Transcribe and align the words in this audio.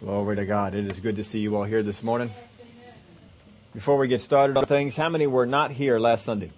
Glory 0.00 0.36
to 0.36 0.46
God. 0.46 0.74
It 0.74 0.90
is 0.90 0.98
good 0.98 1.16
to 1.16 1.24
see 1.24 1.40
you 1.40 1.56
all 1.56 1.64
here 1.64 1.82
this 1.82 2.02
morning. 2.02 2.30
Before 3.74 3.98
we 3.98 4.08
get 4.08 4.22
started 4.22 4.56
on 4.56 4.64
things, 4.64 4.96
how 4.96 5.10
many 5.10 5.26
were 5.26 5.44
not 5.44 5.70
here 5.70 5.98
last 5.98 6.24
Sunday? 6.24 6.52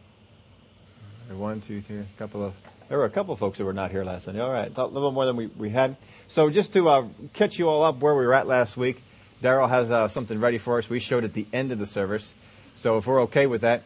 One, 1.28 1.60
two, 1.60 1.80
three, 1.80 1.98
a 1.98 2.06
couple 2.18 2.44
of. 2.44 2.54
There 2.88 2.98
were 2.98 3.04
a 3.04 3.10
couple 3.10 3.32
of 3.32 3.40
folks 3.40 3.58
that 3.58 3.64
were 3.64 3.72
not 3.72 3.90
here 3.90 4.04
last 4.04 4.26
Sunday. 4.26 4.40
All 4.40 4.52
right, 4.52 4.70
a 4.76 4.84
little 4.86 5.10
more 5.10 5.26
than 5.26 5.34
we, 5.34 5.46
we 5.48 5.70
had. 5.70 5.96
So 6.28 6.50
just 6.50 6.72
to 6.74 6.88
uh, 6.88 7.08
catch 7.32 7.58
you 7.58 7.68
all 7.68 7.82
up 7.82 7.98
where 7.98 8.14
we 8.14 8.24
were 8.24 8.34
at 8.34 8.46
last 8.46 8.76
week, 8.76 9.02
Daryl 9.42 9.68
has 9.68 9.90
uh, 9.90 10.06
something 10.06 10.38
ready 10.38 10.58
for 10.58 10.78
us. 10.78 10.88
We 10.88 11.00
showed 11.00 11.24
at 11.24 11.32
the 11.32 11.48
end 11.52 11.72
of 11.72 11.80
the 11.80 11.86
service. 11.86 12.34
So 12.76 12.96
if 12.98 13.08
we're 13.08 13.22
okay 13.22 13.48
with 13.48 13.62
that, 13.62 13.82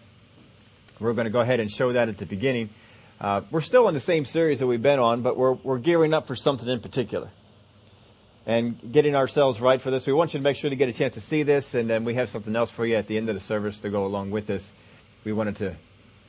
we're 1.01 1.15
going 1.15 1.25
to 1.25 1.31
go 1.31 1.41
ahead 1.41 1.61
and 1.61 1.71
show 1.71 1.93
that 1.93 2.11
at 2.11 2.19
the 2.19 2.27
beginning. 2.27 2.69
Uh, 3.19 3.41
we're 3.51 3.63
still 3.63 3.89
in 3.89 3.95
the 3.95 4.01
same 4.01 4.27
series 4.27 4.59
that 4.59 4.67
we've 4.67 4.83
been 4.83 4.99
on, 4.99 5.23
but 5.23 5.39
we're, 5.39 5.53
we're 5.53 5.79
gearing 5.79 6.13
up 6.13 6.27
for 6.27 6.37
something 6.37 6.69
in 6.69 6.81
particular 6.81 7.31
and 8.47 8.93
getting 8.93 9.17
ourselves 9.17 9.61
right 9.61 9.81
for 9.81 9.91
this. 9.91 10.07
We 10.07 10.13
want 10.13 10.33
you 10.33 10.39
to 10.39 10.45
make 10.45 10.57
sure 10.57 10.71
to 10.71 10.77
get 10.77 10.89
a 10.89 10.93
chance 10.93 11.15
to 11.15 11.21
see 11.21 11.43
this, 11.43 11.75
and 11.75 11.91
then 11.91 12.05
we 12.05 12.15
have 12.15 12.29
something 12.29 12.55
else 12.55 12.71
for 12.71 12.87
you 12.87 12.95
at 12.95 13.09
the 13.09 13.17
end 13.17 13.29
of 13.29 13.35
the 13.35 13.41
service 13.41 13.81
to 13.81 13.91
go 13.91 14.07
along 14.07 14.31
with 14.31 14.47
this. 14.47 14.73
We 15.25 15.33
wanted 15.33 15.57
to, 15.57 15.77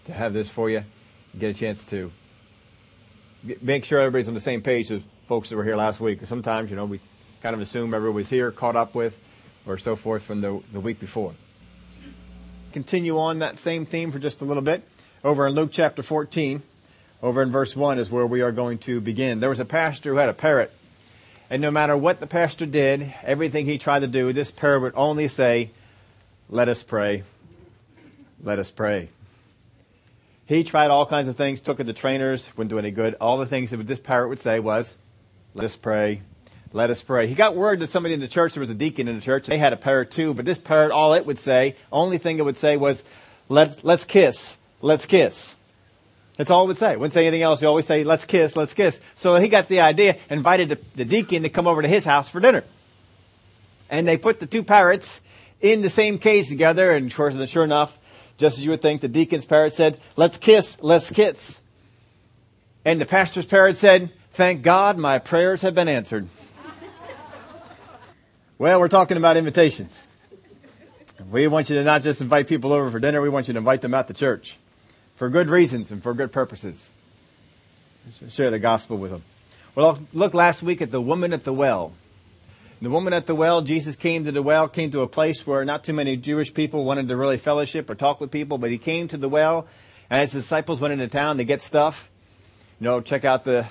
to 0.06 0.14
have 0.14 0.34
this 0.34 0.50
for 0.50 0.68
you, 0.70 0.84
get 1.38 1.52
a 1.52 1.54
chance 1.54 1.86
to 1.88 2.12
make 3.62 3.86
sure 3.86 4.00
everybody's 4.00 4.28
on 4.28 4.34
the 4.34 4.40
same 4.40 4.62
page 4.62 4.92
as 4.92 5.04
folks 5.28 5.50
that 5.50 5.58
were 5.58 5.64
here 5.64 5.76
last 5.76 6.00
week. 6.00 6.26
Sometimes, 6.26 6.72
you 6.72 6.76
know, 6.76 6.86
we 6.86 7.00
kind 7.44 7.54
of 7.54 7.62
assume 7.62 7.94
everyone 7.94 8.16
was 8.16 8.30
here, 8.30 8.52
caught 8.52 8.76
up 8.76 8.96
with, 8.96 9.16
or 9.68 9.78
so 9.78 9.96
forth 9.96 10.24
from 10.24 10.42
the, 10.42 10.60
the 10.74 10.80
week 10.80 11.00
before. 11.00 11.36
Continue 12.74 13.20
on 13.20 13.40
that 13.40 13.60
same 13.60 13.86
theme 13.86 14.12
for 14.12 14.18
just 14.18 14.42
a 14.42 14.46
little 14.46 14.64
bit. 14.64 14.84
Over 15.24 15.46
in 15.46 15.54
Luke 15.54 15.70
chapter 15.72 16.02
14, 16.02 16.64
over 17.22 17.44
in 17.44 17.52
verse 17.52 17.76
1 17.76 18.00
is 18.00 18.10
where 18.10 18.26
we 18.26 18.42
are 18.42 18.52
going 18.52 18.80
to 18.80 19.00
begin. 19.02 19.40
There 19.40 19.50
was 19.50 19.60
a 19.60 19.66
pastor 19.66 20.14
who 20.14 20.18
had 20.18 20.30
a 20.30 20.34
parrot 20.34 20.72
and 21.50 21.62
no 21.62 21.72
matter 21.72 21.96
what 21.96 22.20
the 22.20 22.28
pastor 22.28 22.66
did, 22.66 23.14
everything 23.24 23.66
he 23.66 23.78
tried 23.78 24.00
to 24.00 24.08
do, 24.08 24.34
this 24.34 24.52
parrot 24.52 24.82
would 24.82 24.94
only 24.96 25.28
say, 25.28 25.72
let 26.50 26.70
us 26.70 26.84
pray. 26.84 27.24
Let 28.44 28.60
us 28.60 28.72
pray. 28.72 29.10
He 30.46 30.64
tried 30.64 30.92
all 30.92 31.06
kinds 31.06 31.28
of 31.28 31.36
things, 31.36 31.60
took 31.60 31.80
it 31.80 31.86
to 31.86 31.94
trainers, 31.94 32.50
wouldn't 32.56 32.70
do 32.70 32.80
any 32.80 32.92
good. 32.92 33.16
All 33.20 33.38
the 33.38 33.46
things 33.46 33.72
that 33.72 33.86
this 33.86 34.00
parrot 34.00 34.30
would 34.30 34.40
say 34.40 34.60
was, 34.60 34.96
let 35.54 35.66
us 35.66 35.76
pray. 35.76 36.22
Let 36.74 36.90
us 36.90 37.02
pray. 37.02 37.28
He 37.28 37.36
got 37.36 37.56
word 37.56 37.80
that 37.80 37.90
somebody 37.90 38.14
in 38.14 38.20
the 38.20 38.28
church, 38.28 38.54
there 38.54 38.62
was 38.62 38.70
a 38.70 38.76
deacon 38.76 39.08
in 39.08 39.16
the 39.16 39.22
church, 39.22 39.48
they 39.48 39.58
had 39.58 39.74
a 39.74 39.78
parrot 39.78 40.12
too, 40.12 40.34
but 40.34 40.46
this 40.46 40.58
parrot, 40.58 40.92
all 40.92 41.14
it 41.14 41.26
would 41.26 41.40
say, 41.40 41.76
only 41.92 42.18
thing 42.18 42.40
it 42.40 42.46
would 42.46 42.58
say 42.58 42.78
was, 42.78 43.04
let's, 43.50 43.84
let's 43.84 44.04
kiss. 44.06 44.58
Let's 44.82 45.06
kiss. 45.06 45.56
That's 46.38 46.52
all 46.52 46.64
it 46.64 46.68
would 46.68 46.78
say. 46.78 46.96
Wouldn't 46.96 47.14
say 47.14 47.26
anything 47.26 47.42
else. 47.42 47.60
He 47.60 47.66
always 47.66 47.88
say, 47.88 48.04
let's 48.04 48.24
kiss, 48.24 48.56
let's 48.56 48.74
kiss. 48.74 49.00
So 49.16 49.38
he 49.38 49.50
got 49.50 49.68
the 49.68 49.82
idea, 49.82 50.18
invited 50.30 50.70
the, 50.70 50.80
the 50.96 51.06
deacon 51.06 51.44
to 51.44 51.50
come 51.50 51.68
over 51.68 51.82
to 51.82 51.88
his 51.88 52.06
house 52.06 52.30
for 52.30 52.40
dinner. 52.40 52.64
And 53.90 54.08
they 54.08 54.18
put 54.18 54.40
the 54.40 54.46
two 54.46 54.64
parrots 54.64 55.20
in 55.62 55.82
the 55.82 55.90
same 55.90 56.20
cage 56.20 56.48
together, 56.48 56.92
and 56.92 57.12
sure 57.12 57.64
enough, 57.64 57.98
just 58.38 58.60
as 58.60 58.64
you 58.64 58.70
would 58.70 58.84
think, 58.84 59.02
the 59.02 59.08
deacon's 59.08 59.46
parrot 59.46 59.74
said, 59.74 60.00
let's 60.16 60.38
kiss, 60.38 60.78
let's 60.82 61.10
kiss. 61.10 61.60
And 62.86 63.02
the 63.02 63.08
pastor's 63.08 63.48
parrot 63.48 63.76
said, 63.76 64.12
thank 64.34 64.62
God 64.62 65.00
my 65.00 65.18
prayers 65.18 65.64
have 65.64 65.74
been 65.74 65.88
answered. 65.88 66.30
well, 68.60 68.80
we're 68.80 68.90
talking 68.90 69.18
about 69.18 69.38
invitations. 69.38 70.04
We 71.32 71.48
want 71.48 71.72
you 71.72 71.78
to 71.78 71.84
not 71.84 72.04
just 72.04 72.22
invite 72.22 72.48
people 72.48 72.72
over 72.72 72.92
for 72.92 73.00
dinner, 73.00 73.22
we 73.22 73.30
want 73.30 73.48
you 73.48 73.56
to 73.56 73.58
invite 73.58 73.82
them 73.82 73.96
out 73.96 74.08
to 74.10 74.14
church 74.14 74.60
for 75.18 75.30
good 75.30 75.50
reasons 75.50 75.92
and 75.92 76.02
for 76.02 76.14
good 76.14 76.32
purposes. 76.32 76.90
Share 78.30 78.50
the 78.50 78.60
gospel 78.60 78.98
with 78.98 79.12
them. 79.12 79.24
Well, 79.76 80.00
look 80.14 80.34
last 80.34 80.64
week 80.64 80.82
at 80.82 80.92
the 80.92 81.02
woman 81.02 81.34
at 81.34 81.44
the 81.44 81.52
well. 81.52 81.92
The 82.82 82.90
woman 82.90 83.12
at 83.12 83.26
the 83.26 83.36
well, 83.36 83.62
Jesus 83.62 83.96
came 83.96 84.24
to 84.26 84.32
the 84.32 84.44
well, 84.44 84.70
came 84.70 84.92
to 84.92 85.02
a 85.02 85.08
place 85.08 85.46
where 85.46 85.66
not 85.66 85.84
too 85.84 85.94
many 85.94 86.16
Jewish 86.16 86.54
people 86.54 86.86
wanted 86.86 87.08
to 87.08 87.18
really 87.18 87.38
fellowship 87.38 87.90
or 87.90 87.96
talk 87.96 88.22
with 88.22 88.30
people, 88.30 88.60
but 88.60 88.70
he 88.70 88.78
came 88.78 89.08
to 89.08 89.18
the 89.18 89.28
well, 89.28 89.68
and 90.10 90.22
his 90.22 90.32
disciples 90.32 90.80
went 90.80 90.94
into 90.94 91.08
town 91.08 91.38
to 91.38 91.44
get 91.44 91.62
stuff. 91.62 92.10
You 92.80 92.86
know, 92.86 93.02
check 93.02 93.26
out 93.26 93.44
the 93.44 93.66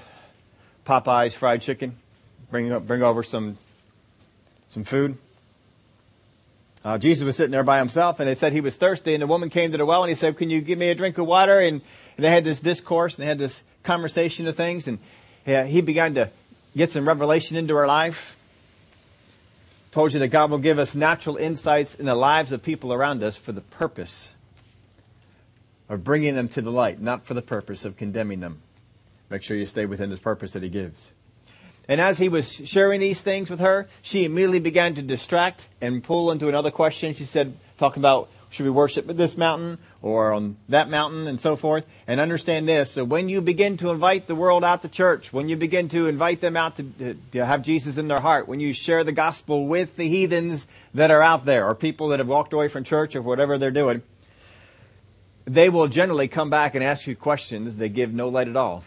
Popeyes 0.84 1.34
fried 1.34 1.62
chicken. 1.62 1.96
Bring 2.50 2.76
bring 2.80 3.02
over 3.02 3.22
some 3.22 3.58
some 4.68 4.82
food. 4.82 5.18
Uh, 6.86 6.96
Jesus 6.96 7.24
was 7.24 7.34
sitting 7.34 7.50
there 7.50 7.64
by 7.64 7.80
himself 7.80 8.20
and 8.20 8.28
they 8.28 8.36
said 8.36 8.52
he 8.52 8.60
was 8.60 8.76
thirsty 8.76 9.12
and 9.12 9.20
the 9.20 9.26
woman 9.26 9.50
came 9.50 9.72
to 9.72 9.76
the 9.76 9.84
well 9.84 10.04
and 10.04 10.08
he 10.08 10.14
said, 10.14 10.36
can 10.36 10.50
you 10.50 10.60
give 10.60 10.78
me 10.78 10.88
a 10.88 10.94
drink 10.94 11.18
of 11.18 11.26
water? 11.26 11.58
And, 11.58 11.82
and 12.16 12.24
they 12.24 12.30
had 12.30 12.44
this 12.44 12.60
discourse 12.60 13.16
and 13.16 13.24
they 13.24 13.26
had 13.26 13.40
this 13.40 13.60
conversation 13.82 14.46
of 14.46 14.54
things 14.56 14.86
and 14.86 15.00
uh, 15.48 15.64
he 15.64 15.80
began 15.80 16.14
to 16.14 16.30
get 16.76 16.90
some 16.90 17.08
revelation 17.08 17.56
into 17.56 17.74
her 17.74 17.88
life. 17.88 18.36
Told 19.90 20.12
you 20.12 20.20
that 20.20 20.28
God 20.28 20.52
will 20.52 20.58
give 20.58 20.78
us 20.78 20.94
natural 20.94 21.36
insights 21.36 21.96
in 21.96 22.06
the 22.06 22.14
lives 22.14 22.52
of 22.52 22.62
people 22.62 22.92
around 22.92 23.20
us 23.24 23.34
for 23.34 23.50
the 23.50 23.62
purpose 23.62 24.32
of 25.88 26.04
bringing 26.04 26.36
them 26.36 26.48
to 26.50 26.62
the 26.62 26.70
light, 26.70 27.00
not 27.02 27.26
for 27.26 27.34
the 27.34 27.42
purpose 27.42 27.84
of 27.84 27.96
condemning 27.96 28.38
them. 28.38 28.62
Make 29.28 29.42
sure 29.42 29.56
you 29.56 29.66
stay 29.66 29.86
within 29.86 30.10
the 30.10 30.18
purpose 30.18 30.52
that 30.52 30.62
he 30.62 30.68
gives. 30.68 31.10
And 31.88 32.00
as 32.00 32.18
he 32.18 32.28
was 32.28 32.52
sharing 32.52 33.00
these 33.00 33.20
things 33.20 33.48
with 33.48 33.60
her, 33.60 33.88
she 34.02 34.24
immediately 34.24 34.60
began 34.60 34.94
to 34.96 35.02
distract 35.02 35.68
and 35.80 36.02
pull 36.02 36.30
into 36.32 36.48
another 36.48 36.70
question. 36.70 37.14
She 37.14 37.24
said, 37.24 37.56
talking 37.78 38.00
about 38.00 38.28
should 38.50 38.64
we 38.64 38.70
worship 38.70 39.08
at 39.10 39.16
this 39.16 39.36
mountain 39.36 39.78
or 40.02 40.32
on 40.32 40.56
that 40.68 40.88
mountain 40.88 41.26
and 41.26 41.38
so 41.38 41.56
forth. 41.56 41.84
And 42.06 42.20
understand 42.20 42.68
this. 42.68 42.90
So 42.92 43.04
when 43.04 43.28
you 43.28 43.40
begin 43.40 43.76
to 43.78 43.90
invite 43.90 44.26
the 44.26 44.34
world 44.34 44.64
out 44.64 44.82
to 44.82 44.88
church, 44.88 45.32
when 45.32 45.48
you 45.48 45.56
begin 45.56 45.88
to 45.90 46.06
invite 46.06 46.40
them 46.40 46.56
out 46.56 46.76
to, 46.76 47.16
to 47.32 47.44
have 47.44 47.62
Jesus 47.62 47.98
in 47.98 48.08
their 48.08 48.20
heart, 48.20 48.48
when 48.48 48.60
you 48.60 48.72
share 48.72 49.04
the 49.04 49.12
gospel 49.12 49.66
with 49.66 49.96
the 49.96 50.08
heathens 50.08 50.66
that 50.94 51.10
are 51.10 51.22
out 51.22 51.44
there 51.44 51.66
or 51.66 51.74
people 51.74 52.08
that 52.08 52.18
have 52.18 52.28
walked 52.28 52.52
away 52.52 52.68
from 52.68 52.84
church 52.84 53.14
or 53.14 53.22
whatever 53.22 53.58
they're 53.58 53.70
doing, 53.70 54.02
they 55.44 55.68
will 55.68 55.86
generally 55.86 56.28
come 56.28 56.50
back 56.50 56.74
and 56.74 56.82
ask 56.82 57.06
you 57.06 57.14
questions 57.14 57.76
that 57.76 57.90
give 57.90 58.12
no 58.12 58.28
light 58.28 58.48
at 58.48 58.56
all. 58.56 58.84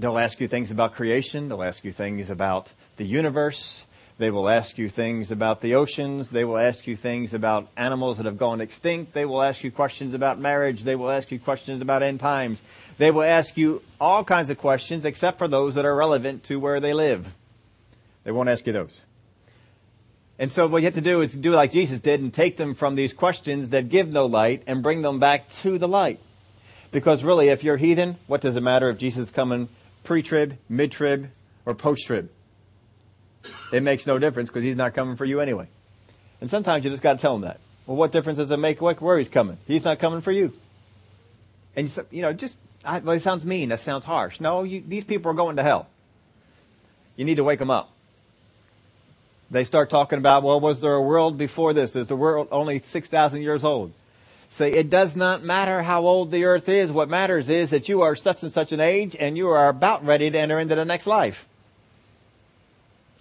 They'll 0.00 0.16
ask 0.16 0.40
you 0.40 0.48
things 0.48 0.70
about 0.70 0.94
creation. 0.94 1.50
They'll 1.50 1.62
ask 1.62 1.84
you 1.84 1.92
things 1.92 2.30
about 2.30 2.70
the 2.96 3.04
universe. 3.04 3.84
They 4.16 4.30
will 4.30 4.48
ask 4.48 4.78
you 4.78 4.88
things 4.88 5.30
about 5.30 5.60
the 5.60 5.74
oceans. 5.74 6.30
They 6.30 6.42
will 6.42 6.56
ask 6.56 6.86
you 6.86 6.96
things 6.96 7.34
about 7.34 7.68
animals 7.76 8.16
that 8.16 8.24
have 8.24 8.38
gone 8.38 8.62
extinct. 8.62 9.12
They 9.12 9.26
will 9.26 9.42
ask 9.42 9.62
you 9.62 9.70
questions 9.70 10.14
about 10.14 10.38
marriage. 10.38 10.84
They 10.84 10.96
will 10.96 11.10
ask 11.10 11.30
you 11.30 11.38
questions 11.38 11.82
about 11.82 12.02
end 12.02 12.18
times. 12.18 12.62
They 12.96 13.10
will 13.10 13.24
ask 13.24 13.58
you 13.58 13.82
all 14.00 14.24
kinds 14.24 14.48
of 14.48 14.56
questions 14.56 15.04
except 15.04 15.36
for 15.36 15.48
those 15.48 15.74
that 15.74 15.84
are 15.84 15.94
relevant 15.94 16.44
to 16.44 16.58
where 16.58 16.80
they 16.80 16.94
live. 16.94 17.34
They 18.24 18.32
won't 18.32 18.48
ask 18.48 18.66
you 18.66 18.72
those. 18.72 19.02
And 20.38 20.50
so 20.50 20.66
what 20.66 20.78
you 20.78 20.86
have 20.86 20.94
to 20.94 21.02
do 21.02 21.20
is 21.20 21.34
do 21.34 21.50
like 21.50 21.72
Jesus 21.72 22.00
did 22.00 22.22
and 22.22 22.32
take 22.32 22.56
them 22.56 22.74
from 22.74 22.94
these 22.94 23.12
questions 23.12 23.68
that 23.68 23.90
give 23.90 24.08
no 24.08 24.24
light 24.24 24.62
and 24.66 24.82
bring 24.82 25.02
them 25.02 25.18
back 25.18 25.50
to 25.60 25.76
the 25.76 25.88
light. 25.88 26.20
Because 26.90 27.22
really, 27.22 27.48
if 27.48 27.62
you're 27.62 27.76
heathen, 27.76 28.16
what 28.26 28.40
does 28.40 28.56
it 28.56 28.62
matter 28.62 28.88
if 28.88 28.96
Jesus 28.96 29.24
is 29.24 29.30
coming 29.30 29.68
pre-trib, 30.04 30.58
mid-trib, 30.68 31.30
or 31.66 31.74
post-trib. 31.74 32.30
It 33.72 33.82
makes 33.82 34.06
no 34.06 34.18
difference 34.18 34.48
because 34.48 34.62
he's 34.62 34.76
not 34.76 34.94
coming 34.94 35.16
for 35.16 35.24
you 35.24 35.40
anyway. 35.40 35.68
And 36.40 36.48
sometimes 36.50 36.84
you 36.84 36.90
just 36.90 37.02
got 37.02 37.14
to 37.14 37.18
tell 37.18 37.34
him 37.34 37.42
that. 37.42 37.60
Well, 37.86 37.96
what 37.96 38.12
difference 38.12 38.38
does 38.38 38.50
it 38.50 38.58
make 38.58 38.80
where 38.80 39.18
he's 39.18 39.28
coming? 39.28 39.58
He's 39.66 39.84
not 39.84 39.98
coming 39.98 40.20
for 40.20 40.32
you. 40.32 40.52
And 41.76 41.88
you, 41.88 42.06
you 42.10 42.22
know, 42.22 42.32
just 42.32 42.56
well, 42.84 43.10
it 43.10 43.20
sounds 43.20 43.44
mean. 43.44 43.68
That 43.70 43.80
sounds 43.80 44.04
harsh. 44.04 44.40
No, 44.40 44.62
you, 44.62 44.82
these 44.86 45.04
people 45.04 45.30
are 45.30 45.34
going 45.34 45.56
to 45.56 45.62
hell. 45.62 45.88
You 47.16 47.24
need 47.24 47.36
to 47.36 47.44
wake 47.44 47.58
them 47.58 47.70
up. 47.70 47.90
They 49.50 49.64
start 49.64 49.90
talking 49.90 50.18
about, 50.18 50.42
well, 50.42 50.60
was 50.60 50.80
there 50.80 50.94
a 50.94 51.02
world 51.02 51.36
before 51.36 51.72
this? 51.72 51.96
Is 51.96 52.06
the 52.06 52.16
world 52.16 52.48
only 52.52 52.80
6,000 52.80 53.42
years 53.42 53.64
old? 53.64 53.92
Say, 54.52 54.72
it 54.72 54.90
does 54.90 55.14
not 55.14 55.44
matter 55.44 55.80
how 55.80 56.04
old 56.04 56.32
the 56.32 56.44
earth 56.44 56.68
is. 56.68 56.90
What 56.90 57.08
matters 57.08 57.48
is 57.48 57.70
that 57.70 57.88
you 57.88 58.02
are 58.02 58.16
such 58.16 58.42
and 58.42 58.52
such 58.52 58.72
an 58.72 58.80
age 58.80 59.14
and 59.18 59.36
you 59.36 59.48
are 59.48 59.68
about 59.68 60.04
ready 60.04 60.28
to 60.28 60.38
enter 60.38 60.58
into 60.58 60.74
the 60.74 60.84
next 60.84 61.06
life. 61.06 61.46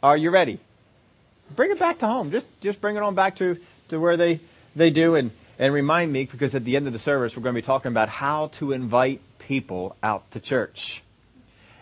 Are 0.01 0.18
you 0.18 0.31
ready? 0.31 0.59
Bring 1.56 1.69
it 1.69 1.77
back 1.77 2.00
to 2.00 2.07
home. 2.07 2.31
Just, 2.31 2.50
just 2.62 2.81
bring 2.81 2.95
it 2.95 3.04
on 3.04 3.13
back 3.13 3.36
to, 3.38 3.57
to 3.89 4.00
where 4.00 4.18
they, 4.18 4.39
they 4.75 4.89
do 4.89 5.13
and, 5.13 5.30
and 5.59 5.71
remind 5.71 6.12
me 6.12 6.25
because 6.25 6.56
at 6.56 6.65
the 6.65 6.75
end 6.75 6.88
of 6.88 6.94
the 6.94 7.00
service 7.00 7.38
we're 7.38 7.44
going 7.44 7.54
to 7.54 7.62
be 7.62 7.65
talking 7.65 7.92
about 7.92 8.09
how 8.09 8.48
to 8.54 8.71
invite 8.71 9.21
people 9.38 9.95
out 10.01 10.31
to 10.31 10.39
church. 10.39 11.04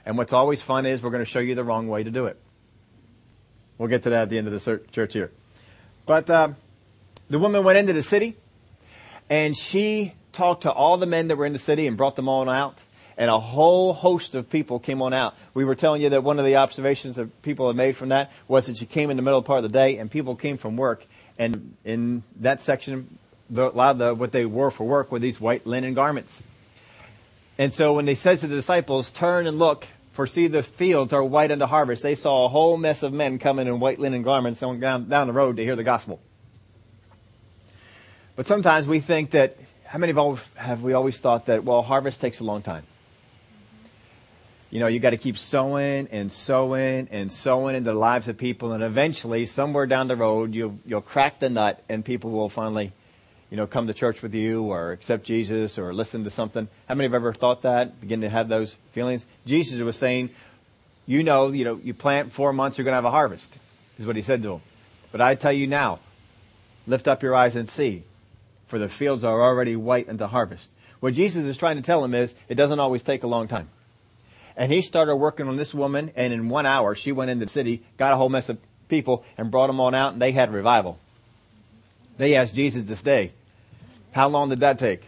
And 0.05 0.17
what's 0.17 0.33
always 0.33 0.61
fun 0.61 0.85
is 0.85 1.01
we're 1.01 1.09
going 1.09 1.23
to 1.23 1.29
show 1.29 1.39
you 1.39 1.55
the 1.55 1.63
wrong 1.63 1.87
way 1.87 2.03
to 2.03 2.11
do 2.11 2.25
it. 2.25 2.37
We'll 3.77 3.87
get 3.87 4.03
to 4.03 4.09
that 4.09 4.23
at 4.23 4.29
the 4.29 4.39
end 4.39 4.47
of 4.47 4.53
the 4.53 4.81
church 4.91 5.13
here. 5.13 5.31
But 6.05 6.29
uh, 6.29 6.49
the 7.29 7.39
woman 7.39 7.63
went 7.63 7.77
into 7.77 7.93
the 7.93 8.03
city 8.03 8.35
and 9.29 9.55
she 9.55 10.13
talked 10.31 10.63
to 10.63 10.71
all 10.71 10.97
the 10.97 11.05
men 11.05 11.27
that 11.27 11.35
were 11.35 11.45
in 11.45 11.53
the 11.53 11.59
city 11.59 11.87
and 11.87 11.97
brought 11.97 12.15
them 12.15 12.29
all 12.29 12.47
out. 12.49 12.83
And 13.19 13.31
a 13.31 13.39
whole 13.39 13.93
host 13.93 14.35
of 14.35 14.47
people 14.47 14.77
came 14.77 15.01
on 15.01 15.11
out. 15.11 15.33
We 15.55 15.65
were 15.65 15.73
telling 15.73 16.03
you 16.03 16.09
that 16.09 16.23
one 16.23 16.37
of 16.37 16.45
the 16.45 16.57
observations 16.57 17.15
that 17.15 17.41
people 17.41 17.65
had 17.65 17.75
made 17.75 17.95
from 17.95 18.09
that 18.09 18.31
was 18.47 18.67
that 18.67 18.77
she 18.77 18.85
came 18.85 19.09
in 19.09 19.17
the 19.17 19.23
middle 19.23 19.41
part 19.41 19.57
of 19.57 19.63
the 19.63 19.69
day 19.69 19.97
and 19.97 20.11
people 20.11 20.35
came 20.35 20.59
from 20.59 20.77
work. 20.77 21.03
And 21.39 21.75
in 21.83 22.21
that 22.41 22.61
section, 22.61 23.17
the, 23.49 23.69
a 23.69 23.73
lot 23.73 23.91
of 23.91 23.97
the, 23.97 24.13
what 24.13 24.31
they 24.31 24.45
wore 24.45 24.69
for 24.69 24.83
work 24.83 25.11
were 25.11 25.17
these 25.17 25.41
white 25.41 25.65
linen 25.65 25.95
garments. 25.95 26.43
And 27.57 27.73
so 27.73 27.93
when 27.93 28.05
they 28.05 28.13
says 28.13 28.41
to 28.41 28.47
the 28.47 28.55
disciples, 28.55 29.09
turn 29.09 29.47
and 29.47 29.57
look 29.57 29.87
For 30.17 30.25
see, 30.25 30.47
the 30.47 30.63
fields 30.63 31.13
are 31.13 31.23
white 31.23 31.51
unto 31.51 31.65
harvest. 31.65 32.01
They 32.01 32.15
saw 32.15 32.45
a 32.45 32.49
whole 32.49 32.75
mess 32.75 33.03
of 33.03 33.13
men 33.13 33.37
coming 33.37 33.67
in 33.67 33.79
white 33.79 33.99
linen 33.99 34.23
garments 34.23 34.59
down, 34.59 35.09
down 35.09 35.27
the 35.27 35.33
road 35.33 35.57
to 35.57 35.63
hear 35.63 35.75
the 35.75 35.83
gospel. 35.83 36.19
But 38.37 38.45
sometimes 38.45 38.85
we 38.87 39.01
think 39.01 39.31
that, 39.31 39.57
how 39.83 39.97
many 39.97 40.11
of 40.11 40.17
all 40.17 40.39
have 40.55 40.83
we 40.83 40.93
always 40.93 41.17
thought 41.17 41.47
that, 41.47 41.63
well, 41.63 41.81
harvest 41.81 42.21
takes 42.21 42.39
a 42.39 42.43
long 42.43 42.61
time? 42.61 42.85
You 44.69 44.79
know, 44.79 44.87
you 44.87 44.99
got 44.99 45.09
to 45.09 45.17
keep 45.17 45.37
sowing 45.37 46.07
and 46.11 46.31
sowing 46.31 47.07
and 47.09 47.33
sowing 47.33 47.75
into 47.75 47.91
the 47.91 47.97
lives 47.97 48.27
of 48.27 48.37
people, 48.37 48.73
and 48.73 48.83
eventually, 48.83 49.47
somewhere 49.47 49.87
down 49.87 50.07
the 50.07 50.15
road, 50.15 50.53
you'll 50.53 50.77
you'll 50.85 51.01
crack 51.01 51.39
the 51.39 51.49
nut, 51.49 51.83
and 51.89 52.05
people 52.05 52.31
will 52.31 52.49
finally, 52.49 52.93
you 53.49 53.57
know, 53.57 53.65
come 53.65 53.87
to 53.87 53.93
church 53.93 54.21
with 54.21 54.35
you 54.35 54.63
or 54.65 54.91
accept 54.91 55.23
Jesus 55.23 55.79
or 55.79 55.93
listen 55.93 56.25
to 56.25 56.29
something. 56.29 56.67
How 56.87 56.95
many 56.95 57.05
have 57.05 57.15
ever 57.15 57.33
thought 57.33 57.63
that? 57.63 57.99
Begin 58.01 58.21
to 58.21 58.29
have 58.29 58.49
those 58.49 58.77
feelings? 58.91 59.25
Jesus 59.45 59.81
was 59.81 59.95
saying, 59.95 60.29
you 61.07 61.23
know, 61.23 61.47
you 61.47 61.63
know, 61.63 61.79
you 61.81 61.93
plant 61.93 62.33
four 62.33 62.53
months, 62.53 62.77
you're 62.77 62.85
going 62.85 62.91
to 62.91 62.97
have 62.97 63.05
a 63.05 63.09
harvest, 63.09 63.57
is 63.97 64.05
what 64.05 64.17
he 64.17 64.21
said 64.21 64.43
to 64.43 64.49
them. 64.49 64.61
But 65.11 65.21
I 65.21 65.33
tell 65.35 65.53
you 65.53 65.65
now, 65.65 66.01
lift 66.85 67.07
up 67.07 67.23
your 67.23 67.33
eyes 67.33 67.55
and 67.55 67.67
see, 67.67 68.03
for 68.67 68.77
the 68.77 68.87
fields 68.87 69.23
are 69.23 69.41
already 69.41 69.75
white 69.75 70.07
unto 70.07 70.25
harvest. 70.25 70.69
What 70.99 71.15
Jesus 71.15 71.45
is 71.45 71.57
trying 71.57 71.77
to 71.77 71.81
tell 71.81 72.03
him 72.03 72.13
is, 72.13 72.35
it 72.47 72.55
doesn't 72.55 72.79
always 72.79 73.01
take 73.01 73.23
a 73.23 73.27
long 73.27 73.47
time. 73.47 73.69
And 74.55 74.71
he 74.71 74.81
started 74.81 75.15
working 75.15 75.47
on 75.47 75.55
this 75.55 75.73
woman, 75.73 76.11
and 76.15 76.33
in 76.33 76.49
one 76.49 76.65
hour, 76.65 76.95
she 76.95 77.11
went 77.11 77.31
into 77.31 77.45
the 77.45 77.51
city, 77.51 77.83
got 77.97 78.13
a 78.13 78.17
whole 78.17 78.29
mess 78.29 78.49
of 78.49 78.57
people, 78.87 79.23
and 79.37 79.51
brought 79.51 79.67
them 79.67 79.79
on 79.79 79.95
out, 79.95 80.13
and 80.13 80.21
they 80.21 80.31
had 80.31 80.53
revival. 80.53 80.99
They 82.17 82.35
asked 82.35 82.55
Jesus 82.55 82.87
to 82.87 82.95
stay. 82.95 83.31
How 84.11 84.27
long 84.27 84.49
did 84.49 84.61
that 84.61 84.79
take? 84.79 85.03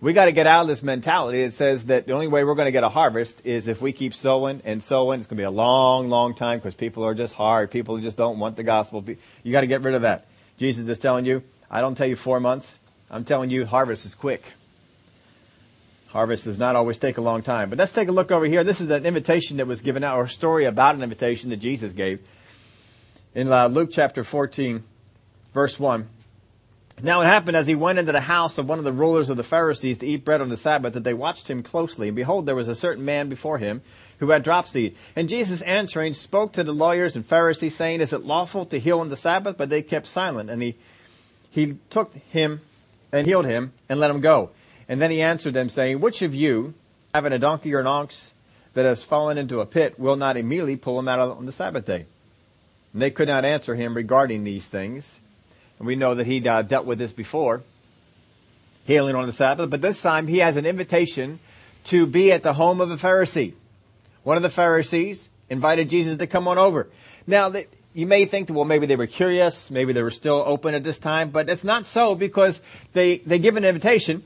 We 0.00 0.14
got 0.14 0.26
to 0.26 0.32
get 0.32 0.46
out 0.46 0.62
of 0.62 0.68
this 0.68 0.82
mentality 0.82 1.44
that 1.44 1.52
says 1.52 1.86
that 1.86 2.06
the 2.06 2.12
only 2.12 2.28
way 2.28 2.44
we're 2.44 2.54
going 2.54 2.66
to 2.66 2.72
get 2.72 2.84
a 2.84 2.88
harvest 2.88 3.42
is 3.44 3.68
if 3.68 3.82
we 3.82 3.92
keep 3.92 4.14
sowing 4.14 4.62
and 4.64 4.82
sowing. 4.82 5.20
It's 5.20 5.26
going 5.26 5.36
to 5.36 5.40
be 5.42 5.44
a 5.44 5.50
long, 5.50 6.08
long 6.08 6.34
time 6.34 6.58
because 6.58 6.74
people 6.74 7.04
are 7.04 7.14
just 7.14 7.34
hard. 7.34 7.70
People 7.70 7.98
just 7.98 8.16
don't 8.16 8.38
want 8.38 8.56
the 8.56 8.62
gospel. 8.62 9.04
You 9.42 9.52
got 9.52 9.60
to 9.60 9.66
get 9.66 9.82
rid 9.82 9.94
of 9.94 10.02
that. 10.02 10.26
Jesus 10.56 10.88
is 10.88 10.98
telling 10.98 11.26
you, 11.26 11.42
I 11.70 11.80
don't 11.80 11.94
tell 11.94 12.06
you 12.06 12.16
four 12.16 12.40
months. 12.40 12.74
I'm 13.10 13.24
telling 13.24 13.50
you 13.50 13.64
harvest 13.64 14.06
is 14.06 14.14
quick. 14.14 14.42
Harvest 16.08 16.44
does 16.44 16.58
not 16.58 16.74
always 16.74 16.98
take 16.98 17.18
a 17.18 17.20
long 17.20 17.42
time. 17.42 17.70
But 17.70 17.78
let's 17.78 17.92
take 17.92 18.08
a 18.08 18.12
look 18.12 18.32
over 18.32 18.44
here. 18.44 18.64
This 18.64 18.80
is 18.80 18.90
an 18.90 19.06
invitation 19.06 19.58
that 19.58 19.68
was 19.68 19.80
given 19.80 20.02
out, 20.02 20.16
or 20.16 20.24
a 20.24 20.28
story 20.28 20.64
about 20.64 20.96
an 20.96 21.02
invitation 21.02 21.50
that 21.50 21.58
Jesus 21.58 21.92
gave. 21.92 22.20
In 23.34 23.50
uh, 23.50 23.68
Luke 23.68 23.90
chapter 23.92 24.24
14, 24.24 24.82
verse 25.54 25.78
1. 25.78 26.08
Now 27.02 27.22
it 27.22 27.26
happened 27.26 27.56
as 27.56 27.66
he 27.66 27.76
went 27.76 28.00
into 28.00 28.12
the 28.12 28.20
house 28.20 28.58
of 28.58 28.68
one 28.68 28.78
of 28.78 28.84
the 28.84 28.92
rulers 28.92 29.30
of 29.30 29.36
the 29.36 29.44
Pharisees 29.44 29.98
to 29.98 30.06
eat 30.06 30.24
bread 30.24 30.40
on 30.40 30.48
the 30.48 30.56
Sabbath 30.56 30.94
that 30.94 31.04
they 31.04 31.14
watched 31.14 31.48
him 31.48 31.62
closely. 31.62 32.08
And 32.08 32.16
behold, 32.16 32.44
there 32.44 32.56
was 32.56 32.68
a 32.68 32.74
certain 32.74 33.04
man 33.04 33.28
before 33.28 33.58
him 33.58 33.80
who 34.18 34.30
had 34.30 34.42
dropsy. 34.42 34.96
And 35.16 35.28
Jesus 35.28 35.62
answering 35.62 36.12
spoke 36.12 36.52
to 36.54 36.64
the 36.64 36.72
lawyers 36.72 37.16
and 37.16 37.24
Pharisees 37.24 37.76
saying, 37.76 38.00
Is 38.00 38.12
it 38.12 38.24
lawful 38.24 38.66
to 38.66 38.78
heal 38.78 39.00
on 39.00 39.08
the 39.08 39.16
Sabbath? 39.16 39.56
But 39.56 39.70
they 39.70 39.80
kept 39.80 40.06
silent. 40.06 40.50
And 40.50 40.60
he, 40.60 40.76
he 41.50 41.76
took 41.90 42.14
him 42.14 42.60
and 43.12 43.26
healed 43.26 43.46
him 43.46 43.72
and 43.88 44.00
let 44.00 44.10
him 44.10 44.20
go. 44.20 44.50
And 44.88 45.00
then 45.00 45.10
he 45.10 45.20
answered 45.20 45.54
them, 45.54 45.68
saying, 45.68 46.00
Which 46.00 46.22
of 46.22 46.34
you, 46.34 46.74
having 47.14 47.32
a 47.32 47.38
donkey 47.38 47.74
or 47.74 47.80
an 47.80 47.86
ox 47.86 48.32
that 48.74 48.84
has 48.84 49.02
fallen 49.02 49.38
into 49.38 49.60
a 49.60 49.66
pit, 49.66 49.98
will 49.98 50.16
not 50.16 50.36
immediately 50.36 50.76
pull 50.76 50.98
him 50.98 51.08
out 51.08 51.18
on 51.20 51.46
the 51.46 51.52
Sabbath 51.52 51.84
day? 51.84 52.06
And 52.92 53.02
they 53.02 53.10
could 53.10 53.28
not 53.28 53.44
answer 53.44 53.74
him 53.74 53.94
regarding 53.94 54.44
these 54.44 54.66
things. 54.66 55.18
And 55.78 55.86
we 55.86 55.96
know 55.96 56.14
that 56.14 56.26
he 56.26 56.46
uh, 56.46 56.62
dealt 56.62 56.86
with 56.86 56.98
this 56.98 57.12
before, 57.12 57.62
healing 58.84 59.14
on 59.14 59.26
the 59.26 59.32
Sabbath. 59.32 59.70
But 59.70 59.82
this 59.82 60.02
time 60.02 60.26
he 60.26 60.38
has 60.38 60.56
an 60.56 60.66
invitation 60.66 61.40
to 61.84 62.06
be 62.06 62.32
at 62.32 62.42
the 62.42 62.52
home 62.52 62.80
of 62.80 62.90
a 62.90 62.96
Pharisee. 62.96 63.54
One 64.22 64.36
of 64.36 64.42
the 64.42 64.50
Pharisees 64.50 65.28
invited 65.48 65.88
Jesus 65.88 66.18
to 66.18 66.26
come 66.26 66.46
on 66.46 66.58
over. 66.58 66.88
Now, 67.26 67.52
you 67.92 68.06
may 68.06 68.24
think 68.24 68.46
that, 68.46 68.52
well, 68.52 68.64
maybe 68.64 68.86
they 68.86 68.96
were 68.96 69.06
curious, 69.06 69.70
maybe 69.70 69.92
they 69.92 70.02
were 70.02 70.10
still 70.10 70.42
open 70.46 70.74
at 70.74 70.84
this 70.84 70.98
time, 70.98 71.30
but 71.30 71.50
it's 71.50 71.64
not 71.64 71.86
so 71.86 72.14
because 72.14 72.60
they, 72.92 73.18
they 73.18 73.38
give 73.38 73.56
an 73.56 73.64
invitation 73.64 74.22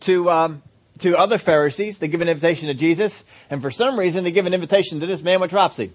to, 0.00 0.30
um, 0.30 0.62
to 0.98 1.16
other 1.16 1.38
Pharisees. 1.38 1.98
They 1.98 2.08
give 2.08 2.20
an 2.20 2.28
invitation 2.28 2.68
to 2.68 2.74
Jesus. 2.74 3.24
And 3.48 3.62
for 3.62 3.70
some 3.70 3.98
reason, 3.98 4.22
they 4.22 4.32
give 4.32 4.46
an 4.46 4.54
invitation 4.54 5.00
to 5.00 5.06
this 5.06 5.22
man 5.22 5.40
with 5.40 5.50
dropsy. 5.50 5.92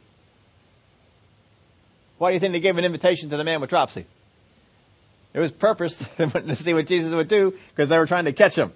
Why 2.18 2.32
do 2.32 2.34
you 2.34 2.40
think 2.40 2.54
they 2.54 2.60
gave 2.60 2.78
an 2.78 2.86
invitation 2.86 3.30
to 3.30 3.38
the 3.38 3.44
man 3.44 3.62
with 3.62 3.70
dropsy? 3.70 4.06
It 5.34 5.40
was 5.40 5.52
purpose 5.52 6.04
to 6.18 6.56
see 6.56 6.74
what 6.74 6.88
Jesus 6.88 7.14
would 7.14 7.28
do 7.28 7.54
because 7.70 7.90
they 7.90 7.98
were 7.98 8.08
trying 8.08 8.26
to 8.26 8.34
catch 8.34 8.56
him. 8.56 8.74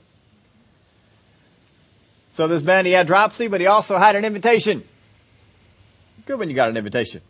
So 2.32 2.48
this 2.48 2.64
man, 2.64 2.86
he 2.86 2.92
had 2.92 3.08
dropsy, 3.08 3.48
but 3.48 3.60
he 3.60 3.68
also 3.68 3.98
had 3.98 4.16
an 4.16 4.24
invitation. 4.24 4.84
Good 6.26 6.40
when 6.40 6.50
you 6.50 6.56
got 6.56 6.70
an 6.70 6.78
invitation. 6.78 7.22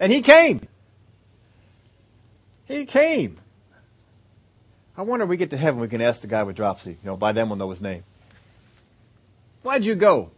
And 0.00 0.12
he 0.12 0.22
came. 0.22 0.66
He 2.66 2.84
came. 2.84 3.38
I 4.96 5.02
wonder 5.02 5.24
if 5.24 5.28
we 5.28 5.36
get 5.36 5.50
to 5.50 5.56
heaven, 5.56 5.80
we 5.80 5.88
can 5.88 6.00
ask 6.00 6.20
the 6.22 6.26
guy 6.26 6.42
with 6.42 6.56
dropsy. 6.56 6.90
You 6.90 6.98
know, 7.04 7.16
by 7.16 7.32
then 7.32 7.48
we'll 7.48 7.56
know 7.56 7.70
his 7.70 7.82
name. 7.82 8.04
Why'd 9.62 9.84
you 9.84 9.94
go? 9.94 10.30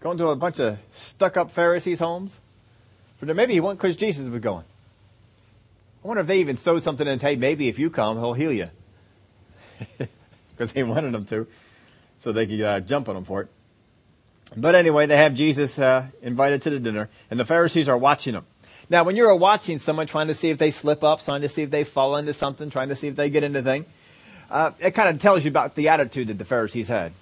Going 0.00 0.18
to 0.18 0.28
a 0.28 0.36
bunch 0.36 0.60
of 0.60 0.78
stuck 0.92 1.36
up 1.36 1.50
Pharisees' 1.50 1.98
homes? 1.98 2.36
For 3.16 3.26
maybe 3.26 3.52
he 3.52 3.60
went 3.60 3.78
because 3.78 3.96
Jesus 3.96 4.28
was 4.28 4.40
going. 4.40 4.64
I 6.04 6.08
wonder 6.08 6.22
if 6.22 6.26
they 6.26 6.40
even 6.40 6.56
sewed 6.56 6.82
something 6.82 7.06
in, 7.06 7.20
hey, 7.20 7.36
maybe 7.36 7.68
if 7.68 7.78
you 7.78 7.88
come, 7.90 8.18
he'll 8.18 8.34
heal 8.34 8.52
you. 8.52 8.68
Because 10.54 10.72
they 10.74 10.82
wanted 10.82 11.14
him 11.14 11.24
to, 11.24 11.46
so 12.18 12.30
they 12.30 12.46
could 12.46 12.60
uh, 12.60 12.80
jump 12.80 13.08
on 13.08 13.16
him 13.16 13.24
for 13.24 13.40
it. 13.40 13.48
But 14.56 14.74
anyway, 14.74 15.06
they 15.06 15.16
have 15.16 15.34
Jesus 15.34 15.78
uh, 15.78 16.06
invited 16.20 16.62
to 16.62 16.70
the 16.70 16.80
dinner, 16.80 17.08
and 17.30 17.40
the 17.40 17.44
Pharisees 17.44 17.88
are 17.88 17.96
watching 17.96 18.34
him. 18.34 18.44
Now, 18.90 19.04
when 19.04 19.16
you're 19.16 19.34
watching 19.34 19.78
someone 19.78 20.06
trying 20.06 20.28
to 20.28 20.34
see 20.34 20.50
if 20.50 20.58
they 20.58 20.70
slip 20.70 21.02
up, 21.02 21.22
trying 21.22 21.42
to 21.42 21.48
see 21.48 21.62
if 21.62 21.70
they 21.70 21.84
fall 21.84 22.16
into 22.16 22.32
something, 22.32 22.68
trying 22.68 22.88
to 22.88 22.94
see 22.94 23.08
if 23.08 23.16
they 23.16 23.30
get 23.30 23.44
into 23.44 23.62
thing, 23.62 23.86
uh, 24.50 24.72
it 24.80 24.90
kind 24.90 25.08
of 25.08 25.18
tells 25.18 25.44
you 25.44 25.48
about 25.48 25.74
the 25.74 25.88
attitude 25.88 26.28
that 26.28 26.38
the 26.38 26.44
Pharisees 26.44 26.88
had 26.88 27.12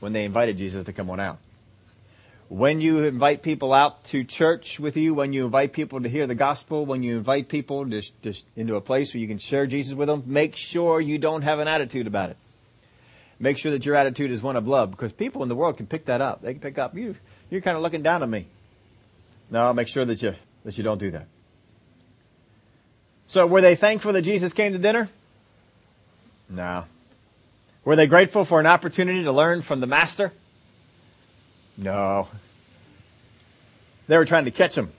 when 0.00 0.12
they 0.12 0.24
invited 0.24 0.56
Jesus 0.56 0.86
to 0.86 0.92
come 0.92 1.10
on 1.10 1.20
out. 1.20 1.38
When 2.48 2.80
you 2.80 3.04
invite 3.04 3.42
people 3.42 3.74
out 3.74 4.04
to 4.04 4.24
church 4.24 4.80
with 4.80 4.96
you, 4.96 5.12
when 5.12 5.34
you 5.34 5.44
invite 5.44 5.74
people 5.74 6.00
to 6.00 6.08
hear 6.08 6.26
the 6.26 6.34
gospel, 6.34 6.86
when 6.86 7.02
you 7.02 7.18
invite 7.18 7.48
people 7.48 7.86
to, 7.90 8.02
into 8.56 8.76
a 8.76 8.80
place 8.80 9.12
where 9.12 9.20
you 9.20 9.28
can 9.28 9.38
share 9.38 9.66
Jesus 9.66 9.94
with 9.94 10.08
them, 10.08 10.22
make 10.24 10.56
sure 10.56 10.98
you 10.98 11.18
don't 11.18 11.42
have 11.42 11.58
an 11.58 11.68
attitude 11.68 12.06
about 12.06 12.30
it. 12.30 12.38
Make 13.40 13.58
sure 13.58 13.70
that 13.72 13.86
your 13.86 13.94
attitude 13.94 14.32
is 14.32 14.42
one 14.42 14.56
of 14.56 14.66
love, 14.66 14.90
because 14.90 15.12
people 15.12 15.42
in 15.42 15.48
the 15.48 15.54
world 15.54 15.76
can 15.76 15.86
pick 15.86 16.06
that 16.06 16.20
up. 16.20 16.42
They 16.42 16.54
can 16.54 16.60
pick 16.60 16.78
up 16.78 16.96
you. 16.96 17.14
You're 17.50 17.60
kind 17.60 17.76
of 17.76 17.82
looking 17.82 18.02
down 18.02 18.22
on 18.22 18.30
me. 18.30 18.46
No, 19.50 19.72
make 19.72 19.88
sure 19.88 20.04
that 20.04 20.20
you 20.20 20.34
that 20.64 20.76
you 20.76 20.84
don't 20.84 20.98
do 20.98 21.12
that. 21.12 21.26
So 23.28 23.46
were 23.46 23.60
they 23.60 23.76
thankful 23.76 24.12
that 24.12 24.22
Jesus 24.22 24.52
came 24.52 24.72
to 24.72 24.78
dinner? 24.78 25.08
No. 26.48 26.84
Were 27.84 27.96
they 27.96 28.06
grateful 28.06 28.44
for 28.44 28.58
an 28.58 28.66
opportunity 28.66 29.24
to 29.24 29.32
learn 29.32 29.62
from 29.62 29.80
the 29.80 29.86
master? 29.86 30.32
No. 31.76 32.28
They 34.08 34.18
were 34.18 34.24
trying 34.24 34.46
to 34.46 34.50
catch 34.50 34.76
him. 34.76 34.92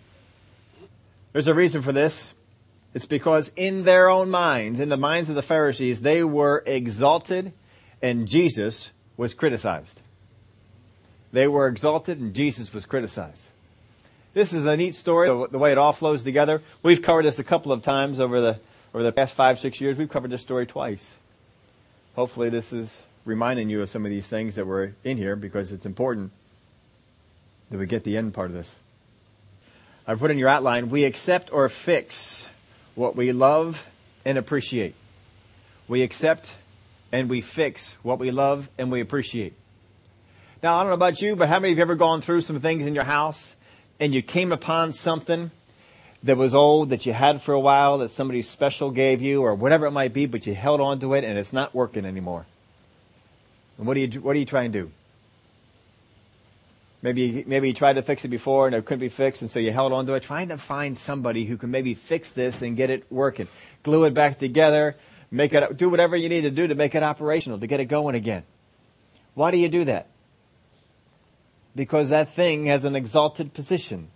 There's 1.33 1.47
a 1.47 1.53
reason 1.53 1.81
for 1.81 1.91
this. 1.91 2.33
It's 2.93 3.05
because 3.05 3.51
in 3.55 3.83
their 3.83 4.09
own 4.09 4.29
minds, 4.29 4.79
in 4.79 4.89
the 4.89 4.97
minds 4.97 5.29
of 5.29 5.35
the 5.35 5.41
Pharisees, 5.41 6.01
they 6.01 6.23
were 6.23 6.63
exalted 6.65 7.53
and 8.01 8.27
Jesus 8.27 8.91
was 9.17 9.33
criticized. 9.33 10.01
They 11.31 11.47
were 11.47 11.67
exalted 11.67 12.19
and 12.19 12.33
Jesus 12.33 12.73
was 12.73 12.85
criticized. 12.85 13.45
This 14.33 14.53
is 14.53 14.65
a 14.65 14.77
neat 14.77 14.95
story, 14.95 15.27
the 15.27 15.57
way 15.57 15.71
it 15.71 15.77
all 15.77 15.93
flows 15.93 16.23
together. 16.23 16.61
We've 16.83 17.01
covered 17.01 17.25
this 17.25 17.39
a 17.39 17.43
couple 17.43 17.71
of 17.71 17.81
times 17.81 18.19
over 18.19 18.39
the, 18.39 18.59
over 18.93 19.03
the 19.03 19.11
past 19.11 19.33
five, 19.33 19.59
six 19.59 19.81
years. 19.81 19.97
We've 19.97 20.09
covered 20.09 20.31
this 20.31 20.41
story 20.41 20.65
twice. 20.65 21.13
Hopefully 22.15 22.49
this 22.49 22.71
is 22.71 23.01
reminding 23.25 23.69
you 23.69 23.81
of 23.81 23.89
some 23.89 24.05
of 24.05 24.11
these 24.11 24.27
things 24.27 24.55
that 24.55 24.65
were 24.65 24.93
in 25.03 25.17
here 25.17 25.35
because 25.35 25.71
it's 25.71 25.85
important 25.85 26.31
that 27.69 27.77
we 27.77 27.85
get 27.85 28.03
the 28.03 28.17
end 28.17 28.33
part 28.33 28.47
of 28.47 28.53
this. 28.53 28.75
I've 30.07 30.19
put 30.19 30.31
in 30.31 30.37
your 30.37 30.49
outline, 30.49 30.89
we 30.89 31.03
accept 31.03 31.51
or 31.53 31.69
fix 31.69 32.49
what 32.95 33.15
we 33.15 33.31
love 33.31 33.87
and 34.25 34.37
appreciate. 34.37 34.95
We 35.87 36.01
accept 36.01 36.53
and 37.11 37.29
we 37.29 37.41
fix 37.41 37.93
what 38.03 38.19
we 38.19 38.31
love 38.31 38.69
and 38.77 38.91
we 38.91 39.01
appreciate. 39.01 39.53
Now, 40.61 40.75
I 40.75 40.81
don't 40.81 40.89
know 40.89 40.95
about 40.95 41.21
you, 41.21 41.35
but 41.35 41.47
how 41.47 41.59
many 41.59 41.71
of 41.71 41.77
you 41.77 41.81
ever 41.81 41.95
gone 41.95 42.21
through 42.21 42.41
some 42.41 42.59
things 42.59 42.85
in 42.85 42.93
your 42.93 43.05
house 43.05 43.55
and 43.99 44.13
you 44.13 44.21
came 44.21 44.51
upon 44.51 44.93
something 44.93 45.51
that 46.23 46.37
was 46.37 46.53
old 46.53 46.89
that 46.89 47.05
you 47.05 47.13
had 47.13 47.41
for 47.41 47.53
a 47.53 47.59
while 47.59 47.99
that 47.99 48.11
somebody 48.11 48.41
special 48.41 48.91
gave 48.91 49.21
you 49.21 49.41
or 49.41 49.55
whatever 49.55 49.85
it 49.85 49.91
might 49.91 50.11
be, 50.11 50.25
but 50.25 50.45
you 50.45 50.53
held 50.53 50.81
on 50.81 50.99
to 50.99 51.13
it 51.13 51.23
and 51.23 51.37
it's 51.37 51.53
not 51.53 51.73
working 51.73 52.05
anymore. 52.05 52.45
And 53.77 53.87
what 53.87 53.93
do 53.93 54.01
you, 54.01 54.19
what 54.19 54.33
do 54.33 54.39
you 54.39 54.45
try 54.45 54.63
and 54.63 54.73
do? 54.73 54.91
Maybe, 57.01 57.45
maybe 57.47 57.69
you 57.69 57.73
tried 57.73 57.93
to 57.93 58.01
fix 58.01 58.25
it 58.25 58.27
before 58.27 58.67
and 58.67 58.75
it 58.75 58.83
couldn't 58.83 58.99
be 58.99 59.07
fixed 59.07 59.41
and 59.41 59.49
so 59.49 59.59
you 59.59 59.71
held 59.71 59.93
on 59.93 60.05
to 60.07 60.15
it, 60.15 60.23
trying 60.23 60.49
to 60.49 60.57
find 60.57 60.97
somebody 60.97 61.45
who 61.45 61.55
can 61.55 61.71
maybe 61.71 61.93
fix 61.93 62.31
this 62.31 62.61
and 62.61 62.75
get 62.75 62.89
it 62.89 63.05
working. 63.09 63.47
Glue 63.83 64.03
it 64.03 64.13
back 64.13 64.37
together, 64.37 64.97
make 65.31 65.53
it, 65.53 65.77
do 65.77 65.89
whatever 65.89 66.15
you 66.15 66.29
need 66.29 66.41
to 66.41 66.51
do 66.51 66.67
to 66.67 66.75
make 66.75 66.95
it 66.95 67.03
operational, 67.03 67.59
to 67.59 67.67
get 67.67 67.79
it 67.79 67.85
going 67.85 68.15
again. 68.15 68.43
Why 69.33 69.51
do 69.51 69.57
you 69.57 69.69
do 69.69 69.85
that? 69.85 70.09
because 71.79 72.09
that 72.09 72.33
thing 72.33 72.65
has 72.65 72.83
an 72.83 72.93
exalted 72.93 73.53
position. 73.53 74.09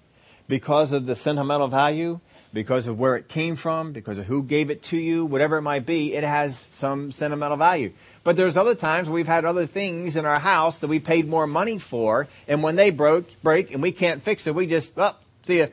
Because 0.49 0.91
of 0.91 1.05
the 1.05 1.15
sentimental 1.15 1.69
value, 1.69 2.19
because 2.51 2.87
of 2.87 2.99
where 2.99 3.15
it 3.15 3.29
came 3.29 3.55
from, 3.55 3.93
because 3.93 4.17
of 4.17 4.25
who 4.25 4.43
gave 4.43 4.69
it 4.69 4.83
to 4.83 4.97
you, 4.97 5.25
whatever 5.25 5.57
it 5.57 5.61
might 5.61 5.85
be, 5.85 6.13
it 6.13 6.25
has 6.25 6.57
some 6.71 7.13
sentimental 7.13 7.55
value. 7.55 7.93
But 8.25 8.35
there's 8.35 8.57
other 8.57 8.75
times 8.75 9.09
we've 9.09 9.27
had 9.27 9.45
other 9.45 9.65
things 9.65 10.17
in 10.17 10.25
our 10.25 10.39
house 10.39 10.79
that 10.79 10.89
we 10.89 10.99
paid 10.99 11.29
more 11.29 11.47
money 11.47 11.79
for, 11.79 12.27
and 12.45 12.61
when 12.61 12.75
they 12.75 12.89
broke, 12.89 13.27
break, 13.41 13.71
and 13.71 13.81
we 13.81 13.93
can't 13.93 14.21
fix 14.21 14.45
it, 14.45 14.53
we 14.53 14.67
just, 14.67 14.93
oh, 14.97 15.15
see 15.43 15.59
ya. 15.59 15.67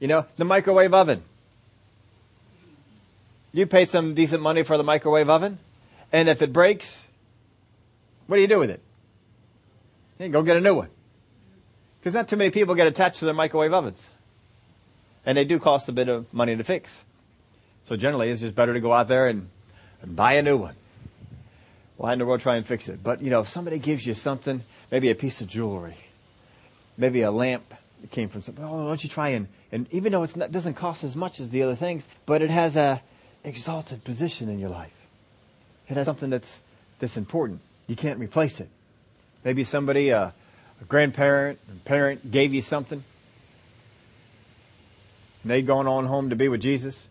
You 0.00 0.08
know, 0.08 0.26
the 0.36 0.44
microwave 0.44 0.92
oven. 0.92 1.22
You 3.52 3.66
paid 3.66 3.88
some 3.88 4.14
decent 4.14 4.42
money 4.42 4.62
for 4.62 4.76
the 4.76 4.84
microwave 4.84 5.30
oven, 5.30 5.58
and 6.12 6.28
if 6.28 6.42
it 6.42 6.52
breaks, 6.52 7.04
what 8.26 8.36
do 8.36 8.42
you 8.42 8.48
do 8.48 8.58
with 8.58 8.70
it? 8.70 8.82
You 10.18 10.28
go 10.28 10.42
get 10.42 10.56
a 10.56 10.60
new 10.60 10.74
one. 10.74 10.90
Because 12.00 12.14
not 12.14 12.28
too 12.28 12.36
many 12.36 12.50
people 12.50 12.74
get 12.74 12.86
attached 12.86 13.18
to 13.20 13.24
their 13.24 13.34
microwave 13.34 13.72
ovens. 13.72 14.08
And 15.24 15.36
they 15.36 15.44
do 15.44 15.58
cost 15.58 15.88
a 15.88 15.92
bit 15.92 16.08
of 16.08 16.32
money 16.32 16.56
to 16.56 16.64
fix. 16.64 17.04
So 17.84 17.96
generally 17.96 18.30
it's 18.30 18.40
just 18.40 18.54
better 18.54 18.74
to 18.74 18.80
go 18.80 18.92
out 18.92 19.08
there 19.08 19.28
and, 19.28 19.48
and 20.02 20.14
buy 20.14 20.34
a 20.34 20.42
new 20.42 20.56
one. 20.56 20.74
Why 21.96 22.12
in 22.12 22.18
the 22.18 22.26
world 22.26 22.40
try 22.40 22.56
and 22.56 22.66
fix 22.66 22.88
it? 22.88 23.02
But 23.02 23.22
you 23.22 23.30
know, 23.30 23.40
if 23.40 23.48
somebody 23.48 23.78
gives 23.78 24.06
you 24.06 24.14
something, 24.14 24.62
maybe 24.90 25.10
a 25.10 25.14
piece 25.14 25.40
of 25.40 25.48
jewelry, 25.48 25.96
maybe 26.96 27.22
a 27.22 27.30
lamp 27.30 27.74
that 28.00 28.10
came 28.10 28.28
from 28.28 28.42
something, 28.42 28.64
oh, 28.64 28.86
don't 28.86 29.02
you 29.02 29.10
try 29.10 29.30
and, 29.30 29.48
and 29.72 29.86
even 29.90 30.12
though 30.12 30.22
it 30.22 30.52
doesn't 30.52 30.74
cost 30.74 31.02
as 31.02 31.16
much 31.16 31.40
as 31.40 31.50
the 31.50 31.62
other 31.62 31.74
things, 31.74 32.06
but 32.24 32.40
it 32.40 32.50
has 32.50 32.76
a 32.76 33.02
exalted 33.44 34.04
position 34.04 34.48
in 34.48 34.58
your 34.58 34.70
life. 34.70 34.92
It 35.88 35.96
has 35.96 36.04
something 36.04 36.30
that's, 36.30 36.60
that's 36.98 37.16
important. 37.16 37.60
You 37.86 37.96
can't 37.96 38.18
replace 38.18 38.60
it. 38.60 38.68
Maybe 39.44 39.64
somebody, 39.64 40.12
uh, 40.12 40.30
a 40.80 40.84
grandparent, 40.84 41.58
a 41.70 41.74
parent 41.88 42.30
gave 42.30 42.52
you 42.52 42.62
something. 42.62 43.02
And 45.42 45.50
they'd 45.50 45.66
gone 45.66 45.86
on 45.86 46.06
home 46.06 46.30
to 46.30 46.36
be 46.36 46.48
with 46.48 46.60
Jesus. 46.60 47.08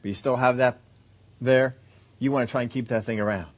But 0.00 0.08
you 0.08 0.14
still 0.14 0.36
have 0.36 0.56
that 0.58 0.78
there. 1.40 1.74
You 2.18 2.32
want 2.32 2.48
to 2.48 2.50
try 2.50 2.62
and 2.62 2.70
keep 2.70 2.88
that 2.88 3.04
thing 3.04 3.20
around. 3.20 3.48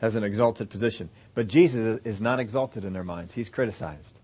Has 0.00 0.14
an 0.14 0.24
exalted 0.24 0.70
position. 0.70 1.08
But 1.34 1.48
Jesus 1.48 2.00
is 2.04 2.20
not 2.20 2.38
exalted 2.38 2.84
in 2.84 2.92
their 2.92 3.04
minds. 3.04 3.34
He's 3.34 3.48
criticized. 3.48 4.18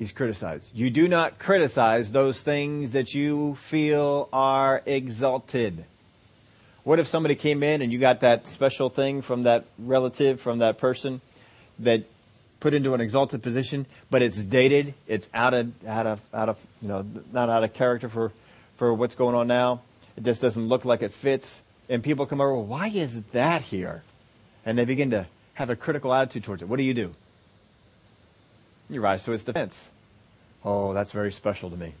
He's 0.00 0.12
criticized. 0.12 0.70
You 0.72 0.88
do 0.88 1.08
not 1.08 1.38
criticize 1.38 2.10
those 2.10 2.42
things 2.42 2.92
that 2.92 3.12
you 3.12 3.56
feel 3.56 4.30
are 4.32 4.80
exalted. 4.86 5.84
What 6.84 6.98
if 6.98 7.06
somebody 7.06 7.34
came 7.34 7.62
in 7.62 7.82
and 7.82 7.92
you 7.92 7.98
got 7.98 8.20
that 8.20 8.48
special 8.48 8.88
thing 8.88 9.20
from 9.20 9.42
that 9.42 9.66
relative, 9.78 10.40
from 10.40 10.60
that 10.60 10.78
person 10.78 11.20
that 11.80 12.04
put 12.60 12.72
into 12.72 12.94
an 12.94 13.02
exalted 13.02 13.42
position, 13.42 13.84
but 14.10 14.22
it's 14.22 14.42
dated, 14.42 14.94
it's 15.06 15.28
out 15.34 15.52
of, 15.52 15.70
out 15.86 16.06
of, 16.06 16.22
out 16.32 16.48
of, 16.48 16.56
you 16.80 16.88
know, 16.88 17.04
not 17.30 17.50
out 17.50 17.62
of 17.62 17.74
character 17.74 18.08
for, 18.08 18.32
for 18.78 18.94
what's 18.94 19.14
going 19.14 19.34
on 19.34 19.48
now. 19.48 19.82
It 20.16 20.24
just 20.24 20.40
doesn't 20.40 20.64
look 20.64 20.86
like 20.86 21.02
it 21.02 21.12
fits. 21.12 21.60
And 21.90 22.02
people 22.02 22.24
come 22.24 22.40
over, 22.40 22.54
well, 22.54 22.64
why 22.64 22.88
is 22.88 23.20
that 23.32 23.60
here? 23.60 24.02
And 24.64 24.78
they 24.78 24.86
begin 24.86 25.10
to 25.10 25.26
have 25.52 25.68
a 25.68 25.76
critical 25.76 26.14
attitude 26.14 26.44
towards 26.44 26.62
it. 26.62 26.68
What 26.68 26.78
do 26.78 26.84
you 26.84 26.94
do? 26.94 27.14
You 28.90 29.00
rise 29.00 29.22
to 29.24 29.32
its 29.32 29.44
defense. 29.44 29.88
Oh, 30.64 30.92
that's 30.92 31.12
very 31.12 31.30
special 31.30 31.70
to 31.70 31.76
me. 31.76 31.94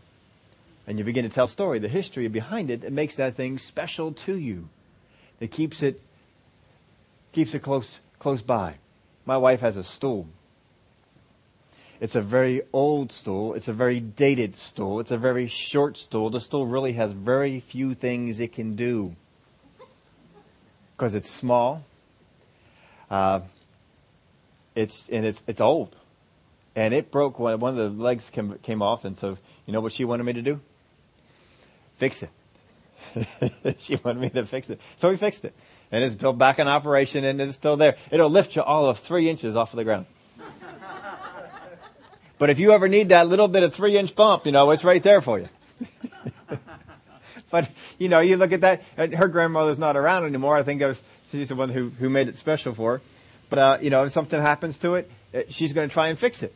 And 0.88 0.98
you 0.98 1.04
begin 1.04 1.22
to 1.22 1.30
tell 1.30 1.46
story, 1.46 1.78
the 1.78 1.88
history 1.88 2.26
behind 2.26 2.68
it 2.68 2.80
that 2.80 2.92
makes 2.92 3.14
that 3.14 3.36
thing 3.36 3.58
special 3.58 4.12
to 4.12 4.36
you. 4.36 4.68
That 5.38 5.52
keeps 5.52 5.82
it 5.82 6.02
keeps 7.32 7.54
it 7.54 7.60
close 7.60 8.00
close 8.18 8.42
by. 8.42 8.74
My 9.24 9.36
wife 9.36 9.60
has 9.60 9.76
a 9.76 9.84
stool. 9.84 10.26
It's 12.00 12.16
a 12.16 12.22
very 12.22 12.62
old 12.72 13.12
stool. 13.12 13.54
It's 13.54 13.68
a 13.68 13.72
very 13.72 14.00
dated 14.00 14.56
stool. 14.56 14.98
It's 14.98 15.12
a 15.12 15.16
very 15.16 15.46
short 15.46 15.96
stool. 15.96 16.28
The 16.28 16.40
stool 16.40 16.66
really 16.66 16.94
has 16.94 17.12
very 17.12 17.60
few 17.60 17.94
things 17.94 18.40
it 18.40 18.52
can 18.52 18.74
do. 18.74 19.14
Because 20.96 21.14
it's 21.14 21.30
small. 21.30 21.84
Uh, 23.08 23.40
it's 24.74 25.08
and 25.08 25.24
it's 25.24 25.44
it's 25.46 25.60
old 25.60 25.94
and 26.76 26.94
it 26.94 27.10
broke 27.10 27.38
when 27.38 27.58
one 27.60 27.78
of 27.78 27.96
the 27.96 28.02
legs 28.02 28.30
came, 28.30 28.58
came 28.58 28.82
off. 28.82 29.04
And 29.04 29.18
so, 29.18 29.38
you 29.66 29.72
know 29.72 29.80
what 29.80 29.92
she 29.92 30.04
wanted 30.04 30.24
me 30.24 30.32
to 30.34 30.42
do? 30.42 30.60
Fix 31.98 32.22
it. 32.22 32.30
she 33.78 33.96
wanted 33.96 34.20
me 34.20 34.30
to 34.30 34.46
fix 34.46 34.70
it. 34.70 34.80
So 34.96 35.10
we 35.10 35.16
fixed 35.16 35.44
it. 35.44 35.54
And 35.92 36.04
it's 36.04 36.14
built 36.14 36.38
back 36.38 36.58
in 36.58 36.68
operation 36.68 37.24
and 37.24 37.40
it's 37.40 37.56
still 37.56 37.76
there. 37.76 37.96
It'll 38.10 38.30
lift 38.30 38.54
you 38.54 38.62
all 38.62 38.86
of 38.86 38.98
three 38.98 39.28
inches 39.28 39.56
off 39.56 39.72
of 39.72 39.76
the 39.76 39.84
ground. 39.84 40.06
but 42.38 42.50
if 42.50 42.60
you 42.60 42.72
ever 42.72 42.88
need 42.88 43.08
that 43.08 43.26
little 43.26 43.48
bit 43.48 43.64
of 43.64 43.74
three 43.74 43.98
inch 43.98 44.14
bump, 44.14 44.46
you 44.46 44.52
know, 44.52 44.70
it's 44.70 44.84
right 44.84 45.02
there 45.02 45.20
for 45.20 45.40
you. 45.40 45.48
but, 47.50 47.68
you 47.98 48.08
know, 48.08 48.20
you 48.20 48.36
look 48.36 48.52
at 48.52 48.60
that, 48.60 48.82
her 48.96 49.26
grandmother's 49.26 49.78
not 49.78 49.96
around 49.96 50.24
anymore. 50.24 50.56
I 50.56 50.62
think 50.62 50.80
was, 50.80 51.02
she's 51.30 51.48
the 51.48 51.56
one 51.56 51.70
who, 51.70 51.90
who 51.90 52.08
made 52.08 52.28
it 52.28 52.36
special 52.36 52.72
for 52.72 52.98
her. 52.98 53.02
But, 53.48 53.58
uh, 53.58 53.78
you 53.82 53.90
know, 53.90 54.04
if 54.04 54.12
something 54.12 54.40
happens 54.40 54.78
to 54.78 54.94
it, 54.94 55.10
uh, 55.34 55.40
she's 55.48 55.72
going 55.72 55.88
to 55.88 55.92
try 55.92 56.08
and 56.08 56.18
fix 56.18 56.44
it. 56.44 56.54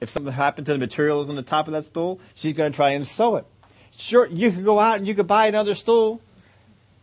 If 0.00 0.10
something 0.10 0.32
happened 0.32 0.66
to 0.66 0.72
the 0.72 0.78
materials 0.78 1.28
on 1.28 1.36
the 1.36 1.42
top 1.42 1.66
of 1.68 1.72
that 1.72 1.84
stool, 1.84 2.20
she's 2.34 2.52
going 2.52 2.70
to 2.72 2.76
try 2.76 2.90
and 2.90 3.06
sew 3.06 3.36
it. 3.36 3.46
Sure, 3.96 4.26
you 4.26 4.52
could 4.52 4.64
go 4.64 4.78
out 4.78 4.98
and 4.98 5.06
you 5.06 5.14
could 5.14 5.26
buy 5.26 5.46
another 5.46 5.74
stool 5.74 6.20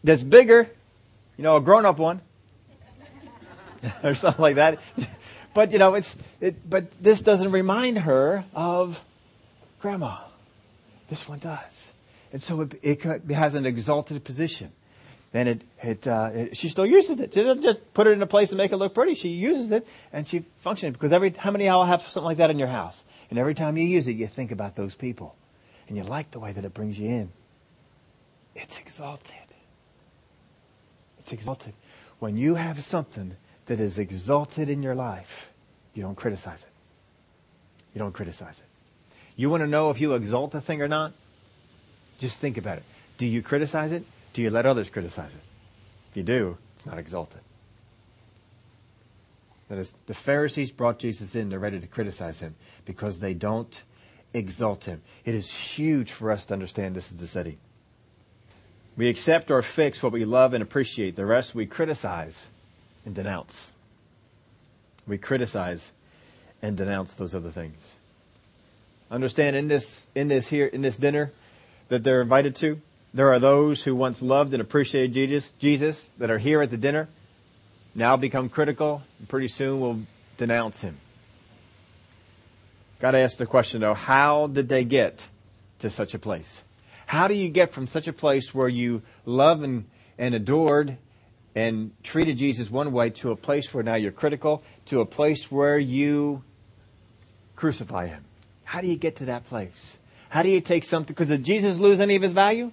that's 0.04 0.22
bigger, 0.22 0.70
you 1.38 1.44
know, 1.44 1.58
a 1.58 1.62
grown-up 1.62 1.98
one, 1.98 2.22
or 4.04 4.14
something 4.14 4.42
like 4.42 4.56
that. 4.56 4.80
But 5.54 5.72
you 5.72 5.80
know, 5.80 5.96
it's 5.96 6.16
it, 6.40 6.68
but 6.70 6.92
this 7.02 7.22
doesn't 7.22 7.52
remind 7.52 8.00
her 8.00 8.44
of 8.54 9.04
grandma. 9.80 10.18
This 11.10 11.28
one 11.28 11.40
does, 11.40 11.88
and 12.32 12.42
so 12.42 12.62
it, 12.62 12.80
it 12.82 13.02
has 13.32 13.54
an 13.56 13.66
exalted 13.66 14.24
position 14.24 14.72
then 15.34 15.48
it, 15.48 15.64
it, 15.82 16.08
uh, 16.08 16.30
it, 16.34 16.56
she 16.56 16.70
still 16.70 16.86
uses 16.86 17.20
it. 17.20 17.34
She 17.34 17.42
doesn't 17.42 17.64
just 17.64 17.94
put 17.96 18.06
it 18.06 18.12
in 18.12 18.22
a 18.22 18.28
place 18.28 18.50
to 18.50 18.56
make 18.56 18.72
it 18.72 18.78
look 18.78 18.94
pretty. 18.94 19.16
She 19.16 19.30
uses 19.30 19.72
it 19.72 19.86
and 20.14 20.28
she 20.28 20.46
functions 20.60 20.94
because 20.94 21.12
every 21.12 21.32
how 21.32 21.50
many 21.50 21.66
y'all 21.66 21.84
have 21.84 22.04
something 22.04 22.24
like 22.24 22.38
that 22.38 22.52
in 22.52 22.60
your 22.60 22.68
house? 22.68 23.04
And 23.32 23.40
every 23.40 23.56
time 23.56 23.76
you 23.76 23.88
use 23.88 24.08
it, 24.08 24.14
you 24.14 24.28
think 24.28 24.52
about 24.52 24.76
those 24.76 24.94
people, 24.94 25.36
and 25.88 25.98
you 25.98 26.04
like 26.04 26.30
the 26.32 26.40
way 26.40 26.52
that 26.52 26.64
it 26.64 26.74
brings 26.76 27.00
you 27.00 27.10
in. 27.10 27.32
It's 28.56 28.78
exalted. 28.78 29.34
It's 31.18 31.32
exalted. 31.32 31.74
When 32.20 32.38
you 32.38 32.56
have 32.56 32.84
something 32.84 33.36
that 33.66 33.80
is 33.80 33.98
exalted 33.98 34.70
in 34.70 34.84
your 34.84 34.94
life, 34.94 35.50
you 35.96 36.04
don't 36.04 36.16
criticize 36.16 36.62
it. 36.62 36.70
You 37.96 38.00
don't 38.00 38.14
criticize 38.14 38.60
it. 38.60 38.66
You 39.36 39.50
want 39.50 39.62
to 39.62 39.68
know 39.68 39.90
if 39.90 40.00
you 40.00 40.14
exalt 40.14 40.54
a 40.54 40.62
thing 40.62 40.82
or 40.84 40.88
not? 40.88 41.14
Just 42.20 42.38
think 42.38 42.58
about 42.58 42.78
it. 42.78 42.84
Do 43.18 43.26
you 43.26 43.42
criticize 43.42 43.92
it? 43.92 44.06
Do 44.34 44.42
you 44.42 44.50
let 44.50 44.66
others 44.66 44.90
criticize 44.90 45.34
it? 45.34 45.42
If 46.12 46.18
you 46.18 46.24
do, 46.24 46.58
it's 46.76 46.86
not 46.86 46.98
exalted. 46.98 47.42
That 49.70 49.78
is, 49.78 49.96
the 50.06 50.14
Pharisees 50.14 50.72
brought 50.72 51.00
Jesus 51.00 51.36
in, 51.36 51.50
they're 51.50 51.60
ready 51.60 51.80
to 51.80 51.88
criticize 51.88 52.40
him 52.40 52.56
because 52.86 53.20
they 53.20 53.34
don't 53.34 53.82
exalt 54.34 54.86
him. 54.86 55.02
It 55.26 55.36
is 55.36 55.52
huge 55.52 56.12
for 56.12 56.32
us 56.32 56.46
to 56.48 56.54
understand 56.54 56.96
this 56.96 57.12
is 57.12 57.20
the 57.20 57.28
setting. 57.28 57.58
We 58.96 59.10
accept 59.10 59.50
or 59.50 59.62
fix 59.62 60.04
what 60.04 60.12
we 60.12 60.26
love 60.26 60.54
and 60.54 60.62
appreciate. 60.62 61.16
The 61.16 61.26
rest 61.26 61.56
we 61.56 61.66
criticize 61.66 62.48
and 63.06 63.16
denounce. 63.16 63.72
We 65.08 65.18
criticize 65.18 65.92
and 66.62 66.78
denounce 66.78 67.16
those 67.16 67.34
other 67.34 67.50
things. 67.50 67.96
Understand 69.10 69.56
in 69.56 69.68
this 69.68 70.08
in 70.16 70.28
this 70.28 70.48
here 70.48 70.68
in 70.68 70.82
this 70.82 70.98
dinner 70.98 71.32
that 71.90 72.04
they're 72.04 72.22
invited 72.22 72.56
to, 72.58 72.82
there 73.14 73.32
are 73.32 73.40
those 73.40 73.84
who 73.84 73.96
once 73.96 74.22
loved 74.22 74.54
and 74.54 74.62
appreciated 74.62 75.14
Jesus, 75.14 75.54
Jesus 75.60 76.12
that 76.18 76.32
are 76.32 76.40
here 76.40 76.62
at 76.62 76.72
the 76.72 76.78
dinner, 76.78 77.08
now 77.96 78.18
become 78.18 78.50
critical, 78.50 79.04
and 79.20 79.30
pretty 79.30 79.48
soon 79.48 79.80
will 79.80 80.00
denounce 80.38 80.82
him. 80.82 80.98
Got 83.00 83.12
to 83.12 83.20
ask 83.20 83.38
the 83.38 83.46
question 83.46 83.82
though, 83.82 83.94
how 83.94 84.48
did 84.48 84.70
they 84.70 84.84
get 84.84 85.28
to 85.80 85.92
such 85.92 86.14
a 86.14 86.20
place? 86.20 86.64
How 87.06 87.28
do 87.28 87.34
you 87.34 87.50
get 87.50 87.74
from 87.74 87.86
such 87.86 88.08
a 88.08 88.14
place 88.14 88.54
where 88.56 88.70
you 88.70 89.04
love 89.26 89.62
and, 89.62 89.86
and 90.18 90.34
adored 90.34 90.98
and 91.56 91.92
treated 92.02 92.38
Jesus 92.38 92.72
one 92.72 92.92
way 92.92 93.12
to 93.12 93.32
a 93.32 93.36
place 93.36 93.72
where 93.74 93.84
now 93.84 93.96
you're 93.96 94.12
critical, 94.12 94.64
to 94.86 95.02
a 95.02 95.06
place 95.06 95.52
where 95.52 95.78
you 95.78 96.44
crucify 97.56 98.08
him? 98.08 98.24
How 98.64 98.82
do 98.82 98.88
you 98.88 98.96
get 98.96 99.18
to 99.18 99.26
that 99.26 99.46
place? 99.46 99.98
How 100.30 100.42
do 100.42 100.50
you 100.50 100.62
take 100.62 100.84
something, 100.84 101.14
because 101.14 101.28
did 101.28 101.44
Jesus 101.44 101.78
lose 101.78 102.00
any 102.00 102.16
of 102.16 102.24
his 102.24 102.34
value? 102.34 102.72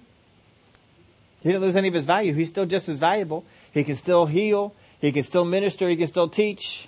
He 1.41 1.49
didn't 1.49 1.61
lose 1.61 1.75
any 1.75 1.87
of 1.87 1.93
his 1.93 2.05
value. 2.05 2.33
He's 2.33 2.49
still 2.49 2.65
just 2.65 2.87
as 2.87 2.99
valuable. 2.99 3.45
He 3.71 3.83
can 3.83 3.95
still 3.95 4.25
heal. 4.25 4.73
He 4.99 5.11
can 5.11 5.23
still 5.23 5.45
minister. 5.45 5.89
He 5.89 5.95
can 5.95 6.07
still 6.07 6.29
teach. 6.29 6.87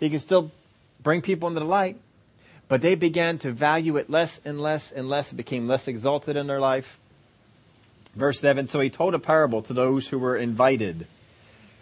He 0.00 0.10
can 0.10 0.18
still 0.18 0.50
bring 1.02 1.22
people 1.22 1.48
into 1.48 1.60
the 1.60 1.66
light. 1.66 1.96
But 2.68 2.80
they 2.80 2.94
began 2.94 3.38
to 3.38 3.52
value 3.52 3.96
it 3.96 4.08
less 4.08 4.40
and 4.44 4.60
less 4.60 4.90
and 4.90 5.08
less. 5.08 5.32
It 5.32 5.36
became 5.36 5.68
less 5.68 5.88
exalted 5.88 6.36
in 6.36 6.46
their 6.46 6.60
life. 6.60 6.98
Verse 8.14 8.40
7 8.40 8.68
So 8.68 8.80
he 8.80 8.90
told 8.90 9.14
a 9.14 9.18
parable 9.18 9.62
to 9.62 9.74
those 9.74 10.08
who 10.08 10.18
were 10.18 10.36
invited. 10.36 11.06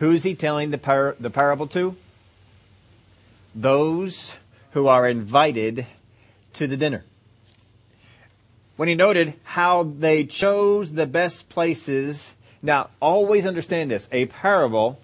Who's 0.00 0.25
he 0.25 0.35
telling 0.35 0.71
the, 0.71 0.79
par- 0.79 1.17
the 1.21 1.31
parable 1.31 1.67
to? 1.69 1.97
those 3.55 4.37
who 4.73 4.87
are 4.87 5.09
invited 5.09 5.87
to 6.55 6.67
the 6.67 6.76
dinner. 6.76 7.05
When 8.80 8.88
he 8.88 8.94
noted 8.94 9.34
how 9.42 9.82
they 9.82 10.25
chose 10.25 10.92
the 10.92 11.04
best 11.04 11.50
places. 11.50 12.32
Now, 12.62 12.88
always 12.99 13.44
understand 13.44 13.90
this. 13.90 14.08
A 14.10 14.25
parable, 14.25 14.99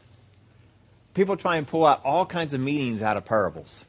people 1.13 1.37
try 1.37 1.59
and 1.59 1.67
pull 1.67 1.85
out 1.85 2.01
all 2.03 2.25
kinds 2.25 2.55
of 2.55 2.61
meanings 2.63 3.03
out 3.03 3.19
of 3.19 3.27
parables. 3.27 3.85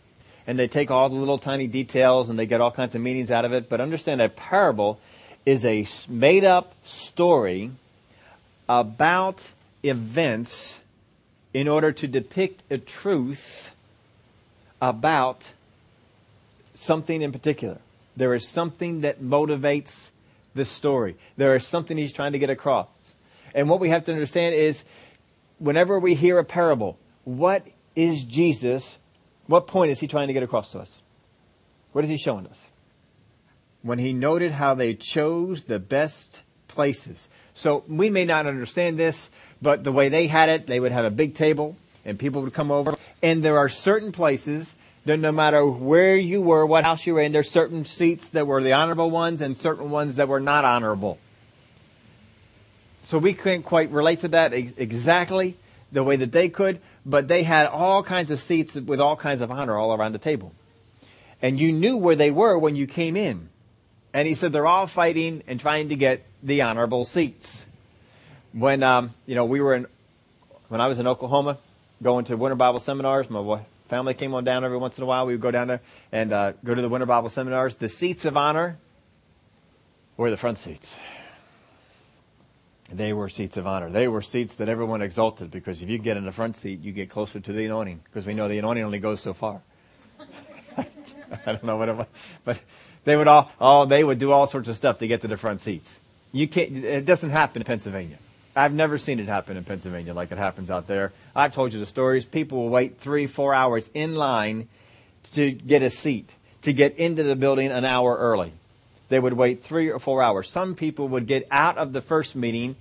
And 0.46 0.60
they 0.60 0.68
take 0.68 0.92
all 0.92 1.08
the 1.08 1.16
little 1.16 1.38
tiny 1.38 1.68
details 1.68 2.30
and 2.30 2.38
they 2.38 2.46
get 2.46 2.60
all 2.60 2.70
kinds 2.70 2.96
of 2.96 3.02
meanings 3.02 3.32
out 3.32 3.46
of 3.46 3.54
it. 3.54 3.70
But 3.70 3.80
understand 3.80 4.22
a 4.22 4.28
parable 4.28 5.00
is 5.46 5.64
a 5.64 5.88
made 6.10 6.44
up 6.44 6.74
story 6.84 7.72
about 8.68 9.52
events 9.84 10.82
in 11.54 11.70
order 11.70 11.94
to 11.94 12.10
depict 12.10 12.62
a 12.70 12.78
truth 12.78 13.72
about 14.82 15.52
something 16.74 17.22
in 17.22 17.32
particular. 17.32 17.78
There 18.18 18.34
is 18.34 18.48
something 18.48 19.02
that 19.02 19.22
motivates 19.22 20.10
the 20.56 20.66
story. 20.66 21.16
There 21.38 21.56
is 21.56 21.66
something 21.66 21.98
he's 21.98 22.12
trying 22.12 22.34
to 22.34 22.40
get 22.40 22.50
across. 22.50 22.88
And 23.54 23.70
what 23.70 23.80
we 23.80 23.90
have 23.90 24.04
to 24.06 24.12
understand 24.12 24.56
is 24.56 24.84
whenever 25.60 26.00
we 26.00 26.16
hear 26.16 26.40
a 26.40 26.44
parable, 26.44 26.98
what 27.24 27.66
is 27.96 28.24
Jesus, 28.24 28.98
what 29.46 29.68
point 29.68 29.92
is 29.92 30.00
he 30.00 30.08
trying 30.08 30.28
to 30.28 30.34
get 30.34 30.44
across 30.44 30.72
to 30.72 30.80
us? 30.80 31.00
What 31.92 32.04
is 32.04 32.10
he 32.10 32.18
showing 32.18 32.48
us? 32.48 32.66
When 33.84 34.00
he 34.00 34.14
noted 34.14 34.52
how 34.52 34.74
they 34.74 34.96
chose 34.96 35.66
the 35.66 35.80
best 35.80 36.42
places. 36.68 37.30
So 37.54 37.84
we 37.88 38.10
may 38.10 38.26
not 38.26 38.48
understand 38.48 38.98
this, 38.98 39.30
but 39.62 39.84
the 39.84 39.92
way 39.92 40.10
they 40.10 40.28
had 40.28 40.50
it, 40.50 40.68
they 40.68 40.80
would 40.80 40.92
have 40.92 41.06
a 41.06 41.12
big 41.12 41.36
table 41.36 41.76
and 42.04 42.18
people 42.18 42.42
would 42.42 42.54
come 42.54 42.72
over. 42.72 42.96
And 43.22 43.44
there 43.44 43.58
are 43.58 43.70
certain 43.70 44.12
places 44.12 44.76
that 45.08 45.18
no 45.18 45.32
matter 45.32 45.66
where 45.66 46.16
you 46.16 46.42
were, 46.42 46.66
what 46.66 46.84
house 46.84 47.06
you 47.06 47.16
were 47.16 47.22
in, 47.22 47.32
there's 47.32 47.50
certain 47.50 47.86
seats 47.86 48.30
that 48.30 48.46
were 48.46 48.62
the 48.62 48.74
honorable 48.74 49.10
ones 49.10 49.42
and 49.42 49.58
certain 49.58 49.90
ones 49.90 50.16
that 50.16 50.28
were 50.28 50.40
not 50.40 50.66
honorable. 50.66 51.18
So 53.06 53.18
we 53.18 53.34
couldn't 53.34 53.64
quite 53.64 53.90
relate 53.92 54.20
to 54.20 54.28
that 54.30 54.54
exactly 54.54 55.58
the 55.92 56.04
way 56.04 56.18
that 56.18 56.32
they 56.32 56.50
could, 56.50 56.82
but 57.06 57.28
they 57.30 57.44
had 57.44 57.68
all 57.68 58.04
kinds 58.04 58.32
of 58.32 58.42
seats 58.42 58.76
with 58.76 59.00
all 59.00 59.16
kinds 59.16 59.42
of 59.42 59.50
honor 59.50 59.78
all 59.78 59.94
around 59.94 60.12
the 60.12 60.20
table. 60.20 60.54
And 61.42 61.60
you 61.60 61.72
knew 61.72 61.96
where 61.98 62.16
they 62.16 62.32
were 62.32 62.58
when 62.58 62.76
you 62.76 62.88
came 62.88 63.16
in. 63.16 63.50
And 64.14 64.28
he 64.28 64.34
said 64.34 64.52
they're 64.52 64.68
all 64.68 64.88
fighting 64.88 65.44
and 65.48 65.60
trying 65.60 65.90
to 65.90 65.96
get 65.96 66.26
the 66.44 66.64
honorable 66.64 67.06
seats. 67.06 67.66
When, 68.52 68.84
um, 68.84 69.14
you 69.26 69.36
know, 69.36 69.46
we 69.46 69.62
were 69.62 69.76
in, 69.76 69.88
when 70.68 70.82
I 70.82 70.88
was 70.88 71.00
in 71.00 71.08
Oklahoma, 71.08 71.60
going 72.02 72.26
to 72.26 72.36
winter 72.36 72.56
Bible 72.56 72.80
seminars, 72.80 73.30
my 73.30 73.40
family 73.88 74.14
came 74.14 74.34
on 74.34 74.44
down 74.44 74.64
every 74.64 74.78
once 74.78 74.98
in 74.98 75.04
a 75.04 75.08
while. 75.08 75.26
We 75.26 75.34
would 75.34 75.42
go 75.42 75.52
down 75.52 75.68
there 75.68 75.82
and 76.12 76.34
uh, 76.34 76.54
go 76.64 76.76
to 76.76 76.82
the 76.82 76.90
winter 76.90 77.06
Bible 77.06 77.30
seminars. 77.30 77.76
The 77.76 77.90
seats 77.90 78.26
of 78.26 78.38
honor 78.38 78.78
were 80.16 80.30
the 80.30 80.38
front 80.38 80.58
seats. 80.58 80.96
They 82.92 83.12
were 83.12 83.28
seats 83.28 83.58
of 83.58 83.68
honor. 83.68 83.90
They 83.90 84.08
were 84.08 84.22
seats 84.22 84.56
that 84.56 84.70
everyone 84.70 85.02
exalted 85.02 85.52
because 85.52 85.82
if 85.82 85.90
you 85.90 85.98
get 85.98 86.16
in 86.16 86.26
the 86.26 86.32
front 86.32 86.56
seat, 86.56 86.82
you 86.82 86.94
get 86.94 87.10
closer 87.10 87.40
to 87.40 87.54
the 87.54 87.66
anointing 87.66 88.02
because 88.06 88.26
we 88.26 88.34
know 88.34 88.48
the 88.48 88.60
anointing 88.60 88.84
only 88.84 89.00
goes 89.00 89.20
so 89.20 89.34
far. 89.34 89.62
I 90.78 90.86
don't 91.46 91.64
know 91.66 91.78
what 91.78 91.90
it 91.90 91.96
was, 91.96 92.08
but 92.46 92.60
they 93.04 93.18
would 93.18 93.28
all, 93.28 93.52
all, 93.60 93.86
they 93.86 94.04
would 94.04 94.20
do 94.20 94.32
all 94.32 94.48
sorts 94.48 94.70
of 94.70 94.78
stuff 94.78 95.00
to 95.00 95.08
get 95.08 95.22
to 95.22 95.28
the 95.28 95.38
front 95.38 95.60
seats. 95.60 96.00
You 96.32 96.48
can't, 96.48 96.78
it 96.78 97.06
doesn't 97.06 97.30
happen 97.30 97.62
in 97.62 97.66
Pennsylvania. 97.66 98.20
I've 98.58 98.74
never 98.74 98.98
seen 98.98 99.20
it 99.20 99.28
happen 99.28 99.56
in 99.56 99.64
Pennsylvania 99.64 100.16
like 100.16 100.32
it 100.32 100.40
happens 100.40 100.72
out 100.72 100.88
there. 100.88 101.14
I've 101.36 101.54
told 101.54 101.74
you 101.74 101.80
the 101.80 101.86
stories. 101.86 102.26
People 102.26 102.58
will 102.58 102.70
wait 102.70 102.98
three, 102.98 103.28
four 103.28 103.54
hours 103.54 103.92
in 103.94 104.16
line 104.16 104.68
to 105.34 105.52
get 105.52 105.84
a 105.84 105.92
seat, 105.92 106.32
to 106.64 106.74
get 106.74 106.98
into 106.98 107.22
the 107.22 107.36
building 107.36 107.72
an 107.72 107.86
hour 107.86 108.18
early. 108.18 108.52
They 109.10 109.20
would 109.20 109.34
wait 109.34 109.64
three 109.64 109.92
or 109.92 110.00
four 110.00 110.24
hours. 110.24 110.50
Some 110.50 110.74
people 110.74 111.08
would 111.10 111.28
get 111.28 111.48
out 111.52 111.78
of 111.78 111.94
the 111.94 112.02
first 112.02 112.36
meeting, 112.36 112.76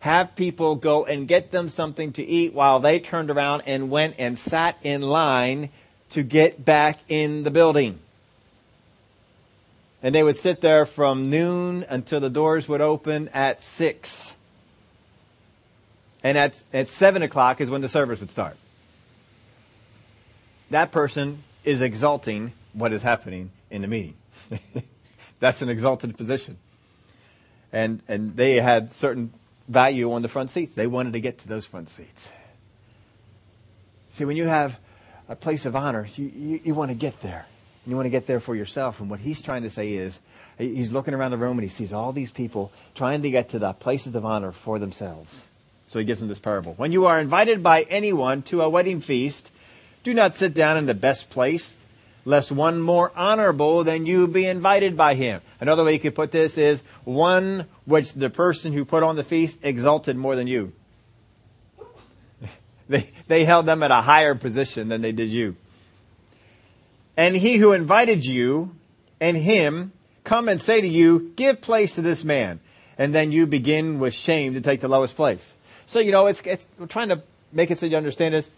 have 0.00 0.34
people 0.34 0.76
go 0.76 1.04
and 1.04 1.28
get 1.28 1.50
them 1.50 1.68
something 1.68 2.12
to 2.14 2.24
eat 2.24 2.54
while 2.54 2.80
they 2.80 2.98
turned 2.98 3.30
around 3.30 3.64
and 3.66 3.90
went 3.90 4.14
and 4.18 4.38
sat 4.38 4.78
in 4.82 5.02
line 5.02 5.68
to 6.10 6.22
get 6.22 6.64
back 6.64 7.00
in 7.06 7.42
the 7.42 7.50
building. 7.50 7.98
And 10.02 10.14
they 10.14 10.22
would 10.22 10.38
sit 10.38 10.62
there 10.62 10.86
from 10.86 11.28
noon 11.28 11.84
until 11.88 12.20
the 12.20 12.30
doors 12.30 12.66
would 12.66 12.80
open 12.80 13.28
at 13.34 13.62
six. 13.62 14.34
And 16.22 16.36
at, 16.36 16.62
at 16.72 16.88
7 16.88 17.22
o'clock 17.22 17.60
is 17.60 17.70
when 17.70 17.80
the 17.80 17.88
service 17.88 18.20
would 18.20 18.30
start. 18.30 18.56
That 20.70 20.90
person 20.90 21.44
is 21.64 21.82
exalting 21.82 22.52
what 22.72 22.92
is 22.92 23.02
happening 23.02 23.50
in 23.70 23.82
the 23.82 23.88
meeting. 23.88 24.14
That's 25.40 25.62
an 25.62 25.68
exalted 25.68 26.16
position. 26.16 26.58
And, 27.72 28.02
and 28.08 28.36
they 28.36 28.56
had 28.56 28.92
certain 28.92 29.32
value 29.68 30.12
on 30.12 30.22
the 30.22 30.28
front 30.28 30.50
seats. 30.50 30.74
They 30.74 30.86
wanted 30.86 31.12
to 31.12 31.20
get 31.20 31.38
to 31.38 31.48
those 31.48 31.64
front 31.64 31.88
seats. 31.88 32.28
See, 34.10 34.24
when 34.24 34.36
you 34.36 34.46
have 34.46 34.78
a 35.28 35.36
place 35.36 35.66
of 35.66 35.76
honor, 35.76 36.08
you, 36.16 36.32
you, 36.34 36.60
you 36.64 36.74
want 36.74 36.90
to 36.90 36.96
get 36.96 37.20
there. 37.20 37.46
You 37.86 37.96
want 37.96 38.06
to 38.06 38.10
get 38.10 38.26
there 38.26 38.40
for 38.40 38.54
yourself. 38.54 39.00
And 39.00 39.08
what 39.08 39.20
he's 39.20 39.40
trying 39.40 39.62
to 39.62 39.70
say 39.70 39.92
is, 39.94 40.20
he's 40.58 40.92
looking 40.92 41.14
around 41.14 41.30
the 41.30 41.38
room 41.38 41.58
and 41.58 41.62
he 41.62 41.68
sees 41.68 41.92
all 41.92 42.12
these 42.12 42.30
people 42.30 42.72
trying 42.94 43.22
to 43.22 43.30
get 43.30 43.50
to 43.50 43.58
the 43.58 43.72
places 43.72 44.14
of 44.14 44.26
honor 44.26 44.52
for 44.52 44.78
themselves. 44.78 45.46
So 45.88 45.98
he 45.98 46.04
gives 46.04 46.20
them 46.20 46.28
this 46.28 46.38
parable. 46.38 46.74
When 46.74 46.92
you 46.92 47.06
are 47.06 47.18
invited 47.18 47.62
by 47.62 47.82
anyone 47.82 48.42
to 48.42 48.60
a 48.60 48.68
wedding 48.68 49.00
feast, 49.00 49.50
do 50.04 50.12
not 50.12 50.34
sit 50.34 50.52
down 50.52 50.76
in 50.76 50.84
the 50.84 50.94
best 50.94 51.30
place, 51.30 51.76
lest 52.26 52.52
one 52.52 52.80
more 52.80 53.10
honorable 53.16 53.84
than 53.84 54.04
you 54.04 54.28
be 54.28 54.44
invited 54.44 54.98
by 54.98 55.14
him. 55.14 55.40
Another 55.60 55.84
way 55.84 55.94
you 55.94 55.98
could 55.98 56.14
put 56.14 56.30
this 56.30 56.58
is 56.58 56.82
one 57.04 57.66
which 57.86 58.12
the 58.12 58.28
person 58.28 58.74
who 58.74 58.84
put 58.84 59.02
on 59.02 59.16
the 59.16 59.24
feast 59.24 59.60
exalted 59.62 60.14
more 60.14 60.36
than 60.36 60.46
you. 60.46 60.72
they, 62.88 63.10
they 63.26 63.46
held 63.46 63.64
them 63.64 63.82
at 63.82 63.90
a 63.90 64.02
higher 64.02 64.34
position 64.34 64.88
than 64.88 65.00
they 65.00 65.12
did 65.12 65.30
you. 65.30 65.56
And 67.16 67.34
he 67.34 67.56
who 67.56 67.72
invited 67.72 68.26
you 68.26 68.76
and 69.22 69.38
him 69.38 69.92
come 70.22 70.50
and 70.50 70.60
say 70.60 70.82
to 70.82 70.86
you, 70.86 71.32
give 71.34 71.62
place 71.62 71.94
to 71.94 72.02
this 72.02 72.24
man. 72.24 72.60
And 72.98 73.14
then 73.14 73.32
you 73.32 73.46
begin 73.46 73.98
with 73.98 74.12
shame 74.12 74.52
to 74.52 74.60
take 74.60 74.80
the 74.80 74.88
lowest 74.88 75.16
place. 75.16 75.54
So, 75.88 76.00
you 76.00 76.12
know, 76.12 76.26
it's, 76.26 76.42
it's, 76.42 76.66
we're 76.78 76.84
trying 76.86 77.08
to 77.08 77.22
make 77.50 77.70
it 77.70 77.78
so 77.78 77.86
you 77.86 77.96
understand 77.96 78.34
this. 78.34 78.50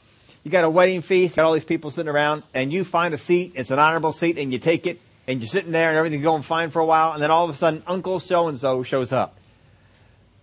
You 0.42 0.50
got 0.50 0.64
a 0.64 0.70
wedding 0.70 1.00
feast, 1.00 1.36
got 1.36 1.44
all 1.44 1.52
these 1.52 1.64
people 1.64 1.92
sitting 1.92 2.10
around, 2.10 2.42
and 2.52 2.72
you 2.72 2.82
find 2.82 3.14
a 3.14 3.18
seat, 3.18 3.52
it's 3.54 3.70
an 3.70 3.78
honorable 3.78 4.10
seat, 4.10 4.36
and 4.36 4.52
you 4.52 4.58
take 4.58 4.84
it, 4.84 5.00
and 5.28 5.40
you're 5.40 5.48
sitting 5.48 5.70
there, 5.70 5.90
and 5.90 5.96
everything's 5.96 6.24
going 6.24 6.42
fine 6.42 6.70
for 6.70 6.80
a 6.80 6.84
while, 6.84 7.12
and 7.12 7.22
then 7.22 7.30
all 7.30 7.44
of 7.44 7.50
a 7.50 7.54
sudden, 7.54 7.84
Uncle 7.86 8.18
so-and-so 8.18 8.82
shows 8.82 9.12
up. 9.12 9.36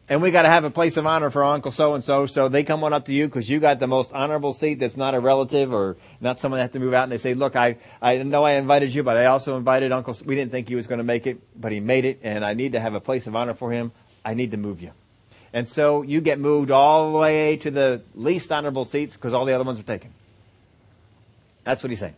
And 0.08 0.22
we 0.22 0.32
got 0.32 0.44
to 0.44 0.50
have 0.50 0.64
a 0.64 0.70
place 0.70 0.96
of 0.96 1.06
honor 1.06 1.30
for 1.30 1.44
Uncle 1.44 1.74
so-and-so, 1.74 2.26
so 2.28 2.48
they 2.48 2.64
come 2.64 2.86
on 2.86 2.94
up 2.94 3.04
to 3.08 3.12
you 3.12 3.28
because 3.28 3.50
you 3.50 3.60
got 3.60 3.80
the 3.80 3.88
most 3.88 4.14
honorable 4.14 4.54
seat 4.54 4.76
that's 4.76 4.96
not 4.96 5.14
a 5.14 5.20
relative 5.20 5.74
or 5.74 5.98
not 6.22 6.40
someone 6.40 6.60
that 6.60 6.68
has 6.68 6.72
to 6.72 6.80
move 6.80 6.94
out, 6.94 7.04
and 7.04 7.12
they 7.12 7.18
say, 7.18 7.34
look, 7.34 7.58
I, 7.58 7.80
I 8.02 8.24
know 8.24 8.46
I 8.46 8.54
invited 8.54 8.94
you, 8.94 9.04
but 9.04 9.18
I 9.18 9.26
also 9.26 9.58
invited 9.58 9.92
Uncle, 9.92 10.16
we 10.26 10.36
didn't 10.36 10.52
think 10.52 10.70
he 10.70 10.76
was 10.76 10.88
going 10.88 11.00
to 11.00 11.04
make 11.04 11.28
it, 11.28 11.42
but 11.60 11.74
he 11.74 11.82
made 11.82 12.06
it, 12.06 12.22
and 12.24 12.46
I 12.46 12.54
need 12.54 12.72
to 12.72 12.80
have 12.80 12.94
a 12.94 13.02
place 13.02 13.28
of 13.28 13.36
honor 13.36 13.56
for 13.56 13.74
him. 13.74 13.92
I 14.24 14.36
need 14.36 14.52
to 14.52 14.58
move 14.58 14.82
you. 14.82 14.92
And 15.58 15.68
so 15.68 16.04
you 16.04 16.22
get 16.22 16.38
moved 16.38 16.70
all 16.70 17.12
the 17.12 17.18
way 17.18 17.58
to 17.58 17.72
the 17.72 18.04
least 18.14 18.52
honorable 18.52 18.86
seats 18.86 19.16
because 19.16 19.34
all 19.34 19.44
the 19.44 19.54
other 19.54 19.64
ones 19.64 19.80
are 19.80 19.84
taken. 19.84 20.14
That's 21.64 21.82
what 21.82 21.90
he's 21.90 22.00
saying. 22.00 22.14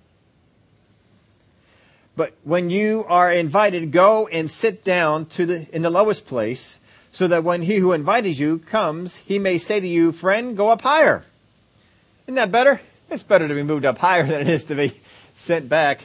But 2.17 2.34
when 2.43 2.69
you 2.69 3.06
are 3.08 3.32
invited, 3.32 3.93
go 3.93 4.28
and 4.28 4.52
sit 4.52 4.84
down 4.84 5.28
to 5.28 5.45
the, 5.45 5.73
in 5.73 5.84
the 5.84 5.89
lowest 5.89 6.28
place 6.28 6.80
so 7.13 7.30
that 7.30 7.45
when 7.45 7.62
he 7.62 7.78
who 7.78 7.93
invited 7.93 8.38
you 8.38 8.60
comes, 8.60 9.15
he 9.15 9.39
may 9.39 9.58
say 9.58 9.80
to 9.80 9.88
you, 9.88 10.12
friend, 10.12 10.58
go 10.58 10.67
up 10.67 10.82
higher. 10.82 11.23
Isn't 12.25 12.36
that 12.36 12.52
better? 12.52 12.82
It's 13.10 13.23
better 13.23 13.47
to 13.47 13.56
be 13.56 13.63
moved 13.63 13.86
up 13.86 13.99
higher 13.99 14.23
than 14.28 14.41
it 14.41 14.49
is 14.49 14.65
to 14.65 14.75
be 14.75 14.99
sent 15.34 15.69
back. 15.69 16.02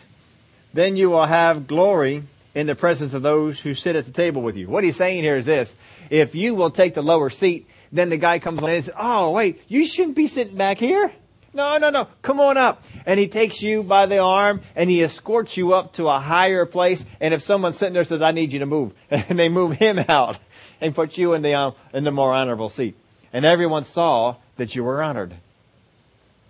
Then 0.72 0.96
you 0.96 1.10
will 1.10 1.26
have 1.26 1.66
glory 1.66 2.22
in 2.54 2.66
the 2.66 2.74
presence 2.74 3.14
of 3.14 3.22
those 3.22 3.60
who 3.60 3.74
sit 3.74 3.96
at 3.96 4.04
the 4.04 4.12
table 4.12 4.42
with 4.42 4.56
you. 4.56 4.68
What 4.68 4.84
he's 4.84 4.96
saying 4.96 5.22
here 5.22 5.36
is 5.36 5.46
this. 5.46 5.74
If 6.10 6.34
you 6.34 6.54
will 6.54 6.70
take 6.70 6.94
the 6.94 7.02
lower 7.02 7.30
seat, 7.30 7.68
then 7.92 8.10
the 8.10 8.16
guy 8.16 8.38
comes 8.38 8.62
on 8.62 8.70
and 8.70 8.84
says, 8.84 8.94
oh 8.98 9.32
wait, 9.32 9.62
you 9.68 9.86
shouldn't 9.86 10.16
be 10.16 10.26
sitting 10.26 10.56
back 10.56 10.78
here. 10.78 11.12
No, 11.52 11.78
no, 11.78 11.90
no. 11.90 12.08
Come 12.22 12.40
on 12.40 12.56
up. 12.56 12.82
And 13.06 13.18
he 13.20 13.28
takes 13.28 13.62
you 13.62 13.84
by 13.84 14.06
the 14.06 14.18
arm 14.18 14.62
and 14.74 14.90
he 14.90 15.02
escorts 15.04 15.56
you 15.56 15.74
up 15.74 15.92
to 15.94 16.08
a 16.08 16.18
higher 16.18 16.66
place. 16.66 17.04
And 17.20 17.32
if 17.32 17.42
someone's 17.42 17.78
sitting 17.78 17.94
there 17.94 18.02
says, 18.02 18.22
I 18.22 18.32
need 18.32 18.52
you 18.52 18.58
to 18.58 18.66
move, 18.66 18.92
and 19.10 19.38
they 19.38 19.48
move 19.48 19.72
him 19.72 20.04
out 20.08 20.38
and 20.80 20.94
put 20.94 21.16
you 21.16 21.34
in 21.34 21.42
the, 21.42 21.54
uh, 21.54 21.70
in 21.92 22.02
the 22.02 22.10
more 22.10 22.32
honorable 22.32 22.68
seat. 22.68 22.96
And 23.32 23.44
everyone 23.44 23.84
saw 23.84 24.36
that 24.56 24.74
you 24.74 24.82
were 24.82 25.02
honored. 25.02 25.34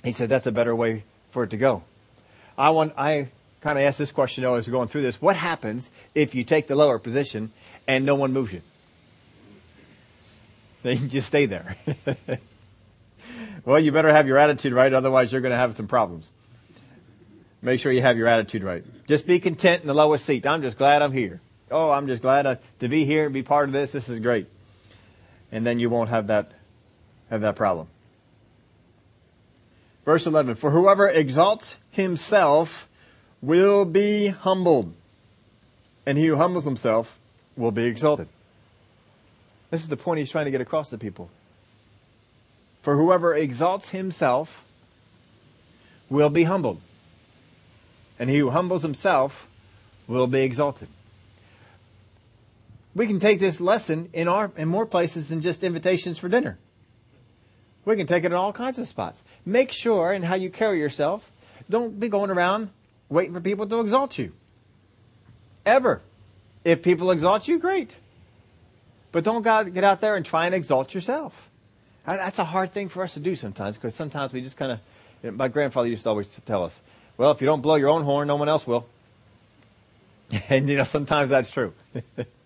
He 0.02 0.12
said, 0.12 0.30
that's 0.30 0.46
a 0.46 0.52
better 0.52 0.74
way 0.74 1.04
for 1.30 1.44
it 1.44 1.50
to 1.50 1.56
go. 1.58 1.82
I 2.56 2.70
want, 2.70 2.94
I 2.96 3.28
kind 3.64 3.79
of 3.79 3.85
ask 3.85 3.96
this 3.96 4.12
question 4.12 4.44
though 4.44 4.57
as 4.57 4.68
we're 4.68 4.72
going 4.72 4.88
through 4.88 5.00
this. 5.00 5.22
What 5.22 5.37
happens 5.37 5.90
if 6.14 6.35
you 6.35 6.44
take 6.44 6.66
the 6.66 6.77
lower 6.77 6.98
position 6.98 7.50
and 7.88 8.05
no 8.05 8.14
one 8.14 8.33
moves 8.33 8.53
you? 8.53 8.61
Then 10.83 10.98
you 11.03 11.09
just 11.09 11.29
stay 11.29 11.46
there. 11.46 11.74
well, 13.64 13.81
you 13.81 13.90
better 13.90 14.12
have 14.12 14.27
your 14.29 14.37
attitude 14.37 14.74
right, 14.74 14.92
otherwise 14.92 15.33
you're 15.33 15.40
going 15.40 15.53
to 15.53 15.59
have 15.59 15.74
some 15.74 15.88
problems. 15.88 16.31
Make 17.62 17.81
sure 17.81 17.90
you 17.90 18.03
have 18.03 18.18
your 18.18 18.29
attitude 18.29 18.62
right. 18.62 18.85
Just 19.07 19.27
be 19.27 19.40
content 19.40 19.81
in 19.81 19.88
the 19.88 19.94
lowest 19.94 20.27
seat. 20.27 20.46
I'm 20.46 20.61
just 20.61 20.77
glad 20.77 21.00
I'm 21.00 21.12
here. 21.12 21.40
Oh, 21.70 21.90
I'm 21.90 22.07
just 22.07 22.20
glad 22.20 22.46
I, 22.46 22.59
to 22.81 22.88
be 22.90 23.07
here 23.07 23.24
and 23.24 23.33
be 23.33 23.42
part 23.42 23.70
of 23.70 23.72
this. 23.72 23.92
This 23.92 24.11
is 24.11 24.20
great. 24.20 24.46
And 25.50 25.66
then 25.66 25.79
you 25.79 25.88
won't 25.88 26.11
have 26.11 26.27
that, 26.27 26.53
have 27.31 27.40
that 27.40 27.57
problem. 27.57 27.88
Verse 30.05 30.27
11, 30.27 30.57
for 30.57 30.70
whoever 30.70 31.09
exalts 31.09 31.79
himself 31.90 32.90
will 33.44 33.85
be 33.85 34.28
humbled, 34.28 34.94
and 36.07 36.16
he 36.16 36.26
who 36.26 36.37
humbles 36.37 36.64
himself 36.64 37.18
will 37.57 37.72
be 37.72 37.85
exalted. 37.85 38.28
This 39.70 39.83
is 39.83 39.88
the 39.88 39.96
point 39.96 40.18
he's 40.18 40.30
trying 40.30 40.46
to 40.46 40.50
get 40.50 40.61
across 40.61 40.90
to 40.90 40.98
people. 40.98 41.28
For 42.80 42.96
whoever 42.96 43.35
exalts 43.35 43.90
himself 43.90 44.64
will 46.09 46.30
be 46.30 46.44
humbled, 46.44 46.80
and 48.18 48.30
he 48.30 48.38
who 48.38 48.50
humbles 48.50 48.83
himself 48.83 49.46
will 50.07 50.26
be 50.26 50.42
exalted. 50.42 50.88
We 52.94 53.07
can 53.07 53.18
take 53.18 53.40
this 53.40 53.61
lesson 53.61 54.09
in 54.12 54.28
our 54.28 54.52
in 54.57 54.68
more 54.68 54.87
places 54.87 55.28
than 55.28 55.40
just 55.40 55.64
invitations 55.64 56.18
for 56.18 56.28
dinner. 56.28 56.59
We 57.85 57.96
can 57.96 58.07
take 58.07 58.24
it 58.24 58.28
in 58.28 58.35
all 58.35 58.52
kinds 58.52 58.78
of 58.78 58.88
spots. 58.88 59.22
Make 59.44 59.72
sure 59.72 60.12
in 60.12 60.22
how 60.22 60.37
you 60.37 60.48
carry 60.48 60.78
yourself. 60.78 61.30
Don't 61.68 61.98
be 61.98 62.09
going 62.09 62.30
around 62.30 62.70
waiting 63.14 63.33
for 63.33 63.40
people 63.40 63.66
to 63.66 63.81
exalt 63.81 64.18
you. 64.18 64.33
Ever. 65.64 66.03
If 66.64 66.83
people 66.83 67.11
exalt 67.11 67.48
you, 67.48 67.59
great. 67.59 67.96
But 69.12 69.24
don't 69.24 69.42
get 69.42 69.85
out 69.85 70.00
there 70.00 70.16
and 70.16 70.27
try 70.27 70.46
and 70.46 70.55
exalt 70.55 70.92
yourself. 70.92 71.48
That's 72.05 72.38
a 72.38 72.44
hard 72.44 72.72
thing 72.72 72.88
for 72.88 73.03
us 73.03 73.14
to 73.14 73.20
do 73.20 73.37
sometimes 73.37 73.77
because 73.77 73.94
sometimes 73.94 74.33
we 74.33 74.42
just 74.42 74.57
kind 74.57 74.72
of, 74.72 74.81
you 75.22 75.31
know, 75.31 75.37
my 75.37 75.48
grandfather 75.48 75.88
used 75.88 76.03
to 76.03 76.11
always 76.11 76.40
tell 76.44 76.64
us, 76.64 76.79
well, 77.16 77.31
if 77.31 77.40
you 77.40 77.46
don't 77.46 77.62
blow 77.62 77.77
your 77.77 77.88
own 77.88 78.03
horn, 78.03 78.29
no 78.29 78.37
one 78.37 78.48
else 78.48 78.66
will. 78.66 78.87
and 80.48 80.68
you 80.68 80.77
know, 80.77 80.85
sometimes 80.85 81.31
that's 81.31 81.50
true. 81.50 81.72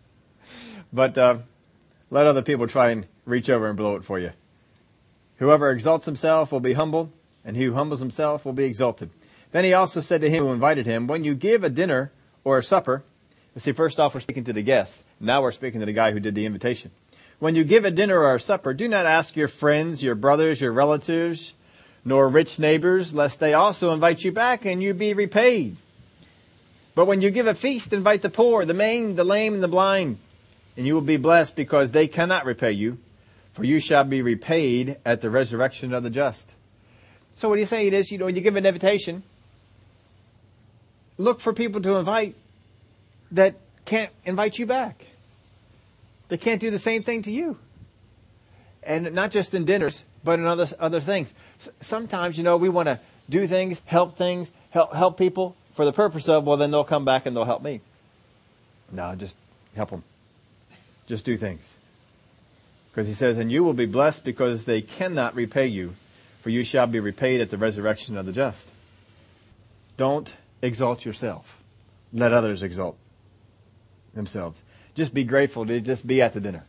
but 0.93 1.17
uh, 1.17 1.39
let 2.11 2.27
other 2.27 2.43
people 2.43 2.69
try 2.69 2.91
and 2.91 3.07
reach 3.25 3.49
over 3.49 3.67
and 3.69 3.77
blow 3.77 3.97
it 3.97 4.05
for 4.05 4.19
you. 4.19 4.33
Whoever 5.39 5.71
exalts 5.71 6.05
himself 6.05 6.53
will 6.53 6.61
be 6.61 6.75
humble, 6.75 7.13
and 7.45 7.57
he 7.57 7.65
who 7.65 7.75
humbles 7.75 8.01
himself 8.01 8.45
will 8.45 8.53
be 8.53 8.65
exalted. 8.65 9.11
Then 9.51 9.65
he 9.65 9.73
also 9.73 10.01
said 10.01 10.21
to 10.21 10.31
him 10.31 10.45
who 10.45 10.53
invited 10.53 10.87
him, 10.87 11.07
when 11.07 11.25
you 11.25 11.35
give 11.35 11.65
a 11.65 11.71
dinner 11.71 12.13
or 12.45 12.59
a 12.59 12.65
supper, 12.65 13.03
see, 13.57 13.73
first 13.73 13.99
off, 13.99 14.15
we're 14.15 14.21
speaking 14.21 14.45
to 14.45 14.53
the 14.53 14.63
guest. 14.63 15.03
Now 15.19 15.43
we're 15.43 15.53
speaking 15.53 15.81
to 15.81 15.87
the 15.87 15.93
guy 15.93 16.13
who 16.13 16.21
did 16.21 16.35
the 16.35 16.47
invitation. 16.47 16.91
When 17.39 17.55
you 17.55 17.65
give 17.65 17.85
a 17.85 17.91
dinner 17.91 18.19
or 18.19 18.35
a 18.35 18.41
supper, 18.41 18.75
do 18.75 18.89
not 18.89 19.07
ask 19.07 19.37
your 19.37 19.49
friends, 19.49 20.03
your 20.03 20.15
brothers, 20.15 20.61
your 20.61 20.73
relatives, 20.73 21.55
nor 22.05 22.29
rich 22.29 22.59
neighbors, 22.59 23.15
lest 23.15 23.41
they 23.41 23.55
also 23.55 23.93
invite 23.93 24.25
you 24.25 24.33
back 24.33 24.65
and 24.65 24.83
you 24.83 24.95
be 24.95 25.15
repaid. 25.15 25.77
But 26.95 27.07
when 27.07 27.21
you 27.21 27.31
give 27.31 27.47
a 27.47 27.55
feast, 27.55 27.93
invite 27.93 28.23
the 28.23 28.31
poor, 28.31 28.65
the 28.65 28.75
maimed, 28.75 29.17
the 29.17 29.25
lame, 29.25 29.55
and 29.55 29.63
the 29.63 29.69
blind, 29.69 30.19
and 30.77 30.87
you 30.87 30.95
will 30.95 31.01
be 31.01 31.17
blessed 31.17 31.55
because 31.55 31.93
they 31.93 32.09
cannot 32.09 32.45
repay 32.45 32.73
you, 32.73 32.99
for 33.53 33.65
you 33.65 33.81
shall 33.81 34.05
be 34.05 34.21
repaid 34.21 34.99
at 35.05 35.21
the 35.21 35.31
resurrection 35.31 35.95
of 35.95 36.03
the 36.03 36.11
just. 36.11 36.55
So 37.37 37.49
what 37.49 37.59
he's 37.59 37.69
saying 37.69 37.93
is, 37.93 38.11
you 38.11 38.19
know, 38.19 38.25
when 38.25 38.35
you 38.35 38.41
give 38.41 38.57
an 38.57 38.67
invitation, 38.67 39.23
look 41.19 41.41
for 41.41 41.53
people 41.53 41.83
to 41.83 41.97
invite 41.97 42.35
that 43.33 43.57
can't 43.85 44.11
invite 44.25 44.59
you 44.59 44.67
back. 44.67 45.07
They 46.29 46.39
can't 46.39 46.61
do 46.61 46.71
the 46.71 46.79
same 46.79 47.03
thing 47.03 47.23
to 47.23 47.31
you. 47.31 47.59
And 48.83 49.13
not 49.13 49.31
just 49.31 49.53
in 49.53 49.65
dinners, 49.65 50.05
but 50.25 50.39
in 50.39 50.47
other, 50.47 50.69
other 50.79 51.01
things. 51.01 51.33
Sometimes, 51.81 52.39
you 52.39 52.45
know, 52.45 52.57
we 52.57 52.69
want 52.69 52.87
to 52.87 53.01
do 53.29 53.47
things, 53.47 53.81
help 53.85 54.17
things, 54.17 54.51
help, 54.71 54.95
help 54.95 55.19
people 55.19 55.57
for 55.73 55.85
the 55.85 55.93
purpose 55.93 56.29
of, 56.29 56.45
well, 56.45 56.57
then 56.57 56.71
they'll 56.71 56.85
come 56.85 57.05
back 57.05 57.27
and 57.27 57.37
they'll 57.37 57.45
help 57.45 57.63
me. 57.63 57.81
No, 58.91 59.15
just 59.15 59.37
help 59.75 59.91
them. 59.91 60.05
Just 61.07 61.25
do 61.25 61.37
things. 61.37 61.75
Because 62.91 63.07
he 63.07 63.15
says, 63.15 63.39
and 63.39 63.53
you 63.53 63.63
will 63.65 63.75
be 63.75 63.87
blessed 63.87 64.25
because 64.25 64.65
they 64.65 64.81
cannot 64.81 65.35
repay 65.35 65.67
you, 65.67 65.95
for 66.43 66.51
you 66.51 66.65
shall 66.65 66.87
be 66.87 67.01
repaid 67.01 67.41
at 67.41 67.51
the 67.51 67.59
resurrection 67.59 68.17
of 68.17 68.27
the 68.27 68.33
just. 68.33 68.69
Don't 69.97 70.35
exalt 70.63 71.05
yourself. 71.05 71.63
Let 72.13 72.33
others 72.33 72.63
exalt 72.63 72.97
themselves. 74.15 74.63
Just 74.95 75.15
be 75.15 75.25
grateful 75.25 75.67
to 75.67 75.81
just 75.81 76.07
be 76.07 76.23
at 76.23 76.33
the 76.33 76.41
dinner. 76.41 76.65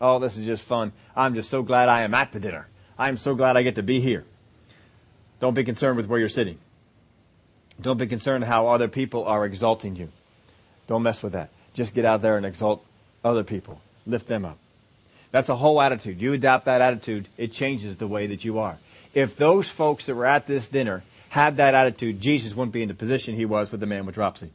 Oh, 0.00 0.18
this 0.18 0.36
is 0.36 0.46
just 0.46 0.62
fun. 0.64 0.92
I'm 1.16 1.34
just 1.34 1.50
so 1.50 1.62
glad 1.62 1.88
I 1.88 2.02
am 2.02 2.14
at 2.14 2.32
the 2.32 2.40
dinner. 2.40 2.68
I'm 2.98 3.16
so 3.16 3.34
glad 3.34 3.56
I 3.56 3.62
get 3.62 3.76
to 3.76 3.82
be 3.82 4.00
here. 4.00 4.24
Don't 5.40 5.54
be 5.54 5.64
concerned 5.64 5.96
with 5.96 6.06
where 6.06 6.20
you're 6.20 6.28
sitting. 6.28 6.58
Don't 7.80 7.98
be 7.98 8.06
concerned 8.06 8.44
how 8.44 8.68
other 8.68 8.88
people 8.88 9.24
are 9.24 9.44
exalting 9.44 9.96
you. 9.96 10.08
Don't 10.86 11.02
mess 11.02 11.22
with 11.22 11.32
that. 11.32 11.50
Just 11.74 11.94
get 11.94 12.04
out 12.04 12.22
there 12.22 12.36
and 12.36 12.46
exalt 12.46 12.84
other 13.24 13.44
people. 13.44 13.80
Lift 14.06 14.28
them 14.28 14.44
up. 14.44 14.58
That's 15.30 15.48
a 15.48 15.56
whole 15.56 15.80
attitude. 15.80 16.20
You 16.20 16.34
adopt 16.34 16.66
that 16.66 16.82
attitude, 16.82 17.28
it 17.38 17.52
changes 17.52 17.96
the 17.96 18.06
way 18.06 18.26
that 18.28 18.44
you 18.44 18.58
are. 18.58 18.78
If 19.14 19.36
those 19.36 19.68
folks 19.68 20.06
that 20.06 20.14
were 20.14 20.26
at 20.26 20.46
this 20.46 20.68
dinner 20.68 21.02
had 21.32 21.56
that 21.56 21.74
attitude, 21.74 22.20
Jesus 22.20 22.54
wouldn't 22.54 22.74
be 22.74 22.82
in 22.82 22.88
the 22.88 22.94
position 22.94 23.34
he 23.34 23.46
was 23.46 23.72
with 23.72 23.80
the 23.80 23.86
man 23.86 24.04
with 24.04 24.16
dropsy. 24.16 24.50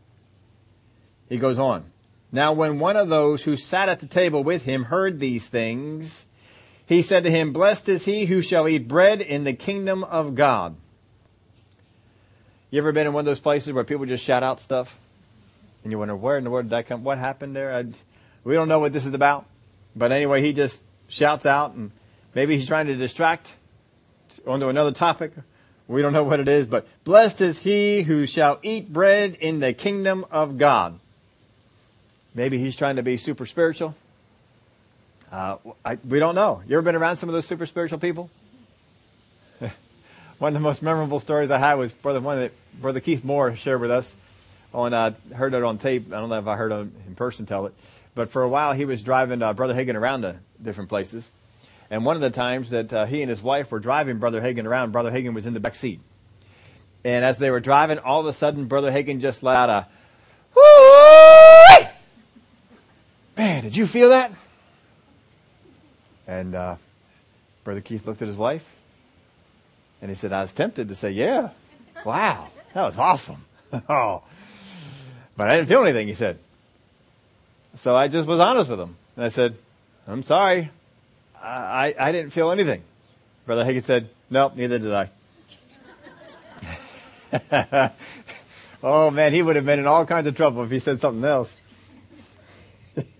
He 1.27 1.39
goes 1.39 1.57
on. 1.57 1.85
Now 2.31 2.53
when 2.53 2.77
one 2.77 2.95
of 2.95 3.09
those 3.09 3.41
who 3.41 3.57
sat 3.57 3.89
at 3.89 3.99
the 3.99 4.05
table 4.05 4.43
with 4.43 4.61
him 4.61 4.83
heard 4.83 5.19
these 5.19 5.47
things, 5.47 6.23
he 6.85 7.01
said 7.01 7.23
to 7.23 7.31
him, 7.31 7.51
Blessed 7.51 7.89
is 7.89 8.05
he 8.05 8.25
who 8.25 8.43
shall 8.43 8.67
eat 8.67 8.87
bread 8.87 9.23
in 9.23 9.43
the 9.43 9.53
kingdom 9.53 10.03
of 10.03 10.35
God. 10.35 10.75
You 12.69 12.77
ever 12.77 12.91
been 12.91 13.07
in 13.07 13.13
one 13.13 13.21
of 13.21 13.25
those 13.25 13.39
places 13.39 13.73
where 13.73 13.83
people 13.83 14.05
just 14.05 14.23
shout 14.23 14.43
out 14.43 14.59
stuff? 14.59 14.99
And 15.81 15.91
you 15.91 15.97
wonder, 15.97 16.15
where 16.15 16.37
in 16.37 16.43
the 16.43 16.51
world 16.51 16.65
did 16.65 16.71
that 16.73 16.85
come? 16.85 17.03
What 17.03 17.17
happened 17.17 17.55
there? 17.55 17.73
I, 17.73 17.85
we 18.43 18.53
don't 18.53 18.67
know 18.67 18.77
what 18.77 18.93
this 18.93 19.07
is 19.07 19.15
about. 19.15 19.47
But 19.95 20.11
anyway, 20.11 20.43
he 20.43 20.53
just 20.53 20.83
shouts 21.07 21.47
out 21.47 21.73
and 21.73 21.89
maybe 22.35 22.55
he's 22.55 22.67
trying 22.67 22.85
to 22.85 22.95
distract 22.95 23.53
onto 24.45 24.69
another 24.69 24.91
topic 24.91 25.31
we 25.87 26.01
don't 26.01 26.13
know 26.13 26.23
what 26.23 26.39
it 26.39 26.47
is, 26.47 26.65
but 26.65 26.85
blessed 27.03 27.41
is 27.41 27.59
he 27.59 28.01
who 28.01 28.25
shall 28.27 28.59
eat 28.61 28.91
bread 28.91 29.37
in 29.39 29.59
the 29.59 29.73
kingdom 29.73 30.25
of 30.31 30.57
God. 30.57 30.99
Maybe 32.33 32.57
he's 32.57 32.75
trying 32.75 32.97
to 32.97 33.03
be 33.03 33.17
super 33.17 33.45
spiritual. 33.45 33.95
Uh, 35.31 35.57
I, 35.83 35.97
we 36.07 36.19
don't 36.19 36.35
know. 36.35 36.61
You 36.67 36.77
ever 36.77 36.81
been 36.81 36.95
around 36.95 37.15
some 37.15 37.29
of 37.29 37.33
those 37.33 37.45
super 37.45 37.65
spiritual 37.65 37.99
people? 37.99 38.29
one 40.37 40.49
of 40.49 40.53
the 40.53 40.59
most 40.59 40.81
memorable 40.81 41.19
stories 41.19 41.51
I 41.51 41.57
had 41.57 41.75
was 41.75 41.91
brother 41.91 42.21
one 42.21 42.39
that 42.39 42.51
brother 42.79 42.99
Keith 42.99 43.23
Moore 43.23 43.55
shared 43.55 43.81
with 43.81 43.91
us. 43.91 44.15
On 44.73 44.93
I 44.93 45.07
uh, 45.07 45.11
heard 45.33 45.53
it 45.53 45.63
on 45.63 45.77
tape. 45.77 46.13
I 46.13 46.19
don't 46.19 46.29
know 46.29 46.39
if 46.39 46.47
I 46.47 46.55
heard 46.55 46.71
him 46.71 46.93
in 47.07 47.15
person 47.15 47.45
tell 47.45 47.65
it, 47.65 47.73
but 48.13 48.29
for 48.29 48.43
a 48.43 48.49
while 48.49 48.73
he 48.73 48.85
was 48.85 49.01
driving 49.01 49.41
uh, 49.41 49.53
brother 49.53 49.73
Hagin 49.73 49.95
around 49.95 50.21
to 50.21 50.35
different 50.61 50.89
places, 50.89 51.29
and 51.89 52.05
one 52.05 52.15
of 52.15 52.21
the 52.21 52.29
times 52.29 52.71
that 52.71 52.91
uh, 52.91 53.05
he 53.05 53.21
and 53.21 53.29
his 53.29 53.41
wife 53.41 53.71
were 53.71 53.79
driving 53.79 54.17
Brother 54.17 54.41
Hagin 54.41 54.65
around, 54.65 54.91
Brother 54.91 55.11
Hagin 55.11 55.33
was 55.33 55.45
in 55.45 55.53
the 55.53 55.59
back 55.59 55.75
seat. 55.75 55.99
And 57.03 57.23
as 57.23 57.37
they 57.37 57.49
were 57.49 57.59
driving, 57.59 57.99
all 57.99 58.19
of 58.19 58.25
a 58.25 58.33
sudden, 58.33 58.65
Brother 58.65 58.91
Hagin 58.91 59.21
just 59.21 59.43
let 59.43 59.55
out 59.55 59.69
a, 59.69 59.87
Woo! 60.55 61.87
Man, 63.37 63.63
did 63.63 63.77
you 63.77 63.85
feel 63.85 64.09
that? 64.09 64.31
And 66.25 66.55
uh, 66.55 66.75
Brother 67.63 67.81
Keith 67.81 68.05
looked 68.05 68.21
at 68.21 68.27
his 68.27 68.37
wife, 68.37 68.75
and 70.01 70.09
he 70.09 70.15
said, 70.15 70.33
I 70.33 70.41
was 70.41 70.53
tempted 70.53 70.89
to 70.89 70.95
say, 70.95 71.11
yeah, 71.11 71.51
wow, 72.05 72.49
that 72.73 72.83
was 72.83 72.97
awesome. 72.97 73.45
oh. 73.89 74.23
But 75.37 75.49
I 75.49 75.55
didn't 75.55 75.69
feel 75.69 75.83
anything, 75.83 76.07
he 76.07 76.15
said. 76.15 76.39
So 77.75 77.95
I 77.95 78.07
just 78.07 78.27
was 78.27 78.39
honest 78.39 78.69
with 78.69 78.79
him. 78.79 78.97
And 79.15 79.25
I 79.25 79.27
said, 79.27 79.55
I'm 80.07 80.23
sorry. 80.23 80.71
I, 81.41 81.95
I 81.97 82.11
didn't 82.11 82.31
feel 82.31 82.51
anything. 82.51 82.83
Brother 83.45 83.63
Hagin 83.63 83.83
said, 83.83 84.09
nope, 84.29 84.55
neither 84.55 84.79
did 84.79 84.93
I. 84.93 85.09
oh 88.83 89.11
man, 89.11 89.33
he 89.33 89.41
would 89.41 89.55
have 89.55 89.65
been 89.65 89.79
in 89.79 89.87
all 89.87 90.05
kinds 90.05 90.27
of 90.27 90.35
trouble 90.35 90.63
if 90.63 90.71
he 90.71 90.79
said 90.79 90.99
something 90.99 91.23
else. 91.23 91.61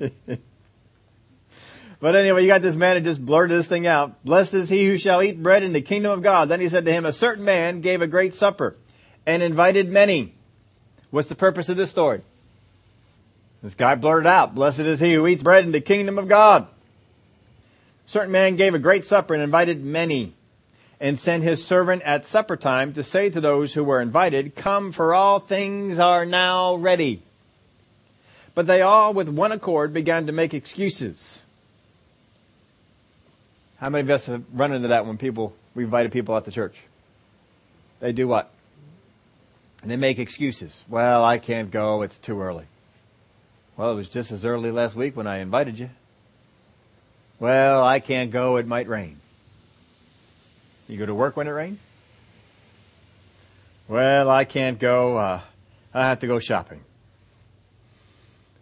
but 1.99 2.15
anyway, 2.15 2.41
you 2.41 2.47
got 2.47 2.62
this 2.62 2.75
man 2.75 2.97
who 2.97 3.03
just 3.03 3.25
blurted 3.25 3.58
this 3.58 3.67
thing 3.67 3.86
out. 3.86 4.23
Blessed 4.23 4.53
is 4.53 4.69
he 4.69 4.86
who 4.86 4.97
shall 4.97 5.21
eat 5.21 5.41
bread 5.41 5.63
in 5.63 5.73
the 5.73 5.82
kingdom 5.82 6.12
of 6.12 6.21
God. 6.21 6.49
Then 6.49 6.60
he 6.60 6.69
said 6.69 6.86
to 6.86 6.91
him, 6.91 7.06
a 7.06 7.13
certain 7.13 7.45
man 7.45 7.82
gave 7.82 8.01
a 8.01 8.08
great 8.08 8.34
supper 8.34 8.75
and 9.25 9.43
invited 9.43 9.91
many. 9.91 10.34
What's 11.10 11.30
the 11.30 11.36
purpose 11.36 11.69
of 11.69 11.77
this 11.77 11.91
story? 11.91 12.21
This 13.62 13.75
guy 13.75 13.95
blurted 13.95 14.27
out, 14.27 14.56
blessed 14.56 14.80
is 14.82 14.99
he 14.99 15.13
who 15.13 15.27
eats 15.27 15.43
bread 15.43 15.65
in 15.65 15.71
the 15.71 15.82
kingdom 15.82 16.17
of 16.17 16.27
God 16.27 16.67
certain 18.08 18.32
man 18.32 18.56
gave 18.56 18.74
a 18.74 18.80
great 18.80 19.06
supper 19.06 19.36
and 19.36 19.43
invited 19.43 19.86
many 19.86 20.34
and 21.00 21.20
sent 21.20 21.43
his 21.43 21.63
servant 21.63 22.02
at 22.02 22.26
supper 22.26 22.58
time 22.58 22.93
to 22.93 23.04
say 23.04 23.30
to 23.30 23.39
those 23.39 23.76
who 23.76 23.84
were 23.84 24.02
invited, 24.02 24.56
come 24.56 24.91
for 24.91 25.13
all 25.13 25.39
things 25.39 26.00
are 26.00 26.26
now 26.26 26.74
ready. 26.76 27.22
But 28.56 28.65
they 28.65 28.82
all 28.82 29.13
with 29.13 29.30
one 29.30 29.52
accord 29.52 29.93
began 29.93 30.26
to 30.26 30.32
make 30.32 30.56
excuses. 30.56 31.43
How 33.78 33.89
many 33.89 34.02
of 34.02 34.10
us 34.10 34.26
have 34.26 34.43
run 34.52 34.74
into 34.74 34.88
that 34.88 35.06
when 35.06 35.20
people, 35.20 35.54
we 35.76 35.84
invited 35.84 36.12
people 36.12 36.36
at 36.36 36.46
the 36.46 36.52
church? 36.52 36.76
They 38.00 38.12
do 38.12 38.28
what? 38.28 38.52
And 39.84 39.91
they 39.91 39.98
make 39.98 40.17
excuses. 40.17 40.84
Well, 40.88 41.24
I 41.24 41.38
can't 41.38 41.70
go. 41.70 42.02
It's 42.02 42.17
too 42.17 42.41
early. 42.41 42.65
Well, 43.76 43.91
it 43.91 43.96
was 43.96 44.10
just 44.10 44.32
as 44.32 44.43
early 44.43 44.72
last 44.72 44.96
week 44.96 45.15
when 45.15 45.28
I 45.28 45.38
invited 45.38 45.78
you. 45.78 45.91
Well, 47.39 47.84
I 47.84 48.00
can't 48.00 48.32
go. 48.32 48.58
It 48.58 48.65
might 48.67 48.88
rain. 48.88 49.19
You 50.88 50.97
go 50.97 51.06
to 51.06 51.13
work 51.13 51.38
when 51.38 51.47
it 51.47 51.52
rains? 51.52 51.80
Well, 53.88 54.30
I 54.30 54.45
can't 54.45 54.80
go. 54.80 55.17
Uh, 55.17 55.41
I 55.93 56.08
have 56.08 56.19
to 56.19 56.28
go 56.28 56.39
shopping. 56.39 56.84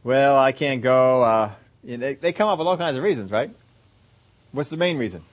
Well, 0.04 0.38
I 0.38 0.52
can't 0.52 0.82
go. 0.82 1.24
Uh, 1.24 1.52
they, 1.84 2.16
they 2.16 2.34
come 2.34 2.50
up 2.50 2.60
with 2.60 2.68
all 2.68 2.78
kinds 2.78 2.98
of 2.98 3.04
reasons, 3.04 3.32
right? 3.32 3.52
What's 4.52 4.70
the 4.70 4.78
main 4.78 4.98
reason? 4.98 5.24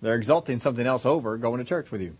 They're 0.00 0.16
exalting 0.16 0.58
something 0.58 0.86
else 0.86 1.06
over 1.06 1.36
going 1.36 1.58
to 1.58 1.64
church 1.64 1.90
with 1.90 2.00
you. 2.00 2.16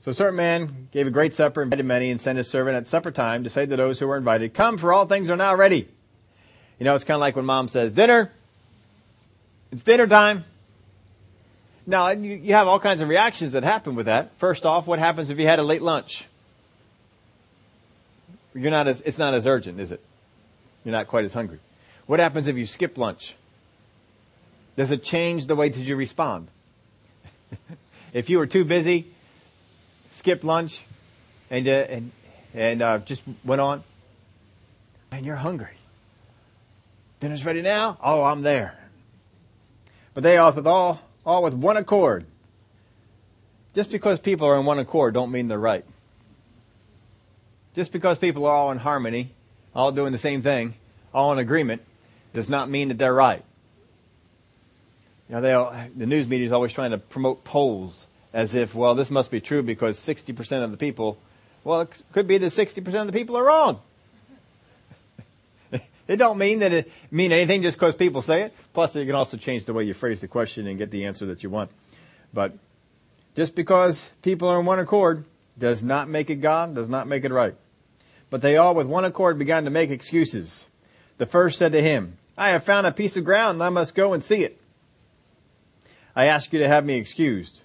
So 0.00 0.10
a 0.10 0.14
certain 0.14 0.36
man 0.36 0.88
gave 0.92 1.06
a 1.06 1.10
great 1.10 1.34
supper, 1.34 1.62
invited 1.62 1.84
many, 1.84 2.10
and 2.10 2.20
sent 2.20 2.38
his 2.38 2.48
servant 2.48 2.76
at 2.76 2.86
supper 2.86 3.10
time 3.10 3.44
to 3.44 3.50
say 3.50 3.66
to 3.66 3.76
those 3.76 3.98
who 3.98 4.06
were 4.06 4.16
invited, 4.16 4.54
Come, 4.54 4.78
for 4.78 4.92
all 4.92 5.06
things 5.06 5.28
are 5.28 5.36
now 5.36 5.54
ready. 5.54 5.88
You 6.78 6.84
know, 6.84 6.94
it's 6.94 7.04
kind 7.04 7.16
of 7.16 7.20
like 7.20 7.36
when 7.36 7.44
mom 7.44 7.68
says, 7.68 7.92
Dinner! 7.92 8.30
It's 9.76 9.82
dinner 9.82 10.06
time! 10.06 10.46
Now, 11.86 12.08
you, 12.08 12.32
you 12.36 12.54
have 12.54 12.66
all 12.66 12.80
kinds 12.80 13.02
of 13.02 13.10
reactions 13.10 13.52
that 13.52 13.62
happen 13.62 13.94
with 13.94 14.06
that. 14.06 14.34
First 14.38 14.64
off, 14.64 14.86
what 14.86 14.98
happens 14.98 15.28
if 15.28 15.38
you 15.38 15.46
had 15.46 15.58
a 15.58 15.62
late 15.62 15.82
lunch? 15.82 16.24
You're 18.54 18.70
not 18.70 18.88
as, 18.88 19.02
it's 19.02 19.18
not 19.18 19.34
as 19.34 19.46
urgent, 19.46 19.78
is 19.78 19.92
it? 19.92 20.00
You're 20.82 20.92
not 20.94 21.08
quite 21.08 21.26
as 21.26 21.34
hungry. 21.34 21.58
What 22.06 22.20
happens 22.20 22.46
if 22.46 22.56
you 22.56 22.64
skip 22.64 22.96
lunch? 22.96 23.36
Does 24.76 24.90
it 24.90 25.04
change 25.04 25.44
the 25.44 25.54
way 25.54 25.68
that 25.68 25.78
you 25.78 25.94
respond? 25.94 26.48
if 28.14 28.30
you 28.30 28.38
were 28.38 28.46
too 28.46 28.64
busy, 28.64 29.12
skip 30.10 30.42
lunch, 30.42 30.86
and 31.50 31.68
uh, 31.68 31.70
and 31.70 32.12
and 32.54 32.80
uh, 32.80 32.98
just 33.00 33.22
went 33.44 33.60
on, 33.60 33.84
and 35.10 35.26
you're 35.26 35.36
hungry. 35.36 35.76
Dinner's 37.20 37.44
ready 37.44 37.60
now. 37.60 37.98
Oh, 38.02 38.24
I'm 38.24 38.40
there. 38.40 38.78
But 40.16 40.22
they 40.22 40.38
all 40.38 40.50
with 40.50 40.66
all 40.66 41.02
all 41.26 41.42
with 41.42 41.52
one 41.52 41.76
accord. 41.76 42.24
Just 43.74 43.90
because 43.90 44.18
people 44.18 44.46
are 44.46 44.58
in 44.58 44.64
one 44.64 44.78
accord 44.78 45.12
don't 45.12 45.30
mean 45.30 45.48
they're 45.48 45.58
right. 45.58 45.84
Just 47.74 47.92
because 47.92 48.16
people 48.16 48.46
are 48.46 48.54
all 48.54 48.70
in 48.70 48.78
harmony, 48.78 49.32
all 49.74 49.92
doing 49.92 50.12
the 50.12 50.18
same 50.18 50.40
thing, 50.40 50.72
all 51.12 51.34
in 51.34 51.38
agreement, 51.38 51.82
does 52.32 52.48
not 52.48 52.70
mean 52.70 52.88
that 52.88 52.96
they're 52.96 53.12
right. 53.12 53.44
You 55.28 55.34
know, 55.34 55.40
they 55.42 55.90
the 55.94 56.06
news 56.06 56.26
media 56.26 56.46
is 56.46 56.52
always 56.52 56.72
trying 56.72 56.92
to 56.92 56.98
promote 56.98 57.44
polls 57.44 58.06
as 58.32 58.54
if, 58.54 58.74
well, 58.74 58.94
this 58.94 59.10
must 59.10 59.30
be 59.30 59.42
true 59.42 59.62
because 59.62 59.98
60% 59.98 60.64
of 60.64 60.70
the 60.70 60.78
people, 60.78 61.18
well, 61.62 61.82
it 61.82 62.02
could 62.12 62.26
be 62.26 62.38
that 62.38 62.52
60% 62.52 62.86
of 63.02 63.06
the 63.06 63.12
people 63.12 63.36
are 63.36 63.44
wrong. 63.44 63.80
It 66.08 66.16
don't 66.16 66.38
mean 66.38 66.60
that 66.60 66.72
it 66.72 66.90
mean 67.10 67.32
anything 67.32 67.62
just 67.62 67.76
because 67.76 67.94
people 67.94 68.22
say 68.22 68.42
it. 68.42 68.54
Plus, 68.72 68.94
you 68.94 69.04
can 69.06 69.14
also 69.14 69.36
change 69.36 69.64
the 69.64 69.72
way 69.72 69.84
you 69.84 69.94
phrase 69.94 70.20
the 70.20 70.28
question 70.28 70.66
and 70.66 70.78
get 70.78 70.90
the 70.90 71.04
answer 71.04 71.26
that 71.26 71.42
you 71.42 71.50
want. 71.50 71.70
But 72.32 72.54
just 73.34 73.54
because 73.54 74.10
people 74.22 74.48
are 74.48 74.60
in 74.60 74.66
one 74.66 74.78
accord 74.78 75.24
does 75.58 75.82
not 75.82 76.08
make 76.08 76.30
it 76.30 76.36
God, 76.36 76.74
does 76.74 76.88
not 76.88 77.08
make 77.08 77.24
it 77.24 77.32
right. 77.32 77.54
But 78.30 78.42
they 78.42 78.56
all 78.56 78.74
with 78.74 78.86
one 78.86 79.04
accord 79.04 79.38
began 79.38 79.64
to 79.64 79.70
make 79.70 79.90
excuses. 79.90 80.66
The 81.18 81.26
first 81.26 81.58
said 81.58 81.72
to 81.72 81.82
him, 81.82 82.18
I 82.36 82.50
have 82.50 82.64
found 82.64 82.86
a 82.86 82.92
piece 82.92 83.16
of 83.16 83.24
ground 83.24 83.56
and 83.56 83.62
I 83.62 83.70
must 83.70 83.94
go 83.94 84.12
and 84.12 84.22
see 84.22 84.44
it. 84.44 84.60
I 86.14 86.26
ask 86.26 86.52
you 86.52 86.58
to 86.60 86.68
have 86.68 86.84
me 86.84 86.94
excused. 86.94 87.62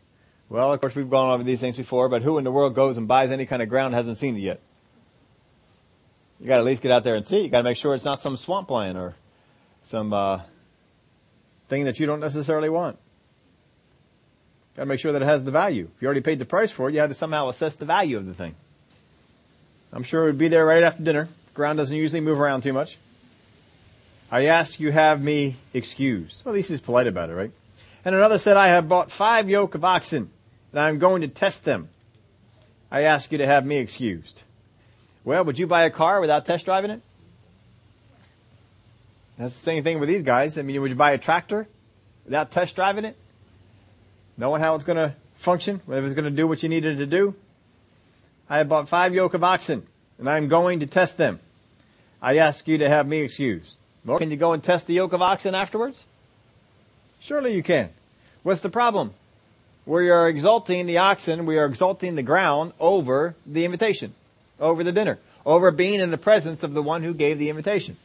Well, 0.50 0.74
of 0.74 0.82
course, 0.82 0.96
we've 0.96 1.10
gone 1.10 1.32
over 1.32 1.44
these 1.44 1.62
things 1.62 1.78
before, 1.78 2.10
but 2.10 2.24
who 2.24 2.38
in 2.38 2.44
the 2.44 2.52
world 2.52 2.76
goes 2.76 2.98
and 2.98 3.08
buys 3.08 3.32
any 3.32 3.46
kind 3.46 3.62
of 3.62 3.70
ground 3.70 3.94
hasn't 3.94 4.18
seen 4.18 4.36
it 4.36 4.42
yet? 4.42 4.60
You 6.42 6.48
got 6.48 6.56
to 6.56 6.62
at 6.62 6.66
least 6.66 6.82
get 6.82 6.92
out 6.92 7.04
there 7.04 7.16
and 7.16 7.26
see. 7.26 7.42
You 7.42 7.50
got 7.50 7.60
to 7.60 7.64
make 7.64 7.78
sure 7.78 7.94
it's 7.94 8.04
not 8.04 8.20
some 8.20 8.36
swamp 8.36 8.68
swampland 8.68 8.98
or 8.98 9.14
some 9.84 10.12
uh, 10.12 10.42
thing 11.70 11.86
that 11.86 12.00
you 12.00 12.08
don't 12.08 12.20
necessarily 12.20 12.68
want. 12.68 12.98
Got 14.76 14.84
to 14.84 14.86
make 14.88 15.00
sure 15.00 15.12
that 15.12 15.22
it 15.22 15.26
has 15.26 15.44
the 15.44 15.52
value. 15.52 15.88
If 15.96 16.02
you 16.02 16.08
already 16.08 16.22
paid 16.22 16.40
the 16.40 16.46
price 16.46 16.72
for 16.72 16.90
it, 16.90 16.94
you 16.94 17.00
had 17.00 17.10
to 17.10 17.16
somehow 17.16 17.50
assess 17.50 17.76
the 17.76 17.86
value 17.86 18.18
of 18.18 18.26
the 18.26 18.34
thing. 18.34 18.56
I'm 19.94 20.02
sure 20.02 20.24
it 20.24 20.26
would 20.28 20.38
be 20.40 20.48
there 20.48 20.66
right 20.66 20.82
after 20.82 21.04
dinner. 21.04 21.26
The 21.26 21.54
ground 21.54 21.78
doesn't 21.78 21.96
usually 21.96 22.22
move 22.22 22.40
around 22.40 22.62
too 22.62 22.74
much. 22.74 22.98
I 24.32 24.46
ask 24.46 24.80
you 24.80 24.92
have 24.92 25.22
me 25.22 25.58
excused. 25.76 26.44
Well, 26.44 26.54
at 26.54 26.56
least 26.56 26.70
he's 26.70 26.82
polite 26.82 27.06
about 27.06 27.30
it, 27.30 27.34
right? 27.34 27.52
And 28.04 28.16
another 28.16 28.40
said, 28.40 28.58
I 28.58 28.70
have 28.70 28.90
bought 28.90 29.12
five 29.12 29.48
yoke 29.48 29.76
of 29.76 29.86
oxen, 29.86 30.32
and 30.72 30.80
I 30.80 30.90
am 30.90 30.98
going 30.98 31.22
to 31.22 31.28
test 31.28 31.66
them. 31.66 31.90
I 32.90 33.02
ask 33.02 33.32
you 33.32 33.38
to 33.38 33.46
have 33.46 33.64
me 33.64 33.78
excused. 33.78 34.42
Well, 35.24 35.46
would 35.46 35.60
you 35.60 35.68
buy 35.68 35.84
a 35.84 35.90
car 35.90 36.20
without 36.20 36.46
test 36.46 36.66
driving 36.66 36.92
it? 36.92 37.02
That's 39.38 39.56
the 39.56 39.64
same 39.64 39.84
thing 39.84 40.00
with 40.00 40.10
these 40.10 40.24
guys. 40.24 40.58
I 40.58 40.62
mean, 40.62 40.80
would 40.82 40.92
you 40.92 40.96
buy 40.96 41.12
a 41.12 41.18
tractor 41.18 41.68
without 42.26 42.52
test 42.52 42.76
driving 42.76 43.06
it? 43.06 43.16
Knowing 44.38 44.62
how 44.62 44.76
it's 44.76 44.84
going 44.84 44.98
to 44.98 45.16
function, 45.36 45.82
whether 45.86 46.06
it's 46.06 46.16
going 46.16 46.26
to 46.26 46.32
do 46.32 46.48
what 46.48 46.64
you 46.64 46.70
needed 46.70 46.98
to 46.98 47.06
do? 47.06 47.36
I 48.50 48.58
have 48.58 48.70
bought 48.70 48.90
five 48.90 49.14
yoke 49.14 49.34
of 49.34 49.44
oxen, 49.44 49.86
and 50.18 50.30
I 50.30 50.38
am 50.38 50.48
going 50.48 50.80
to 50.82 50.88
test 50.88 51.18
them. 51.18 51.40
I 52.22 52.38
ask 52.38 52.68
you 52.68 52.78
to 52.80 52.90
have 52.90 53.08
me 53.08 53.20
excused. 53.20 53.78
Well, 54.06 54.18
can 54.18 54.32
you 54.32 54.38
go 54.38 54.54
and 54.54 54.64
test 54.64 54.88
the 54.88 54.94
yoke 54.94 55.14
of 55.14 55.22
oxen 55.22 55.56
afterwards? 55.56 56.06
Surely 57.20 57.56
you 57.56 57.64
can. 57.64 57.90
What's 58.44 58.62
the 58.62 58.70
problem? 58.70 59.14
We 59.86 60.10
are 60.10 60.28
exalting 60.28 60.86
the 60.86 60.98
oxen, 60.98 61.46
we 61.46 61.58
are 61.58 61.66
exalting 61.66 62.16
the 62.16 62.24
ground 62.24 62.74
over 62.80 63.36
the 63.46 63.66
invitation 63.66 64.14
over 64.62 64.84
the 64.84 64.92
dinner, 64.92 65.20
over 65.46 65.72
being 65.72 66.00
in 66.00 66.12
the 66.12 66.18
presence 66.18 66.64
of 66.64 66.74
the 66.74 66.84
one 66.84 67.04
who 67.04 67.14
gave 67.14 67.38
the 67.40 67.50
invitation. 67.50 67.98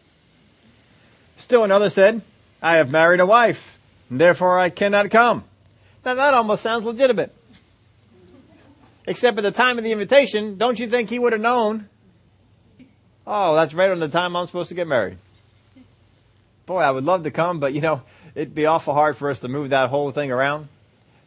Still 1.37 1.62
another 1.62 1.90
said, 1.90 2.23
I 2.62 2.79
have 2.79 2.90
married 2.90 3.21
a 3.21 3.27
wife, 3.27 3.79
and 4.11 4.21
therefore 4.21 4.59
I 4.59 4.71
cannot 4.71 5.11
come. 5.11 5.45
Now 6.05 6.14
that 6.14 6.35
almost 6.35 6.62
sounds 6.62 6.85
legitimate. 6.85 7.35
Except 9.07 9.38
at 9.38 9.42
the 9.42 9.53
time 9.53 9.79
of 9.79 9.85
the 9.85 9.92
invitation, 9.92 10.57
don't 10.57 10.79
you 10.79 10.88
think 10.88 11.11
he 11.11 11.19
would 11.19 11.33
have 11.33 11.42
known? 11.42 11.88
Oh, 13.27 13.55
that's 13.55 13.75
right 13.75 13.90
on 13.90 14.01
the 14.01 14.09
time 14.09 14.35
I'm 14.35 14.47
supposed 14.47 14.71
to 14.71 14.75
get 14.75 14.88
married. 14.88 15.19
Boy, 16.64 16.79
I 16.79 16.90
would 16.90 17.05
love 17.05 17.23
to 17.25 17.31
come, 17.31 17.61
but 17.61 17.73
you 17.73 17.81
know, 17.81 18.03
it'd 18.35 18.55
be 18.55 18.66
awful 18.66 18.95
hard 18.95 19.16
for 19.16 19.31
us 19.31 19.40
to 19.40 19.49
move 19.49 19.71
that 19.71 19.90
whole 19.90 20.11
thing 20.11 20.33
around. 20.33 20.69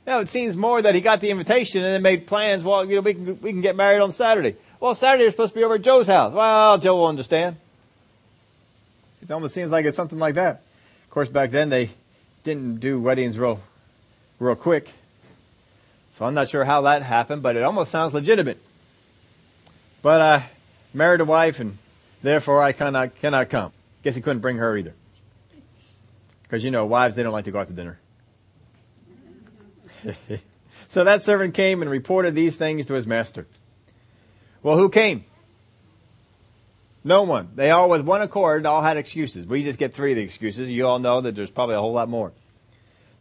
Now, 0.05 0.19
it 0.19 0.29
seems 0.29 0.57
more 0.57 0.81
that 0.81 0.95
he 0.95 1.01
got 1.01 1.21
the 1.21 1.29
invitation 1.29 1.83
and 1.83 1.93
then 1.93 2.01
made 2.01 2.25
plans. 2.25 2.63
Well, 2.63 2.83
you 2.85 2.95
know, 2.95 3.01
we 3.01 3.13
can, 3.13 3.41
we 3.41 3.51
can 3.51 3.61
get 3.61 3.75
married 3.75 4.01
on 4.01 4.11
Saturday. 4.11 4.57
Well, 4.79 4.95
Saturday 4.95 5.23
you're 5.23 5.31
supposed 5.31 5.53
to 5.53 5.59
be 5.59 5.63
over 5.65 5.75
at 5.75 5.81
Joe's 5.81 6.07
house. 6.07 6.33
Well, 6.33 6.77
Joe 6.77 6.95
will 6.95 7.07
understand. 7.07 7.57
It 9.21 9.29
almost 9.29 9.53
seems 9.53 9.71
like 9.71 9.85
it's 9.85 9.97
something 9.97 10.19
like 10.19 10.35
that. 10.35 10.61
Of 11.03 11.09
course, 11.09 11.27
back 11.27 11.51
then 11.51 11.69
they 11.69 11.89
didn't 12.45 12.79
do 12.79 12.99
weddings 12.99 13.37
real, 13.37 13.59
real 14.39 14.55
quick. 14.55 14.91
So 16.15 16.25
I'm 16.25 16.33
not 16.33 16.47
sure 16.47 16.63
how 16.63 16.81
that 16.83 17.03
happened, 17.03 17.43
but 17.43 17.57
it 17.57 17.63
almost 17.63 17.91
sounds 17.91 18.13
legitimate. 18.13 18.57
But 20.01 20.21
I 20.21 20.49
married 20.93 21.19
a 21.19 21.25
wife 21.25 21.59
and 21.59 21.77
therefore 22.21 22.63
I 22.63 22.71
cannot, 22.71 23.15
cannot 23.15 23.49
come. 23.49 23.73
Guess 24.03 24.15
he 24.15 24.21
couldn't 24.21 24.39
bring 24.39 24.57
her 24.57 24.77
either. 24.77 24.93
Because 26.43 26.63
you 26.63 26.71
know, 26.71 26.85
wives, 26.85 27.17
they 27.17 27.23
don't 27.23 27.33
like 27.33 27.45
to 27.45 27.51
go 27.51 27.59
out 27.59 27.67
to 27.67 27.73
dinner. 27.73 27.99
so 30.87 31.03
that 31.03 31.21
servant 31.21 31.53
came 31.53 31.81
and 31.81 31.91
reported 31.91 32.33
these 32.33 32.55
things 32.55 32.85
to 32.85 32.93
his 32.93 33.05
master. 33.05 33.45
Well, 34.61 34.77
who 34.77 34.89
came? 34.89 35.25
No 37.03 37.23
one. 37.23 37.49
They 37.55 37.71
all 37.71 37.89
with 37.89 38.01
one 38.01 38.21
accord 38.21 38.65
all 38.65 38.81
had 38.81 38.97
excuses. 38.97 39.45
We 39.45 39.63
just 39.63 39.79
get 39.79 39.93
three 39.93 40.11
of 40.11 40.17
the 40.17 40.23
excuses. 40.23 40.69
You 40.69 40.85
all 40.85 40.99
know 40.99 41.21
that 41.21 41.35
there's 41.35 41.49
probably 41.49 41.75
a 41.75 41.79
whole 41.79 41.93
lot 41.93 42.09
more. 42.09 42.33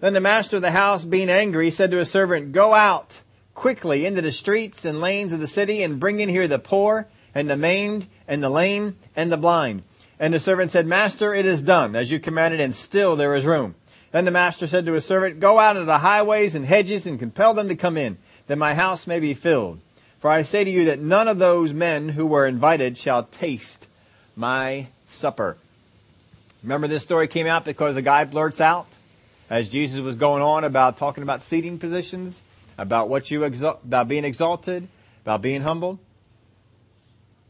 Then 0.01 0.13
the 0.13 0.21
master 0.21 0.57
of 0.57 0.63
the 0.63 0.71
house, 0.71 1.05
being 1.05 1.31
angry, 1.31 1.71
said 1.71 1.91
to 1.91 1.97
his 1.97 2.11
servant, 2.11 2.53
Go 2.53 2.75
out 2.75 3.21
quickly 3.55 4.07
into 4.07 4.23
the 4.23 4.33
streets 4.33 4.85
and 4.85 5.01
lanes 5.01 5.33
of 5.33 5.41
the 5.41 5.47
city 5.47 5.83
and 5.83 5.99
bring 5.99 6.21
in 6.21 6.29
here 6.29 6.47
the 6.47 6.59
poor 6.59 7.09
and 7.35 7.51
the 7.51 7.57
maimed 7.57 8.07
and 8.27 8.43
the 8.43 8.51
lame 8.51 8.97
and 9.17 9.31
the 9.31 9.37
blind. 9.37 9.83
And 10.21 10.35
the 10.35 10.41
servant 10.41 10.71
said, 10.71 10.87
Master, 10.87 11.35
it 11.35 11.47
is 11.47 11.63
done 11.63 11.95
as 11.97 12.11
you 12.11 12.21
commanded 12.21 12.61
and 12.61 12.75
still 12.75 13.17
there 13.17 13.35
is 13.35 13.45
room. 13.45 13.75
Then 14.11 14.25
the 14.25 14.31
master 14.31 14.67
said 14.67 14.87
to 14.87 14.93
his 14.93 15.05
servant, 15.05 15.41
Go 15.41 15.59
out 15.59 15.77
into 15.77 15.87
the 15.87 15.99
highways 15.99 16.55
and 16.55 16.65
hedges 16.65 17.07
and 17.07 17.19
compel 17.19 17.55
them 17.55 17.69
to 17.69 17.77
come 17.77 17.97
in, 17.97 18.19
that 18.47 18.57
my 18.57 18.75
house 18.75 19.07
may 19.07 19.21
be 19.21 19.35
filled. 19.35 19.81
For 20.21 20.31
I 20.31 20.43
say 20.43 20.65
to 20.65 20.71
you 20.71 20.87
that 20.87 20.99
none 20.99 21.29
of 21.29 21.39
those 21.39 21.73
men 21.73 22.09
who 22.09 22.27
were 22.27 22.47
invited 22.47 22.99
shall 22.99 23.25
taste 23.25 23.87
my 24.35 24.89
supper. 25.07 25.57
Remember 26.63 26.89
this 26.89 27.05
story 27.05 27.29
came 27.29 27.47
out 27.47 27.65
because 27.65 27.97
a 27.97 28.03
guy 28.03 28.25
blurts 28.25 28.61
out 28.61 28.89
as 29.49 29.69
Jesus 29.69 30.01
was 30.01 30.17
going 30.17 30.43
on 30.43 30.65
about 30.65 30.97
talking 30.97 31.23
about 31.23 31.43
seating 31.43 31.79
positions, 31.79 32.43
about 32.77 33.09
what 33.09 33.31
you 33.31 33.45
about 33.45 34.09
being 34.09 34.25
exalted, 34.25 34.89
about 35.25 35.41
being 35.41 35.63
humbled. 35.63 35.99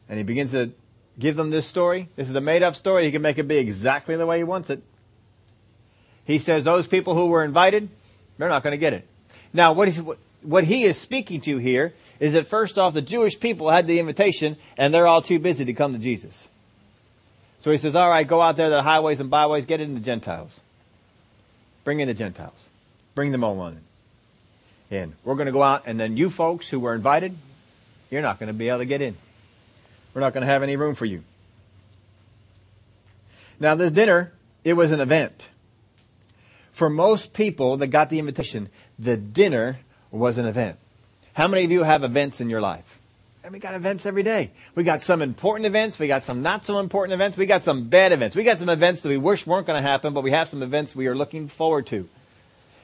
And 0.09 0.19
he 0.19 0.25
begins 0.25 0.53
to 0.53 0.71
give 1.19 1.37
them 1.37 1.51
this 1.51 1.67
story. 1.67 2.09
This 2.17 2.29
is 2.29 2.35
a 2.35 2.41
made 2.41 2.63
up 2.63 2.77
story. 2.77 3.05
He 3.05 3.13
can 3.13 3.23
make 3.23 3.39
it 3.39 3.49
be 3.49 3.57
exactly 3.57 4.17
the 4.17 4.27
way 4.27 4.39
he 4.39 4.45
wants 4.45 4.71
it. 4.71 4.83
He 6.25 6.39
says 6.39 6.65
those 6.65 6.87
people 6.87 7.15
who 7.15 7.29
were 7.29 7.45
invited, 7.45 7.89
they're 8.37 8.49
not 8.49 8.63
going 8.63 8.73
to 8.73 8.79
get 8.79 8.93
it. 8.93 9.09
Now, 9.53 9.73
what 9.73 9.89
is, 9.89 10.01
what 10.43 10.65
he 10.65 10.85
is 10.85 10.99
speaking 10.99 11.41
to 11.43 11.57
here 11.57 11.95
is 12.21 12.33
that 12.33 12.47
first 12.47 12.79
off, 12.79 12.95
the 12.95 13.03
Jewish 13.03 13.39
people 13.39 13.71
had 13.71 13.87
the 13.87 13.99
invitation 13.99 14.57
and 14.77 14.93
they're 14.93 15.07
all 15.07 15.23
too 15.23 15.39
busy 15.39 15.65
to 15.65 15.73
come 15.73 15.93
to 15.93 15.99
Jesus. 15.99 16.49
So 17.61 17.71
he 17.71 17.79
says, 17.79 17.95
all 17.95 18.09
right, 18.09 18.27
go 18.27 18.41
out 18.41 18.57
there 18.57 18.71
the 18.71 18.83
highways 18.83 19.21
and 19.21 19.31
byways, 19.31 19.67
get 19.67 19.81
in 19.81 19.95
the 19.95 20.01
Gentiles. 20.01 20.61
Bring 21.85 22.01
in 22.01 22.09
the 22.09 22.15
Gentiles. 22.15 22.67
Bring 23.15 23.33
them 23.33 23.45
all 23.45 23.59
on 23.61 23.81
in. 24.91 25.15
We're 25.25 25.35
going 25.35 25.47
to 25.47 25.53
go 25.53 25.63
out 25.63 25.83
and 25.87 25.99
then 25.99 26.17
you 26.17 26.31
folks 26.31 26.69
who 26.69 26.81
were 26.81 26.95
invited, 26.95 27.37
you're 28.11 28.23
not 28.23 28.39
going 28.39 28.49
to 28.49 28.53
be 28.53 28.69
able 28.69 28.79
to 28.79 28.87
get 28.87 29.03
in. 29.03 29.17
We're 30.15 30.21
not 30.21 30.33
going 30.33 30.43
to 30.43 30.47
have 30.47 30.63
any 30.63 30.77
room 30.77 30.95
for 30.95 31.05
you. 31.05 31.23
Now 33.61 33.75
this 33.75 33.91
dinner, 33.91 34.33
it 34.65 34.75
was 34.75 34.93
an 34.93 35.01
event. 35.01 35.49
For 36.73 36.89
most 36.89 37.33
people 37.33 37.77
that 37.79 37.89
got 37.89 38.09
the 38.09 38.19
invitation, 38.19 38.69
the 38.99 39.17
dinner 39.17 39.79
was 40.11 40.39
an 40.39 40.47
event. 40.47 40.79
How 41.39 41.47
many 41.47 41.63
of 41.63 41.71
you 41.71 41.85
have 41.85 42.03
events 42.03 42.41
in 42.41 42.51
your 42.51 42.61
life? 42.61 42.99
And 43.45 43.53
we 43.53 43.61
got 43.61 43.77
events 43.77 44.07
every 44.07 44.25
day. 44.25 44.51
We 44.75 44.83
got 44.83 45.03
some 45.03 45.23
important 45.23 45.67
events. 45.67 45.97
We 45.97 46.09
got 46.09 46.25
some 46.25 46.43
not 46.43 46.65
so 46.65 46.81
important 46.81 47.15
events. 47.15 47.37
We 47.37 47.47
got 47.47 47.63
some 47.63 47.89
bad 47.89 48.11
events. 48.11 48.35
We 48.35 48.43
got 48.43 48.59
some 48.59 48.69
events 48.69 49.03
that 49.03 49.09
we 49.09 49.19
wish 49.19 49.47
weren't 49.47 49.65
going 49.65 49.81
to 49.81 49.89
happen, 49.89 50.15
but 50.15 50.25
we 50.25 50.33
have 50.33 50.49
some 50.49 50.65
events 50.65 50.97
we 50.97 51.07
are 51.07 51.15
looking 51.15 51.47
forward 51.47 51.87
to. 51.87 52.09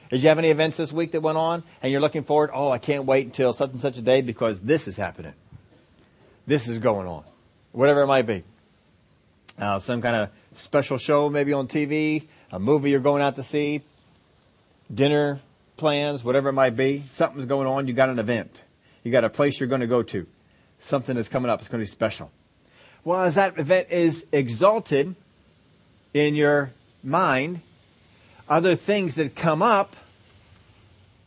Did 0.09 0.23
you 0.23 0.29
have 0.29 0.39
any 0.39 0.51
events 0.51 0.77
this 0.77 0.93
week 0.93 1.11
that 1.11 1.19
went 1.19 1.37
on 1.37 1.63
and 1.83 1.91
you're 1.91 1.99
looking 1.99 2.23
forward? 2.23 2.49
Oh, 2.53 2.71
I 2.71 2.77
can't 2.77 3.03
wait 3.03 3.25
until 3.25 3.51
such 3.51 3.71
and 3.71 3.79
such 3.81 3.97
a 3.97 4.01
day 4.01 4.21
because 4.21 4.61
this 4.61 4.87
is 4.87 4.95
happening. 4.95 5.33
This 6.47 6.69
is 6.69 6.79
going 6.79 7.09
on. 7.09 7.25
Whatever 7.73 8.03
it 8.03 8.07
might 8.07 8.25
be. 8.25 8.45
Uh, 9.59 9.79
some 9.79 10.01
kind 10.01 10.15
of 10.15 10.29
special 10.57 10.97
show 10.97 11.29
maybe 11.29 11.51
on 11.51 11.67
TV, 11.67 12.25
a 12.53 12.59
movie 12.59 12.91
you're 12.91 13.01
going 13.01 13.21
out 13.21 13.35
to 13.35 13.43
see, 13.43 13.81
dinner 14.93 15.41
plans, 15.77 16.23
whatever 16.23 16.49
it 16.49 16.53
might 16.53 16.75
be. 16.75 17.03
Something's 17.09 17.45
going 17.45 17.67
on. 17.67 17.87
You 17.87 17.93
got 17.93 18.09
an 18.09 18.19
event. 18.19 18.61
You 19.03 19.11
got 19.11 19.23
a 19.23 19.29
place 19.29 19.59
you're 19.59 19.69
going 19.69 19.81
to 19.81 19.87
go 19.87 20.03
to. 20.03 20.27
Something 20.79 21.15
that's 21.15 21.29
coming 21.29 21.49
up. 21.49 21.59
It's 21.59 21.69
going 21.69 21.79
to 21.79 21.85
be 21.85 21.91
special. 21.91 22.31
Well, 23.03 23.21
as 23.21 23.35
that 23.35 23.57
event 23.59 23.89
is 23.91 24.25
exalted 24.31 25.15
in 26.13 26.35
your 26.35 26.71
mind, 27.03 27.61
other 28.49 28.75
things 28.75 29.15
that 29.15 29.35
come 29.35 29.61
up 29.61 29.95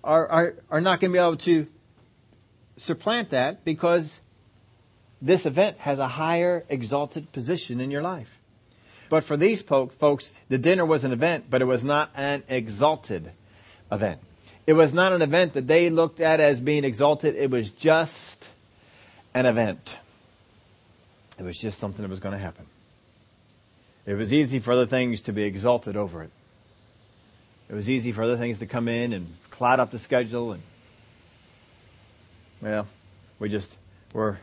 are, 0.03 0.27
are, 0.29 0.55
are 0.71 0.81
not 0.81 1.01
going 1.01 1.13
to 1.13 1.17
be 1.17 1.23
able 1.23 1.37
to 1.37 1.67
supplant 2.77 3.31
that 3.31 3.65
because 3.65 4.21
this 5.21 5.47
event 5.47 5.79
has 5.79 5.99
a 5.99 6.09
higher 6.09 6.65
exalted 6.69 7.31
position 7.33 7.81
in 7.81 7.91
your 7.91 8.03
life. 8.03 8.39
But 9.09 9.25
for 9.25 9.37
these 9.37 9.63
folks, 9.63 10.39
the 10.49 10.59
dinner 10.59 10.85
was 10.85 11.05
an 11.05 11.13
event, 11.13 11.47
but 11.51 11.63
it 11.63 11.65
was 11.65 11.83
not 11.83 12.11
an 12.15 12.43
exalted 12.49 13.33
event. 13.91 14.21
It 14.69 14.77
was 14.77 14.93
not 14.93 15.15
an 15.15 15.23
event 15.23 15.55
that 15.55 15.67
they 15.67 15.89
looked 15.89 16.21
at 16.21 16.41
as 16.41 16.61
being 16.61 16.85
exalted. 16.85 17.35
It 17.37 17.51
was 17.51 17.71
just 17.71 18.51
an 19.33 19.47
event. 19.47 19.97
It 21.39 21.43
was 21.43 21.57
just 21.57 21.79
something 21.79 22.03
that 22.03 22.11
was 22.11 22.21
going 22.21 22.35
to 22.35 22.39
happen. 22.39 22.67
It 24.05 24.13
was 24.13 24.31
easy 24.31 24.59
for 24.59 24.73
other 24.73 24.85
things 24.85 25.23
to 25.23 25.33
be 25.33 25.45
exalted 25.45 25.97
over 25.97 26.23
it. 26.23 26.31
It 27.71 27.75
was 27.77 27.89
easy 27.89 28.13
for 28.13 28.23
other 28.23 28.37
things 28.37 28.59
to 28.59 28.67
come 28.67 28.89
in 28.89 29.15
and 29.15 29.37
cloud 29.49 29.81
up 29.81 29.91
the 29.91 29.99
schedule 29.99 30.53
and, 30.53 30.63
well, 32.61 32.87
we 33.39 33.49
just, 33.49 33.75
we're 34.13 34.37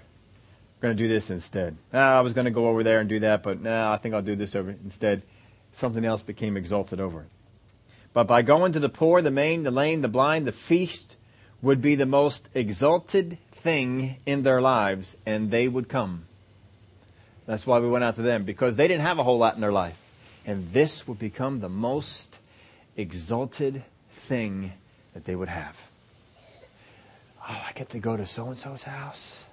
going 0.82 0.98
to 0.98 1.04
do 1.04 1.08
this 1.08 1.30
instead. 1.30 1.78
Ah, 1.94 2.18
I 2.18 2.22
was 2.22 2.34
going 2.34 2.46
to 2.46 2.52
go 2.52 2.68
over 2.68 2.82
there 2.82 3.00
and 3.00 3.08
do 3.08 3.20
that, 3.20 3.44
but 3.44 3.62
now 3.62 3.92
I 3.92 3.98
think 3.98 4.16
I'll 4.16 4.24
do 4.24 4.36
this 4.36 4.56
over 4.56 4.72
instead. 4.72 5.22
Something 5.72 6.04
else 6.04 6.24
became 6.24 6.58
exalted 6.58 7.00
over 7.00 7.22
it. 7.22 7.28
But 8.16 8.28
by 8.28 8.44
going 8.44 8.72
to 8.72 8.80
the 8.80 8.88
poor, 8.88 9.22
the 9.22 9.30
maimed, 9.30 9.66
the 9.66 9.72
lame, 9.72 10.02
the 10.02 10.08
blind, 10.08 10.48
the 10.48 10.54
feast 10.54 11.18
would 11.62 11.82
be 11.82 11.96
the 11.96 12.06
most 12.06 12.48
exalted 12.54 13.38
thing 13.52 14.16
in 14.26 14.44
their 14.44 14.62
lives, 14.62 15.18
and 15.26 15.52
they 15.52 15.68
would 15.68 15.90
come. 15.90 16.24
That's 17.46 17.68
why 17.68 17.80
we 17.80 17.90
went 17.90 18.06
out 18.06 18.16
to 18.16 18.22
them, 18.22 18.46
because 18.46 18.78
they 18.78 18.88
didn't 18.88 19.04
have 19.04 19.20
a 19.20 19.24
whole 19.24 19.38
lot 19.38 19.56
in 19.56 19.62
their 19.62 19.74
life. 19.74 19.98
And 20.46 20.70
this 20.70 21.06
would 21.10 21.20
become 21.20 21.58
the 21.58 21.68
most 21.68 22.40
exalted 22.96 23.84
thing 24.14 24.72
that 25.14 25.26
they 25.26 25.36
would 25.36 25.50
have. 25.50 25.78
Oh, 27.42 27.64
I 27.68 27.74
get 27.74 27.90
to 27.90 28.00
go 28.00 28.16
to 28.16 28.26
so 28.26 28.48
and 28.48 28.58
so's 28.58 28.84
house 28.84 29.44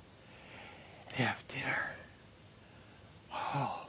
and 1.08 1.16
have 1.16 1.42
dinner. 1.48 1.90
Oh. 3.34 3.86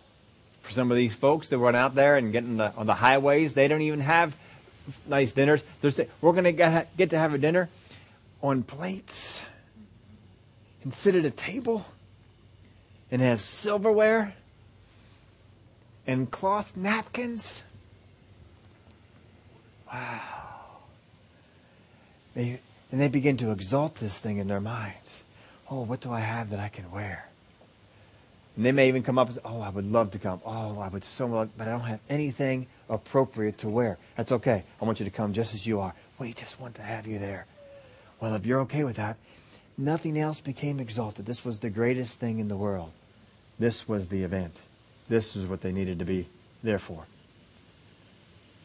For 0.63 0.71
some 0.71 0.89
of 0.89 0.97
these 0.97 1.13
folks 1.13 1.49
that 1.49 1.59
run 1.59 1.75
out 1.75 1.93
there 1.93 2.15
and 2.15 2.31
get 2.31 2.57
the, 2.57 2.73
on 2.75 2.87
the 2.87 2.95
highways, 2.95 3.53
they 3.53 3.67
don't 3.67 3.81
even 3.81 3.99
have 3.99 4.35
nice 5.07 5.33
dinners. 5.33 5.63
There's, 5.81 5.99
we're 6.21 6.31
going 6.33 6.43
to 6.43 6.87
get 6.97 7.09
to 7.09 7.17
have 7.17 7.33
a 7.33 7.37
dinner 7.37 7.69
on 8.41 8.63
plates 8.63 9.41
and 10.83 10.93
sit 10.93 11.15
at 11.15 11.25
a 11.25 11.31
table 11.31 11.85
and 13.11 13.21
have 13.21 13.39
silverware 13.41 14.35
and 16.05 16.29
cloth 16.29 16.75
napkins 16.75 17.63
Wow. 19.93 20.29
And 22.35 22.59
they 22.91 23.07
begin 23.07 23.37
to 23.37 23.51
exalt 23.51 23.95
this 23.95 24.17
thing 24.17 24.37
in 24.37 24.47
their 24.47 24.59
minds. 24.59 25.23
Oh, 25.69 25.81
what 25.83 26.01
do 26.01 26.11
I 26.11 26.19
have 26.19 26.49
that 26.49 26.59
I 26.59 26.69
can 26.69 26.89
wear? 26.91 27.29
And 28.55 28.65
they 28.65 28.71
may 28.71 28.87
even 28.87 29.03
come 29.03 29.19
up 29.19 29.27
and 29.27 29.35
say, 29.35 29.41
Oh, 29.45 29.61
I 29.61 29.69
would 29.69 29.85
love 29.85 30.11
to 30.11 30.19
come. 30.19 30.41
Oh, 30.45 30.79
I 30.79 30.87
would 30.87 31.03
so 31.03 31.27
much, 31.27 31.49
but 31.57 31.67
I 31.67 31.71
don't 31.71 31.81
have 31.81 31.99
anything 32.09 32.67
appropriate 32.93 33.57
to 33.59 33.69
wear. 33.69 33.97
That's 34.15 34.31
okay. 34.31 34.63
I 34.81 34.85
want 34.85 34.99
you 34.99 35.05
to 35.05 35.11
come 35.11 35.33
just 35.33 35.53
as 35.53 35.65
you 35.65 35.79
are. 35.79 35.93
We 36.19 36.33
just 36.33 36.59
want 36.59 36.75
to 36.75 36.81
have 36.81 37.07
you 37.07 37.19
there. 37.19 37.45
Well, 38.19 38.35
if 38.35 38.45
you're 38.45 38.61
okay 38.61 38.83
with 38.83 38.95
that, 38.97 39.17
nothing 39.77 40.17
else 40.17 40.39
became 40.39 40.79
exalted. 40.79 41.25
This 41.25 41.43
was 41.43 41.59
the 41.59 41.69
greatest 41.69 42.19
thing 42.19 42.39
in 42.39 42.47
the 42.47 42.55
world. 42.55 42.91
This 43.59 43.87
was 43.87 44.07
the 44.07 44.23
event. 44.23 44.57
This 45.09 45.35
was 45.35 45.45
what 45.45 45.61
they 45.61 45.71
needed 45.71 45.99
to 45.99 46.05
be 46.05 46.29
there 46.63 46.79
for. 46.79 47.05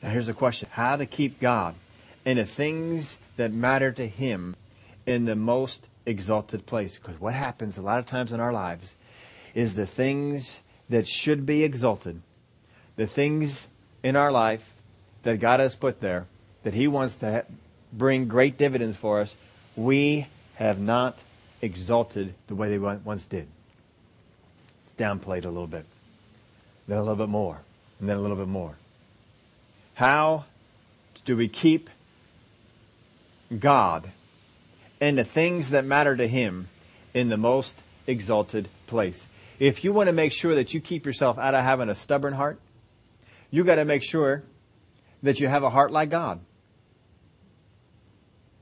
Now 0.02 0.10
here's 0.10 0.28
the 0.28 0.34
question. 0.34 0.68
How 0.72 0.96
to 0.96 1.06
keep 1.06 1.40
God 1.40 1.74
in 2.24 2.36
the 2.36 2.46
things 2.46 3.18
that 3.36 3.52
matter 3.52 3.90
to 3.92 4.06
Him 4.06 4.54
in 5.06 5.24
the 5.24 5.36
most 5.36 5.88
exalted 6.06 6.66
place. 6.66 6.96
Because 6.96 7.20
what 7.20 7.34
happens 7.34 7.78
a 7.78 7.82
lot 7.82 7.98
of 7.98 8.06
times 8.06 8.32
in 8.32 8.40
our 8.40 8.52
lives 8.52 8.94
is 9.54 9.74
the 9.74 9.86
things 9.86 10.60
that 10.88 11.06
should 11.06 11.44
be 11.44 11.64
exalted, 11.64 12.22
the 12.96 13.06
things 13.06 13.66
in 14.02 14.16
our 14.16 14.30
life 14.30 14.74
that 15.22 15.40
God 15.40 15.60
has 15.60 15.74
put 15.74 16.00
there, 16.00 16.26
that 16.62 16.74
He 16.74 16.88
wants 16.88 17.16
to 17.18 17.44
bring 17.92 18.28
great 18.28 18.58
dividends 18.58 18.96
for 18.96 19.20
us, 19.20 19.36
we 19.76 20.26
have 20.56 20.78
not 20.78 21.18
exalted 21.62 22.34
the 22.46 22.54
way 22.54 22.70
they 22.70 22.78
once 22.78 23.26
did. 23.26 23.46
It's 24.86 24.94
downplayed 24.96 25.44
a 25.44 25.50
little 25.50 25.66
bit, 25.66 25.86
then 26.86 26.98
a 26.98 27.02
little 27.02 27.16
bit 27.16 27.28
more, 27.28 27.60
and 28.00 28.08
then 28.08 28.16
a 28.16 28.20
little 28.20 28.36
bit 28.36 28.48
more. 28.48 28.76
How 29.94 30.44
do 31.24 31.36
we 31.36 31.48
keep 31.48 31.90
God 33.58 34.12
and 35.00 35.18
the 35.18 35.24
things 35.24 35.70
that 35.70 35.84
matter 35.84 36.16
to 36.16 36.28
Him 36.28 36.68
in 37.14 37.28
the 37.28 37.36
most 37.36 37.82
exalted 38.06 38.68
place? 38.86 39.26
If 39.58 39.82
you 39.82 39.92
want 39.92 40.06
to 40.06 40.12
make 40.12 40.32
sure 40.32 40.54
that 40.54 40.72
you 40.72 40.80
keep 40.80 41.04
yourself 41.04 41.38
out 41.38 41.54
of 41.54 41.64
having 41.64 41.88
a 41.88 41.94
stubborn 41.94 42.34
heart, 42.34 42.60
you 43.50 43.64
got 43.64 43.76
to 43.76 43.84
make 43.84 44.02
sure 44.02 44.44
that 45.22 45.40
you 45.40 45.48
have 45.48 45.62
a 45.62 45.70
heart 45.70 45.90
like 45.90 46.10
God. 46.10 46.40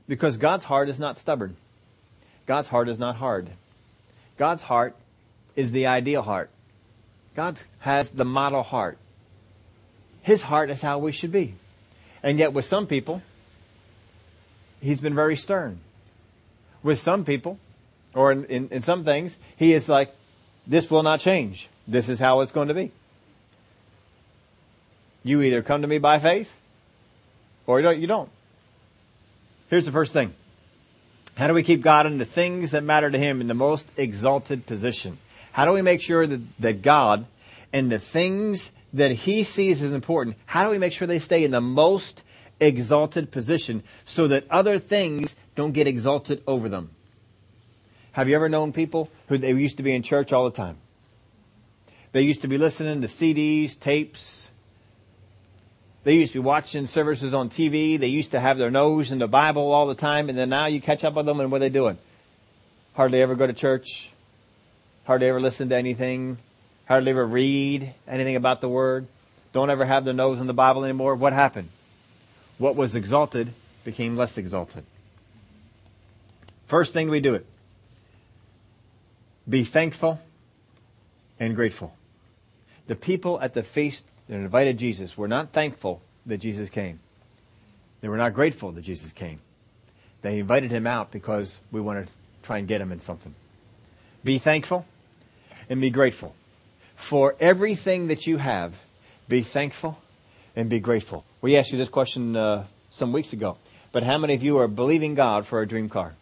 Because 0.07 0.37
God's 0.37 0.63
heart 0.63 0.89
is 0.89 0.99
not 0.99 1.17
stubborn. 1.17 1.57
God's 2.45 2.69
heart 2.69 2.87
is 2.87 2.97
not 2.97 3.17
hard. 3.17 3.49
God's 4.37 4.61
heart 4.61 4.95
is 5.55 5.71
the 5.71 5.87
ideal 5.87 6.21
heart. 6.21 6.49
God 7.35 7.61
has 7.79 8.09
the 8.09 8.25
model 8.25 8.63
heart. 8.63 8.97
His 10.21 10.41
heart 10.43 10.69
is 10.69 10.81
how 10.81 10.97
we 10.97 11.11
should 11.11 11.31
be. 11.31 11.55
And 12.23 12.39
yet 12.39 12.53
with 12.53 12.65
some 12.65 12.87
people, 12.87 13.21
he's 14.81 15.01
been 15.01 15.15
very 15.15 15.35
stern. 15.35 15.79
With 16.83 16.99
some 16.99 17.25
people, 17.25 17.59
or 18.13 18.31
in, 18.31 18.45
in, 18.45 18.67
in 18.69 18.81
some 18.81 19.03
things, 19.03 19.37
he 19.57 19.73
is 19.73 19.89
like, 19.89 20.15
this 20.65 20.89
will 20.89 21.03
not 21.03 21.19
change. 21.19 21.69
This 21.87 22.09
is 22.09 22.19
how 22.19 22.41
it's 22.41 22.51
going 22.51 22.67
to 22.69 22.73
be. 22.73 22.91
You 25.27 25.41
either 25.41 25.61
come 25.61 25.81
to 25.81 25.87
me 25.87 25.97
by 25.97 26.19
faith, 26.19 26.55
or 27.65 27.81
you 27.81 28.07
don't. 28.07 28.29
Here's 29.69 29.85
the 29.85 29.91
first 29.91 30.13
thing. 30.13 30.33
How 31.35 31.47
do 31.47 31.53
we 31.53 31.63
keep 31.63 31.81
God 31.81 32.07
in 32.07 32.17
the 32.17 32.25
things 32.25 32.71
that 32.71 32.83
matter 32.83 33.11
to 33.11 33.17
Him 33.17 33.41
in 33.41 33.47
the 33.47 33.53
most 33.53 33.89
exalted 33.97 34.65
position? 34.65 35.17
How 35.51 35.65
do 35.65 35.71
we 35.71 35.81
make 35.81 36.01
sure 36.01 36.25
that, 36.25 36.41
that 36.59 36.81
God 36.81 37.25
and 37.73 37.91
the 37.91 37.99
things 37.99 38.71
that 38.93 39.11
he 39.11 39.43
sees 39.43 39.81
as 39.81 39.91
important, 39.91 40.37
how 40.45 40.63
do 40.63 40.71
we 40.71 40.77
make 40.77 40.93
sure 40.93 41.07
they 41.07 41.19
stay 41.19 41.43
in 41.43 41.51
the 41.51 41.61
most 41.61 42.23
exalted 42.59 43.31
position 43.31 43.83
so 44.05 44.27
that 44.27 44.49
other 44.49 44.79
things 44.79 45.35
don't 45.55 45.73
get 45.73 45.87
exalted 45.87 46.41
over 46.47 46.69
them? 46.69 46.91
Have 48.13 48.29
you 48.29 48.35
ever 48.35 48.49
known 48.49 48.71
people 48.71 49.11
who 49.27 49.37
they 49.37 49.51
used 49.51 49.77
to 49.77 49.83
be 49.83 49.93
in 49.93 50.03
church 50.03 50.31
all 50.31 50.45
the 50.45 50.55
time? 50.55 50.77
They 52.13 52.21
used 52.21 52.41
to 52.43 52.47
be 52.47 52.57
listening 52.57 53.01
to 53.01 53.07
CDs, 53.07 53.77
tapes. 53.79 54.49
They 56.07 56.13
used 56.13 56.31
to 56.31 56.39
be 56.39 56.45
watching 56.45 56.87
services 56.87 57.33
on 57.33 57.49
TV. 57.49 57.99
They 57.99 58.07
used 58.07 58.31
to 58.31 58.39
have 58.39 58.57
their 58.57 58.71
nose 58.71 59.11
in 59.11 59.19
the 59.19 59.27
Bible 59.27 59.73
all 59.73 59.87
the 59.87 59.93
time. 59.93 60.29
And 60.29 60.37
then 60.37 60.47
now 60.47 60.67
you 60.67 60.79
catch 60.79 61.03
up 61.03 61.15
with 61.15 61.25
them 61.25 61.41
and 61.41 61.51
what 61.51 61.57
are 61.57 61.59
they 61.59 61.69
doing? 61.69 61.97
Hardly 62.93 63.21
ever 63.21 63.35
go 63.35 63.45
to 63.45 63.51
church. 63.51 64.09
Hardly 65.03 65.27
ever 65.27 65.41
listen 65.41 65.67
to 65.67 65.75
anything. 65.75 66.37
Hardly 66.85 67.11
ever 67.11 67.25
read 67.25 67.93
anything 68.07 68.37
about 68.37 68.61
the 68.61 68.69
Word. 68.69 69.05
Don't 69.51 69.69
ever 69.69 69.83
have 69.83 70.05
their 70.05 70.13
nose 70.13 70.39
in 70.39 70.47
the 70.47 70.53
Bible 70.53 70.85
anymore. 70.85 71.13
What 71.13 71.33
happened? 71.33 71.67
What 72.57 72.77
was 72.77 72.95
exalted 72.95 73.51
became 73.83 74.15
less 74.15 74.37
exalted. 74.37 74.85
First 76.67 76.93
thing 76.93 77.09
we 77.09 77.19
do 77.19 77.33
it. 77.33 77.45
Be 79.49 79.65
thankful 79.65 80.21
and 81.37 81.53
grateful. 81.53 81.93
The 82.87 82.95
people 82.95 83.41
at 83.41 83.53
the 83.53 83.61
feast 83.61 84.05
that 84.27 84.35
invited 84.35 84.77
Jesus 84.77 85.17
were 85.17 85.27
not 85.27 85.51
thankful 85.51 86.01
that 86.25 86.39
Jesus 86.39 86.69
came. 86.69 86.99
They 88.01 88.09
were 88.09 88.17
not 88.17 88.33
grateful 88.33 88.71
that 88.73 88.81
Jesus 88.81 89.13
came. 89.13 89.39
They 90.21 90.39
invited 90.39 90.71
him 90.71 90.85
out 90.85 91.11
because 91.11 91.59
we 91.71 91.81
want 91.81 92.05
to 92.05 92.11
try 92.43 92.57
and 92.57 92.67
get 92.67 92.81
him 92.81 92.91
in 92.91 92.99
something. 92.99 93.33
Be 94.23 94.39
thankful 94.39 94.85
and 95.69 95.81
be 95.81 95.89
grateful. 95.89 96.35
For 96.95 97.35
everything 97.39 98.07
that 98.07 98.27
you 98.27 98.37
have, 98.37 98.73
be 99.29 99.41
thankful 99.41 99.99
and 100.55 100.69
be 100.69 100.79
grateful. 100.79 101.23
We 101.41 101.57
asked 101.57 101.71
you 101.71 101.77
this 101.77 101.89
question 101.89 102.35
uh, 102.35 102.65
some 102.89 103.13
weeks 103.13 103.33
ago, 103.33 103.57
but 103.91 104.03
how 104.03 104.17
many 104.17 104.33
of 104.33 104.43
you 104.43 104.57
are 104.57 104.67
believing 104.67 105.15
God 105.15 105.45
for 105.45 105.61
a 105.61 105.67
dream 105.67 105.89
car? 105.89 106.15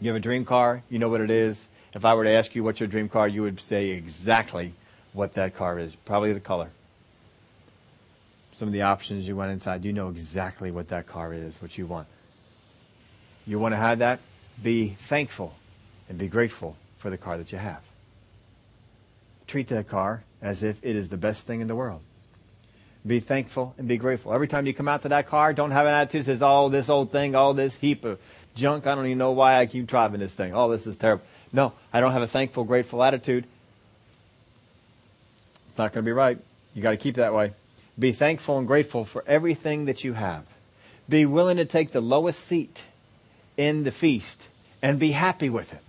You 0.00 0.08
have 0.08 0.16
a 0.16 0.20
dream 0.20 0.44
car, 0.44 0.82
you 0.90 0.98
know 0.98 1.08
what 1.08 1.20
it 1.20 1.30
is. 1.30 1.68
If 1.94 2.04
I 2.04 2.14
were 2.14 2.24
to 2.24 2.30
ask 2.30 2.54
you 2.54 2.62
what's 2.62 2.80
your 2.80 2.88
dream 2.88 3.08
car, 3.08 3.26
you 3.26 3.42
would 3.42 3.60
say 3.60 3.88
exactly 3.90 4.74
what 5.16 5.32
that 5.32 5.56
car 5.56 5.78
is, 5.78 5.96
probably 5.96 6.32
the 6.32 6.40
color. 6.40 6.68
Some 8.52 8.68
of 8.68 8.72
the 8.72 8.82
options 8.82 9.26
you 9.26 9.34
went 9.34 9.50
inside, 9.50 9.84
you 9.84 9.92
know 9.92 10.08
exactly 10.10 10.70
what 10.70 10.88
that 10.88 11.06
car 11.06 11.32
is, 11.32 11.60
what 11.60 11.76
you 11.76 11.86
want. 11.86 12.06
You 13.46 13.58
want 13.58 13.72
to 13.72 13.78
have 13.78 14.00
that? 14.00 14.20
Be 14.62 14.90
thankful 14.98 15.54
and 16.08 16.18
be 16.18 16.28
grateful 16.28 16.76
for 16.98 17.10
the 17.10 17.16
car 17.16 17.38
that 17.38 17.50
you 17.52 17.58
have. 17.58 17.80
Treat 19.46 19.68
that 19.68 19.88
car 19.88 20.22
as 20.42 20.62
if 20.62 20.78
it 20.82 20.96
is 20.96 21.08
the 21.08 21.16
best 21.16 21.46
thing 21.46 21.60
in 21.60 21.68
the 21.68 21.76
world. 21.76 22.00
Be 23.06 23.20
thankful 23.20 23.74
and 23.78 23.86
be 23.86 23.98
grateful. 23.98 24.34
Every 24.34 24.48
time 24.48 24.66
you 24.66 24.74
come 24.74 24.88
out 24.88 25.02
to 25.02 25.08
that 25.10 25.28
car, 25.28 25.52
don't 25.52 25.70
have 25.70 25.86
an 25.86 25.94
attitude 25.94 26.22
that 26.22 26.24
says, 26.24 26.42
oh, 26.42 26.68
this 26.68 26.88
old 26.88 27.12
thing, 27.12 27.34
all 27.34 27.54
this 27.54 27.74
heap 27.74 28.04
of 28.04 28.18
junk. 28.54 28.86
I 28.86 28.94
don't 28.94 29.06
even 29.06 29.18
know 29.18 29.30
why 29.30 29.58
I 29.58 29.66
keep 29.66 29.86
driving 29.86 30.20
this 30.20 30.34
thing. 30.34 30.54
Oh, 30.54 30.70
this 30.70 30.86
is 30.86 30.96
terrible. 30.96 31.24
No, 31.52 31.72
I 31.92 32.00
don't 32.00 32.12
have 32.12 32.22
a 32.22 32.26
thankful, 32.26 32.64
grateful 32.64 33.02
attitude. 33.04 33.46
It's 35.76 35.78
not 35.78 35.92
going 35.92 36.06
to 36.06 36.08
be 36.08 36.12
right. 36.14 36.38
You 36.72 36.80
got 36.80 36.92
to 36.92 36.96
keep 36.96 37.16
that 37.16 37.34
way. 37.34 37.52
Be 37.98 38.12
thankful 38.12 38.56
and 38.56 38.66
grateful 38.66 39.04
for 39.04 39.22
everything 39.26 39.84
that 39.84 40.04
you 40.04 40.14
have. 40.14 40.46
Be 41.06 41.26
willing 41.26 41.58
to 41.58 41.66
take 41.66 41.92
the 41.92 42.00
lowest 42.00 42.40
seat 42.40 42.84
in 43.58 43.84
the 43.84 43.92
feast 43.92 44.48
and 44.80 44.98
be 44.98 45.10
happy 45.10 45.50
with 45.50 45.74
it. 45.74 45.82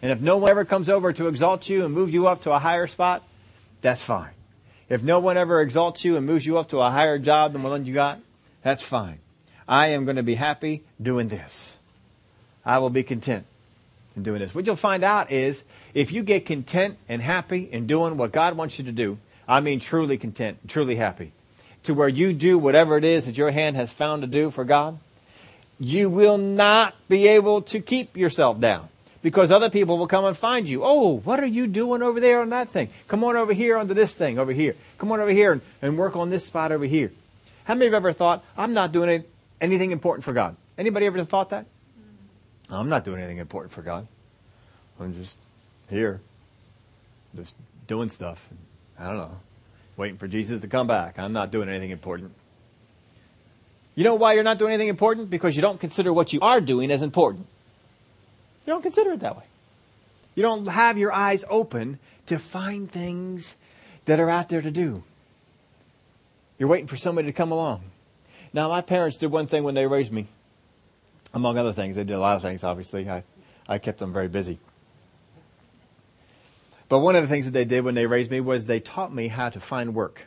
And 0.00 0.10
if 0.10 0.22
no 0.22 0.38
one 0.38 0.50
ever 0.50 0.64
comes 0.64 0.88
over 0.88 1.12
to 1.12 1.28
exalt 1.28 1.68
you 1.68 1.84
and 1.84 1.92
move 1.92 2.08
you 2.08 2.26
up 2.26 2.44
to 2.44 2.52
a 2.52 2.58
higher 2.58 2.86
spot, 2.86 3.22
that's 3.82 4.02
fine. 4.02 4.32
If 4.88 5.02
no 5.02 5.20
one 5.20 5.36
ever 5.36 5.60
exalts 5.60 6.02
you 6.02 6.16
and 6.16 6.24
moves 6.24 6.46
you 6.46 6.56
up 6.56 6.70
to 6.70 6.78
a 6.78 6.88
higher 6.88 7.18
job 7.18 7.52
than 7.52 7.60
the 7.60 7.68
one 7.68 7.84
you 7.84 7.92
got, 7.92 8.18
that's 8.62 8.82
fine. 8.82 9.18
I 9.68 9.88
am 9.88 10.06
going 10.06 10.16
to 10.16 10.22
be 10.22 10.36
happy 10.36 10.84
doing 11.02 11.28
this. 11.28 11.76
I 12.64 12.78
will 12.78 12.88
be 12.88 13.02
content 13.02 13.44
in 14.16 14.22
doing 14.22 14.40
this. 14.40 14.54
What 14.54 14.64
you'll 14.64 14.74
find 14.74 15.04
out 15.04 15.30
is 15.30 15.62
if 15.94 16.12
you 16.12 16.22
get 16.22 16.46
content 16.46 16.98
and 17.08 17.20
happy 17.20 17.68
in 17.70 17.86
doing 17.86 18.16
what 18.16 18.32
God 18.32 18.56
wants 18.56 18.78
you 18.78 18.84
to 18.84 18.92
do, 18.92 19.18
I 19.48 19.60
mean 19.60 19.80
truly 19.80 20.18
content, 20.18 20.58
truly 20.68 20.96
happy, 20.96 21.32
to 21.84 21.94
where 21.94 22.08
you 22.08 22.32
do 22.32 22.58
whatever 22.58 22.96
it 22.96 23.04
is 23.04 23.26
that 23.26 23.36
your 23.36 23.50
hand 23.50 23.76
has 23.76 23.92
found 23.92 24.22
to 24.22 24.28
do 24.28 24.50
for 24.50 24.64
God, 24.64 24.98
you 25.78 26.10
will 26.10 26.38
not 26.38 26.94
be 27.08 27.26
able 27.26 27.62
to 27.62 27.80
keep 27.80 28.16
yourself 28.16 28.60
down 28.60 28.88
because 29.22 29.50
other 29.50 29.70
people 29.70 29.98
will 29.98 30.06
come 30.06 30.24
and 30.24 30.36
find 30.36 30.68
you. 30.68 30.82
Oh, 30.84 31.18
what 31.18 31.40
are 31.40 31.46
you 31.46 31.66
doing 31.66 32.02
over 32.02 32.20
there 32.20 32.40
on 32.40 32.50
that 32.50 32.68
thing? 32.68 32.90
Come 33.08 33.24
on 33.24 33.36
over 33.36 33.52
here 33.52 33.76
onto 33.76 33.94
this 33.94 34.12
thing 34.12 34.38
over 34.38 34.52
here. 34.52 34.76
Come 34.98 35.10
on 35.12 35.20
over 35.20 35.30
here 35.30 35.52
and, 35.52 35.62
and 35.82 35.98
work 35.98 36.16
on 36.16 36.30
this 36.30 36.44
spot 36.44 36.70
over 36.70 36.84
here. 36.84 37.12
How 37.64 37.74
many 37.74 37.86
of 37.86 37.92
you 37.92 37.96
ever 37.96 38.12
thought, 38.12 38.44
I'm 38.56 38.74
not 38.74 38.92
doing 38.92 39.24
anything 39.60 39.90
important 39.90 40.24
for 40.24 40.32
God? 40.32 40.56
Anybody 40.78 41.06
ever 41.06 41.24
thought 41.24 41.50
that? 41.50 41.66
I'm 42.68 42.88
not 42.88 43.04
doing 43.04 43.18
anything 43.18 43.38
important 43.38 43.72
for 43.72 43.82
God. 43.82 44.06
I'm 44.98 45.14
just 45.14 45.36
here, 45.90 46.20
just 47.34 47.54
doing 47.86 48.08
stuff. 48.08 48.48
I 48.98 49.06
don't 49.06 49.18
know, 49.18 49.36
waiting 49.96 50.18
for 50.18 50.28
Jesus 50.28 50.60
to 50.60 50.68
come 50.68 50.86
back. 50.86 51.18
I'm 51.18 51.32
not 51.32 51.50
doing 51.50 51.68
anything 51.68 51.90
important. 51.90 52.32
You 53.94 54.04
know 54.04 54.14
why 54.14 54.34
you're 54.34 54.44
not 54.44 54.58
doing 54.58 54.72
anything 54.72 54.88
important? 54.88 55.30
Because 55.30 55.56
you 55.56 55.62
don't 55.62 55.80
consider 55.80 56.12
what 56.12 56.32
you 56.32 56.40
are 56.40 56.60
doing 56.60 56.90
as 56.90 57.02
important. 57.02 57.46
You 58.66 58.72
don't 58.72 58.82
consider 58.82 59.12
it 59.12 59.20
that 59.20 59.36
way. 59.36 59.44
You 60.34 60.42
don't 60.42 60.66
have 60.66 60.96
your 60.96 61.12
eyes 61.12 61.44
open 61.48 61.98
to 62.26 62.38
find 62.38 62.90
things 62.90 63.56
that 64.04 64.20
are 64.20 64.30
out 64.30 64.48
there 64.48 64.62
to 64.62 64.70
do. 64.70 65.02
You're 66.58 66.68
waiting 66.68 66.86
for 66.86 66.96
somebody 66.96 67.26
to 67.26 67.32
come 67.32 67.52
along. 67.52 67.82
Now, 68.52 68.68
my 68.68 68.80
parents 68.80 69.16
did 69.16 69.30
one 69.30 69.46
thing 69.46 69.64
when 69.64 69.74
they 69.74 69.86
raised 69.86 70.12
me 70.12 70.28
among 71.32 71.58
other 71.58 71.72
things. 71.72 71.96
They 71.96 72.04
did 72.04 72.14
a 72.14 72.20
lot 72.20 72.36
of 72.36 72.42
things, 72.42 72.64
obviously. 72.64 73.08
I, 73.08 73.22
I 73.68 73.78
kept 73.78 73.98
them 73.98 74.12
very 74.12 74.28
busy. 74.28 74.58
But 76.90 76.98
one 76.98 77.14
of 77.14 77.22
the 77.22 77.28
things 77.28 77.46
that 77.46 77.52
they 77.52 77.64
did 77.64 77.84
when 77.84 77.94
they 77.94 78.06
raised 78.06 78.32
me 78.32 78.40
was 78.40 78.64
they 78.64 78.80
taught 78.80 79.14
me 79.14 79.28
how 79.28 79.48
to 79.48 79.60
find 79.60 79.94
work. 79.94 80.22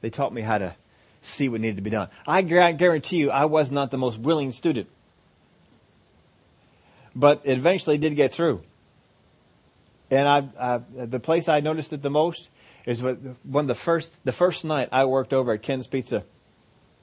They 0.00 0.08
taught 0.08 0.32
me 0.32 0.40
how 0.40 0.58
to 0.58 0.76
see 1.20 1.48
what 1.48 1.60
needed 1.60 1.76
to 1.76 1.82
be 1.82 1.90
done. 1.90 2.08
I 2.28 2.42
guarantee 2.42 3.16
you, 3.16 3.32
I 3.32 3.46
was 3.46 3.72
not 3.72 3.90
the 3.90 3.98
most 3.98 4.18
willing 4.20 4.52
student. 4.52 4.88
But 7.16 7.40
it 7.42 7.58
eventually 7.58 7.98
did 7.98 8.14
get 8.14 8.32
through. 8.32 8.62
And 10.12 10.28
I, 10.28 10.48
I, 10.60 10.80
the 11.06 11.18
place 11.18 11.48
I 11.48 11.58
noticed 11.58 11.92
it 11.92 12.02
the 12.02 12.10
most 12.10 12.48
is 12.84 13.02
when 13.02 13.66
the 13.66 13.74
first, 13.74 14.24
the 14.24 14.30
first 14.30 14.64
night 14.64 14.90
I 14.92 15.06
worked 15.06 15.32
over 15.32 15.52
at 15.54 15.62
Ken's 15.62 15.88
Pizza 15.88 16.22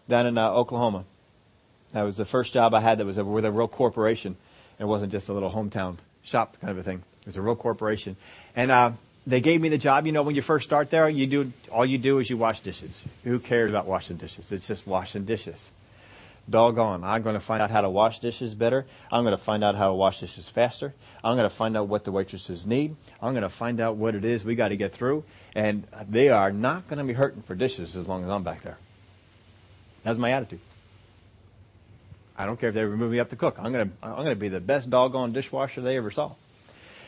down 0.07 0.27
in 0.27 0.37
uh, 0.37 0.49
Oklahoma. 0.49 1.03
That 1.91 2.03
was 2.03 2.15
the 2.15 2.25
first 2.25 2.53
job 2.53 2.73
I 2.73 2.79
had 2.79 2.99
that 2.99 3.05
was 3.05 3.19
with 3.19 3.43
a 3.43 3.51
real 3.51 3.67
corporation. 3.67 4.37
It 4.79 4.85
wasn't 4.85 5.11
just 5.11 5.27
a 5.27 5.33
little 5.33 5.51
hometown 5.51 5.97
shop 6.21 6.55
kind 6.61 6.71
of 6.71 6.77
a 6.77 6.83
thing. 6.83 7.03
It 7.23 7.27
was 7.27 7.37
a 7.37 7.41
real 7.41 7.55
corporation. 7.55 8.15
And, 8.55 8.71
uh, 8.71 8.91
they 9.25 9.39
gave 9.41 9.61
me 9.61 9.69
the 9.69 9.77
job. 9.77 10.05
You 10.05 10.11
know, 10.11 10.23
when 10.23 10.35
you 10.35 10.41
first 10.41 10.65
start 10.65 10.89
there, 10.89 11.07
you 11.07 11.27
do, 11.27 11.53
all 11.71 11.85
you 11.85 11.97
do 11.97 12.19
is 12.19 12.29
you 12.29 12.37
wash 12.37 12.59
dishes. 12.59 13.01
Who 13.23 13.39
cares 13.39 13.69
about 13.69 13.87
washing 13.87 14.17
dishes? 14.17 14.51
It's 14.51 14.67
just 14.67 14.85
washing 14.85 15.25
dishes. 15.25 15.71
Doggone. 16.49 17.05
I'm 17.05 17.21
going 17.21 17.35
to 17.35 17.39
find 17.39 17.61
out 17.61 17.71
how 17.71 17.79
to 17.81 17.89
wash 17.89 18.19
dishes 18.19 18.53
better. 18.53 18.85
I'm 19.09 19.23
going 19.23 19.35
to 19.35 19.41
find 19.41 19.63
out 19.63 19.75
how 19.75 19.87
to 19.87 19.93
wash 19.93 20.19
dishes 20.19 20.49
faster. 20.49 20.93
I'm 21.23 21.37
going 21.37 21.49
to 21.49 21.55
find 21.55 21.77
out 21.77 21.87
what 21.87 22.03
the 22.03 22.11
waitresses 22.11 22.65
need. 22.65 22.97
I'm 23.21 23.31
going 23.31 23.43
to 23.43 23.49
find 23.49 23.79
out 23.79 23.95
what 23.95 24.13
it 24.13 24.25
is 24.25 24.43
we 24.43 24.55
got 24.55 24.69
to 24.69 24.75
get 24.75 24.91
through. 24.91 25.23
And 25.55 25.87
they 26.09 26.27
are 26.27 26.51
not 26.51 26.89
going 26.89 26.97
to 26.97 27.05
be 27.05 27.13
hurting 27.13 27.43
for 27.43 27.55
dishes 27.55 27.95
as 27.95 28.09
long 28.09 28.25
as 28.25 28.29
I'm 28.29 28.43
back 28.43 28.61
there. 28.61 28.77
That's 30.03 30.19
my 30.19 30.31
attitude. 30.31 30.59
I 32.37 32.45
don't 32.45 32.59
care 32.59 32.69
if 32.69 32.75
they 32.75 32.83
remove 32.83 33.11
me 33.11 33.19
up 33.19 33.29
to 33.29 33.35
cook. 33.35 33.55
I'm 33.59 33.71
gonna, 33.71 33.89
I'm 34.01 34.17
gonna 34.17 34.35
be 34.35 34.49
the 34.49 34.59
best 34.59 34.89
doggone 34.89 35.33
dishwasher 35.33 35.81
they 35.81 35.97
ever 35.97 36.09
saw. 36.09 36.33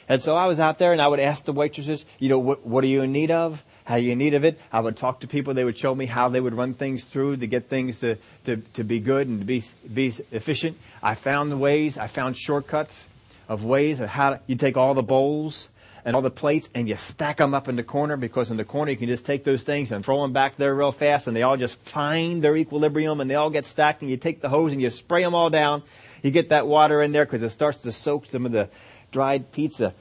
And 0.08 0.22
so 0.22 0.36
I 0.36 0.46
was 0.46 0.60
out 0.60 0.78
there 0.78 0.92
and 0.92 1.02
I 1.02 1.08
would 1.08 1.20
ask 1.20 1.46
the 1.46 1.54
waitresses, 1.54 2.06
you 2.20 2.30
know, 2.30 2.40
what, 2.40 2.66
what 2.66 2.84
are 2.84 2.88
you 2.88 3.02
in 3.02 3.12
need 3.12 3.32
of? 3.32 3.64
How 3.86 3.96
are 3.96 4.00
you 4.00 4.14
in 4.14 4.18
need 4.18 4.34
of 4.34 4.44
it? 4.44 4.60
I 4.72 4.80
would 4.80 4.98
talk 4.98 5.20
to 5.22 5.28
people. 5.28 5.54
They 5.54 5.64
would 5.64 5.78
show 5.78 5.94
me 5.94 6.06
how 6.06 6.30
they 6.30 6.42
would 6.42 6.56
run 6.56 6.74
things 6.74 7.06
through 7.06 7.38
to 7.38 7.48
get 7.48 7.70
things 7.70 8.00
to, 8.00 8.18
to, 8.46 8.58
to 8.74 8.84
be 8.84 9.00
good 9.00 9.28
and 9.28 9.40
to 9.40 9.46
be, 9.46 9.64
be 9.92 10.14
efficient. 10.32 10.78
I 11.04 11.16
found 11.16 11.52
the 11.52 11.58
ways. 11.58 11.98
I 11.98 12.08
found 12.08 12.36
shortcuts 12.36 13.06
of 13.48 13.64
ways 13.64 14.00
of 14.00 14.10
how 14.10 14.32
to, 14.32 14.42
you 14.48 14.56
take 14.56 14.76
all 14.76 14.96
the 14.96 15.04
bowls 15.04 15.70
and 16.04 16.16
all 16.16 16.22
the 16.22 16.32
plates 16.32 16.70
and 16.76 16.88
you 16.88 16.96
stack 16.96 17.38
them 17.38 17.54
up 17.54 17.68
in 17.68 17.76
the 17.76 17.84
corner 17.84 18.16
because 18.16 18.52
in 18.52 18.58
the 18.58 18.64
corner 18.64 18.92
you 18.92 18.98
can 18.98 19.08
just 19.08 19.26
take 19.26 19.44
those 19.44 19.64
things 19.64 19.92
and 19.92 20.06
throw 20.06 20.22
them 20.22 20.34
back 20.34 20.56
there 20.56 20.74
real 20.74 20.92
fast 20.92 21.28
and 21.28 21.36
they 21.36 21.42
all 21.42 21.58
just 21.58 21.80
find 21.82 22.44
their 22.44 22.56
equilibrium 22.56 23.20
and 23.20 23.30
they 23.30 23.36
all 23.36 23.50
get 23.50 23.66
stacked 23.66 24.02
and 24.02 24.12
you 24.12 24.18
take 24.18 24.42
the 24.42 24.50
hose 24.50 24.72
and 24.72 24.82
you 24.82 24.90
spray 24.92 25.24
them 25.24 25.34
all 25.34 25.50
down. 25.50 25.82
You 26.22 26.32
get 26.32 26.50
that 26.50 26.68
water 26.68 27.02
in 27.02 27.12
there 27.12 27.26
because 27.26 27.42
it 27.42 27.50
starts 27.50 27.82
to 27.82 27.92
soak 27.92 28.28
some 28.28 28.46
of 28.46 28.52
the 28.52 28.70
dried 29.16 29.50
pizza 29.54 29.94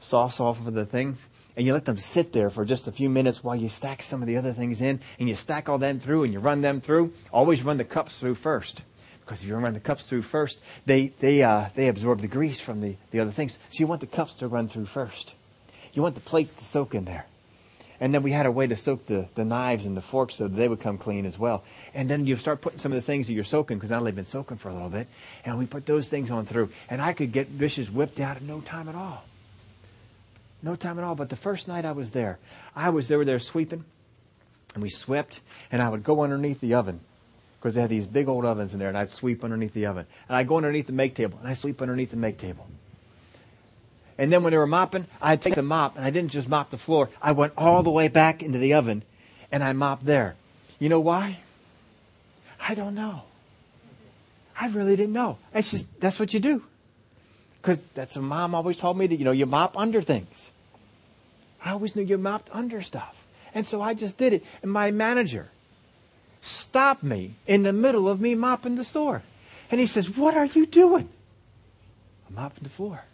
sauce 0.00 0.40
off 0.40 0.66
of 0.66 0.72
the 0.72 0.86
things 0.86 1.26
and 1.58 1.66
you 1.66 1.74
let 1.74 1.84
them 1.84 1.98
sit 1.98 2.32
there 2.32 2.48
for 2.48 2.64
just 2.64 2.88
a 2.88 2.92
few 2.92 3.10
minutes 3.10 3.44
while 3.44 3.54
you 3.54 3.68
stack 3.68 4.02
some 4.02 4.22
of 4.22 4.26
the 4.26 4.38
other 4.38 4.54
things 4.54 4.80
in 4.80 4.98
and 5.18 5.28
you 5.28 5.34
stack 5.34 5.68
all 5.68 5.76
them 5.76 6.00
through 6.00 6.24
and 6.24 6.32
you 6.32 6.38
run 6.38 6.62
them 6.62 6.80
through. 6.80 7.12
Always 7.30 7.62
run 7.62 7.76
the 7.76 7.84
cups 7.84 8.18
through 8.18 8.36
first. 8.36 8.82
Because 9.20 9.42
if 9.42 9.48
you 9.48 9.56
run 9.56 9.74
the 9.74 9.80
cups 9.80 10.06
through 10.06 10.22
first, 10.22 10.58
they, 10.86 11.08
they, 11.18 11.42
uh, 11.42 11.68
they 11.74 11.88
absorb 11.88 12.22
the 12.22 12.28
grease 12.28 12.60
from 12.60 12.80
the, 12.80 12.96
the 13.10 13.20
other 13.20 13.30
things. 13.30 13.58
So 13.68 13.80
you 13.80 13.86
want 13.86 14.00
the 14.00 14.06
cups 14.06 14.36
to 14.36 14.48
run 14.48 14.68
through 14.68 14.86
first. 14.86 15.34
You 15.92 16.00
want 16.00 16.14
the 16.14 16.22
plates 16.22 16.54
to 16.54 16.64
soak 16.64 16.94
in 16.94 17.04
there. 17.04 17.26
And 18.02 18.12
then 18.12 18.24
we 18.24 18.32
had 18.32 18.46
a 18.46 18.50
way 18.50 18.66
to 18.66 18.74
soak 18.74 19.06
the, 19.06 19.28
the 19.36 19.44
knives 19.44 19.86
and 19.86 19.96
the 19.96 20.00
forks 20.00 20.34
so 20.34 20.48
that 20.48 20.56
they 20.56 20.66
would 20.66 20.80
come 20.80 20.98
clean 20.98 21.24
as 21.24 21.38
well. 21.38 21.62
And 21.94 22.10
then 22.10 22.26
you 22.26 22.36
start 22.36 22.60
putting 22.60 22.80
some 22.80 22.90
of 22.90 22.96
the 22.96 23.02
things 23.02 23.28
that 23.28 23.32
you're 23.32 23.44
soaking, 23.44 23.76
because 23.76 23.90
now 23.90 24.00
they've 24.00 24.12
been 24.12 24.24
soaking 24.24 24.56
for 24.56 24.70
a 24.70 24.72
little 24.72 24.88
bit, 24.88 25.06
and 25.44 25.56
we 25.56 25.66
put 25.66 25.86
those 25.86 26.08
things 26.08 26.28
on 26.28 26.44
through. 26.44 26.70
And 26.90 27.00
I 27.00 27.12
could 27.12 27.30
get 27.30 27.58
dishes 27.58 27.92
whipped 27.92 28.18
out 28.18 28.38
in 28.38 28.48
no 28.48 28.60
time 28.60 28.88
at 28.88 28.96
all. 28.96 29.22
No 30.64 30.74
time 30.74 30.98
at 30.98 31.04
all. 31.04 31.14
But 31.14 31.28
the 31.28 31.36
first 31.36 31.68
night 31.68 31.84
I 31.84 31.92
was 31.92 32.10
there, 32.10 32.40
I 32.74 32.90
was 32.90 33.06
there, 33.06 33.24
there 33.24 33.38
sweeping. 33.38 33.84
And 34.74 34.82
we 34.82 34.90
swept, 34.90 35.38
and 35.70 35.80
I 35.80 35.88
would 35.88 36.02
go 36.02 36.22
underneath 36.22 36.60
the 36.60 36.74
oven 36.74 36.98
because 37.60 37.76
they 37.76 37.82
had 37.82 37.90
these 37.90 38.08
big 38.08 38.26
old 38.26 38.44
ovens 38.44 38.72
in 38.72 38.80
there, 38.80 38.88
and 38.88 38.98
I'd 38.98 39.10
sweep 39.10 39.44
underneath 39.44 39.74
the 39.74 39.86
oven. 39.86 40.06
And 40.28 40.36
I'd 40.36 40.48
go 40.48 40.56
underneath 40.56 40.88
the 40.88 40.92
make 40.92 41.14
table, 41.14 41.38
and 41.38 41.46
I'd 41.46 41.56
sweep 41.56 41.80
underneath 41.80 42.10
the 42.10 42.16
make 42.16 42.38
table. 42.38 42.66
And 44.18 44.32
then 44.32 44.42
when 44.42 44.52
they 44.52 44.58
were 44.58 44.66
mopping, 44.66 45.06
I'd 45.20 45.42
take 45.42 45.54
the 45.54 45.62
mop, 45.62 45.96
and 45.96 46.04
I 46.04 46.10
didn't 46.10 46.30
just 46.30 46.48
mop 46.48 46.70
the 46.70 46.78
floor. 46.78 47.10
I 47.20 47.32
went 47.32 47.54
all 47.56 47.82
the 47.82 47.90
way 47.90 48.08
back 48.08 48.42
into 48.42 48.58
the 48.58 48.74
oven, 48.74 49.02
and 49.50 49.64
I 49.64 49.72
mopped 49.72 50.04
there. 50.04 50.36
You 50.78 50.88
know 50.88 51.00
why? 51.00 51.38
I 52.60 52.74
don't 52.74 52.94
know. 52.94 53.22
I 54.58 54.68
really 54.68 54.96
didn't 54.96 55.12
know. 55.12 55.38
It's 55.54 55.70
just, 55.70 56.00
that's 56.00 56.18
what 56.18 56.34
you 56.34 56.40
do. 56.40 56.62
Because 57.60 57.84
that's 57.94 58.16
what 58.16 58.22
mom 58.22 58.54
always 58.54 58.76
told 58.76 58.98
me 58.98 59.08
to, 59.08 59.16
you 59.16 59.24
know, 59.24 59.32
you 59.32 59.46
mop 59.46 59.78
under 59.78 60.02
things. 60.02 60.50
I 61.64 61.70
always 61.70 61.94
knew 61.96 62.02
you 62.02 62.18
mopped 62.18 62.50
under 62.52 62.82
stuff. 62.82 63.24
And 63.54 63.66
so 63.66 63.80
I 63.80 63.94
just 63.94 64.16
did 64.16 64.32
it. 64.32 64.44
And 64.62 64.70
my 64.70 64.90
manager 64.90 65.50
stopped 66.40 67.02
me 67.02 67.34
in 67.46 67.62
the 67.62 67.72
middle 67.72 68.08
of 68.08 68.20
me 68.20 68.34
mopping 68.34 68.74
the 68.74 68.84
store. 68.84 69.22
And 69.70 69.80
he 69.80 69.86
says, 69.86 70.16
What 70.16 70.36
are 70.36 70.46
you 70.46 70.66
doing? 70.66 71.08
I'm 72.28 72.34
mopping 72.34 72.64
the 72.64 72.70
floor. 72.70 73.04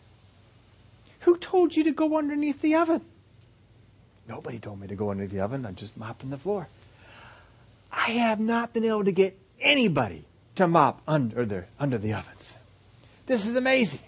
Who 1.20 1.36
told 1.36 1.76
you 1.76 1.84
to 1.84 1.92
go 1.92 2.16
underneath 2.18 2.60
the 2.60 2.74
oven? 2.76 3.02
Nobody 4.28 4.58
told 4.58 4.80
me 4.80 4.86
to 4.88 4.94
go 4.94 5.10
underneath 5.10 5.32
the 5.32 5.40
oven. 5.40 5.64
I'm 5.64 5.74
just 5.74 5.96
mopping 5.96 6.30
the 6.30 6.36
floor. 6.36 6.68
I 7.90 8.10
have 8.12 8.40
not 8.40 8.72
been 8.72 8.84
able 8.84 9.04
to 9.04 9.12
get 9.12 9.38
anybody 9.60 10.24
to 10.56 10.68
mop 10.68 11.00
under 11.08 11.44
the, 11.44 11.64
under 11.80 11.98
the 11.98 12.12
ovens. 12.12 12.52
This 13.26 13.46
is 13.46 13.56
amazing. 13.56 14.00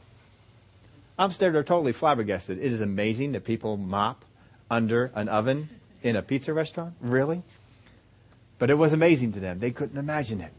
I'm 1.19 1.33
still 1.33 1.53
totally 1.53 1.93
flabbergasted. 1.93 2.59
It 2.59 2.73
is 2.73 2.81
amazing 2.81 3.33
that 3.33 3.45
people 3.45 3.77
mop 3.77 4.25
under 4.71 5.11
an 5.15 5.29
oven 5.29 5.69
in 6.03 6.17
a 6.17 6.23
pizza 6.23 6.53
restaurant. 6.53 6.95
Really? 7.01 7.43
But 8.59 8.71
it 8.71 8.75
was 8.75 8.93
amazing 8.93 9.33
to 9.33 9.41
them. 9.41 9.59
They 9.59 9.71
couldn't 9.71 9.99
imagine 9.99 10.41
it. 10.41 10.53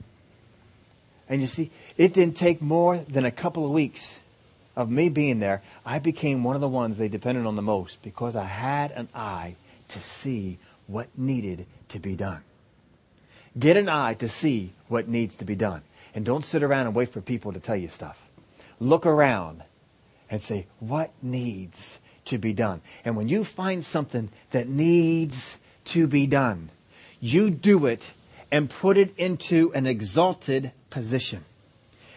And 1.30 1.42
you 1.42 1.48
see, 1.48 1.72
it 1.98 2.14
didn't 2.14 2.36
take 2.36 2.62
more 2.62 2.98
than 2.98 3.26
a 3.26 3.32
couple 3.32 3.66
of 3.66 3.72
weeks 3.72 4.18
of 4.76 4.90
me 4.90 5.10
being 5.10 5.40
there. 5.40 5.62
I 5.86 6.00
became 6.00 6.44
one 6.44 6.56
of 6.56 6.62
the 6.62 6.68
ones 6.68 6.98
they 6.98 7.08
depended 7.08 7.46
on 7.46 7.56
the 7.56 7.62
most 7.62 8.02
because 8.02 8.36
I 8.36 8.46
had 8.46 8.92
an 8.92 9.10
eye 9.14 9.56
to 9.90 10.00
see 10.00 10.60
what 10.88 11.08
needed 11.18 11.66
to 11.90 12.00
be 12.00 12.16
done. 12.16 12.42
Get 13.58 13.78
an 13.78 13.90
eye 13.90 14.14
to 14.16 14.30
see 14.30 14.74
what 14.88 15.08
needs 15.08 15.36
to 15.38 15.46
be 15.46 15.56
done. 15.56 15.82
And 16.14 16.26
don't 16.26 16.44
sit 16.44 16.64
around 16.64 16.88
and 16.88 16.96
wait 16.96 17.10
for 17.10 17.22
people 17.22 17.54
to 17.54 17.60
tell 17.60 17.76
you 17.76 17.90
stuff. 17.90 18.22
Look 18.80 19.06
around 19.06 19.64
and 20.30 20.42
say, 20.42 20.68
what 20.80 21.12
needs 21.22 22.00
to 22.26 22.38
be 22.38 22.54
done? 22.54 22.82
And 23.04 23.16
when 23.16 23.28
you 23.28 23.44
find 23.44 23.84
something 23.84 24.30
that 24.52 24.68
needs 24.68 25.58
to 25.86 26.08
be 26.08 26.28
done, 26.28 26.70
you 27.20 27.50
do 27.50 27.86
it 27.86 28.12
and 28.52 28.70
put 28.70 28.98
it 28.98 29.14
into 29.18 29.72
an 29.74 29.86
exalted 29.86 30.72
position. 30.90 31.46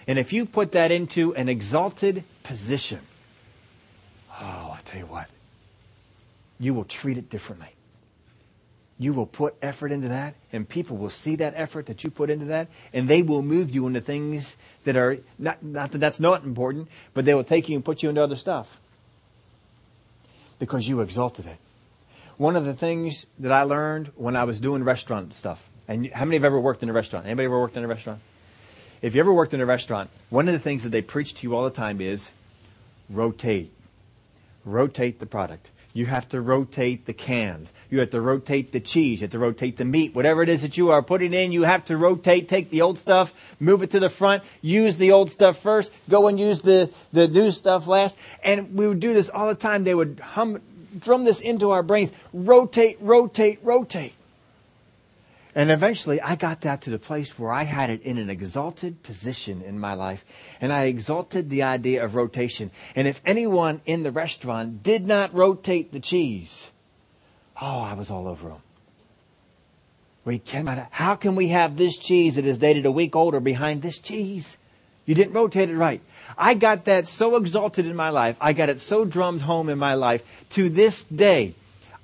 And 0.06 0.18
if 0.18 0.32
you 0.32 0.46
put 0.46 0.72
that 0.72 0.90
into 0.90 1.34
an 1.34 1.48
exalted 1.48 2.24
position, 2.42 3.00
oh, 4.30 4.72
I 4.74 4.80
tell 4.84 5.00
you 5.00 5.06
what, 5.06 5.28
you 6.58 6.74
will 6.74 6.84
treat 6.84 7.18
it 7.18 7.30
differently 7.30 7.74
you 8.98 9.12
will 9.12 9.26
put 9.26 9.54
effort 9.60 9.90
into 9.90 10.08
that, 10.08 10.34
and 10.52 10.68
people 10.68 10.96
will 10.96 11.10
see 11.10 11.36
that 11.36 11.54
effort 11.56 11.86
that 11.86 12.04
you 12.04 12.10
put 12.10 12.30
into 12.30 12.46
that, 12.46 12.68
and 12.92 13.08
they 13.08 13.22
will 13.22 13.42
move 13.42 13.74
you 13.74 13.86
into 13.86 14.00
things 14.00 14.56
that 14.84 14.96
are 14.96 15.18
not, 15.38 15.62
not 15.62 15.90
that 15.92 15.98
that's 15.98 16.20
not 16.20 16.44
important, 16.44 16.88
but 17.12 17.24
they 17.24 17.34
will 17.34 17.44
take 17.44 17.68
you 17.68 17.74
and 17.74 17.84
put 17.84 18.02
you 18.02 18.08
into 18.08 18.22
other 18.22 18.36
stuff 18.36 18.80
because 20.58 20.88
you 20.88 21.00
exalted 21.00 21.46
it. 21.46 21.58
One 22.36 22.56
of 22.56 22.64
the 22.64 22.74
things 22.74 23.26
that 23.38 23.52
I 23.52 23.62
learned 23.62 24.12
when 24.16 24.36
I 24.36 24.44
was 24.44 24.60
doing 24.60 24.84
restaurant 24.84 25.34
stuff, 25.34 25.68
and 25.88 26.10
how 26.12 26.24
many 26.24 26.36
have 26.36 26.44
ever 26.44 26.60
worked 26.60 26.82
in 26.82 26.88
a 26.88 26.92
restaurant? 26.92 27.26
Anybody 27.26 27.46
ever 27.46 27.58
worked 27.58 27.76
in 27.76 27.84
a 27.84 27.88
restaurant? 27.88 28.20
If 29.04 29.14
you 29.14 29.20
ever 29.20 29.34
worked 29.34 29.52
in 29.52 29.60
a 29.60 29.66
restaurant, 29.66 30.08
one 30.30 30.48
of 30.48 30.54
the 30.54 30.58
things 30.58 30.82
that 30.84 30.88
they 30.88 31.02
preach 31.02 31.34
to 31.34 31.42
you 31.46 31.54
all 31.54 31.64
the 31.64 31.70
time 31.70 32.00
is 32.00 32.30
rotate. 33.10 33.70
Rotate 34.64 35.18
the 35.18 35.26
product. 35.26 35.70
You 35.92 36.06
have 36.06 36.26
to 36.30 36.40
rotate 36.40 37.04
the 37.04 37.12
cans. 37.12 37.70
You 37.90 38.00
have 38.00 38.08
to 38.12 38.20
rotate 38.22 38.72
the 38.72 38.80
cheese. 38.80 39.20
You 39.20 39.24
have 39.24 39.32
to 39.32 39.38
rotate 39.38 39.76
the 39.76 39.84
meat. 39.84 40.14
Whatever 40.14 40.42
it 40.42 40.48
is 40.48 40.62
that 40.62 40.78
you 40.78 40.90
are 40.90 41.02
putting 41.02 41.34
in, 41.34 41.52
you 41.52 41.64
have 41.64 41.84
to 41.84 41.98
rotate. 41.98 42.48
Take 42.48 42.70
the 42.70 42.80
old 42.80 42.96
stuff, 42.96 43.34
move 43.60 43.82
it 43.82 43.90
to 43.90 44.00
the 44.00 44.08
front, 44.08 44.42
use 44.62 44.96
the 44.96 45.12
old 45.12 45.30
stuff 45.30 45.58
first, 45.58 45.92
go 46.08 46.26
and 46.26 46.40
use 46.40 46.62
the, 46.62 46.88
the 47.12 47.28
new 47.28 47.50
stuff 47.50 47.86
last. 47.86 48.16
And 48.42 48.74
we 48.74 48.88
would 48.88 49.00
do 49.00 49.12
this 49.12 49.28
all 49.28 49.48
the 49.48 49.54
time. 49.54 49.84
They 49.84 49.94
would 49.94 50.18
hum, 50.18 50.62
drum 50.98 51.24
this 51.24 51.42
into 51.42 51.72
our 51.72 51.82
brains. 51.82 52.10
Rotate, 52.32 52.96
rotate, 53.02 53.58
rotate. 53.62 54.14
And 55.54 55.70
eventually 55.70 56.20
I 56.20 56.34
got 56.34 56.62
that 56.62 56.82
to 56.82 56.90
the 56.90 56.98
place 56.98 57.38
where 57.38 57.52
I 57.52 57.62
had 57.62 57.88
it 57.88 58.02
in 58.02 58.18
an 58.18 58.28
exalted 58.28 59.02
position 59.02 59.62
in 59.62 59.78
my 59.78 59.94
life. 59.94 60.24
And 60.60 60.72
I 60.72 60.84
exalted 60.84 61.48
the 61.48 61.62
idea 61.62 62.04
of 62.04 62.16
rotation. 62.16 62.72
And 62.96 63.06
if 63.06 63.22
anyone 63.24 63.80
in 63.86 64.02
the 64.02 64.10
restaurant 64.10 64.82
did 64.82 65.06
not 65.06 65.32
rotate 65.32 65.92
the 65.92 66.00
cheese, 66.00 66.70
oh, 67.60 67.80
I 67.80 67.94
was 67.94 68.10
all 68.10 68.26
over 68.26 68.48
them. 68.48 68.62
We 70.24 70.38
cannot, 70.38 70.88
how 70.90 71.14
can 71.16 71.36
we 71.36 71.48
have 71.48 71.76
this 71.76 71.98
cheese 71.98 72.36
that 72.36 72.46
is 72.46 72.58
dated 72.58 72.86
a 72.86 72.90
week 72.90 73.14
older 73.14 73.40
behind 73.40 73.82
this 73.82 74.00
cheese? 74.00 74.56
You 75.04 75.14
didn't 75.14 75.34
rotate 75.34 75.68
it 75.68 75.76
right. 75.76 76.00
I 76.36 76.54
got 76.54 76.86
that 76.86 77.06
so 77.06 77.36
exalted 77.36 77.86
in 77.86 77.94
my 77.94 78.08
life. 78.08 78.36
I 78.40 78.54
got 78.54 78.70
it 78.70 78.80
so 78.80 79.04
drummed 79.04 79.42
home 79.42 79.68
in 79.68 79.78
my 79.78 79.94
life. 79.94 80.24
To 80.50 80.70
this 80.70 81.04
day, 81.04 81.54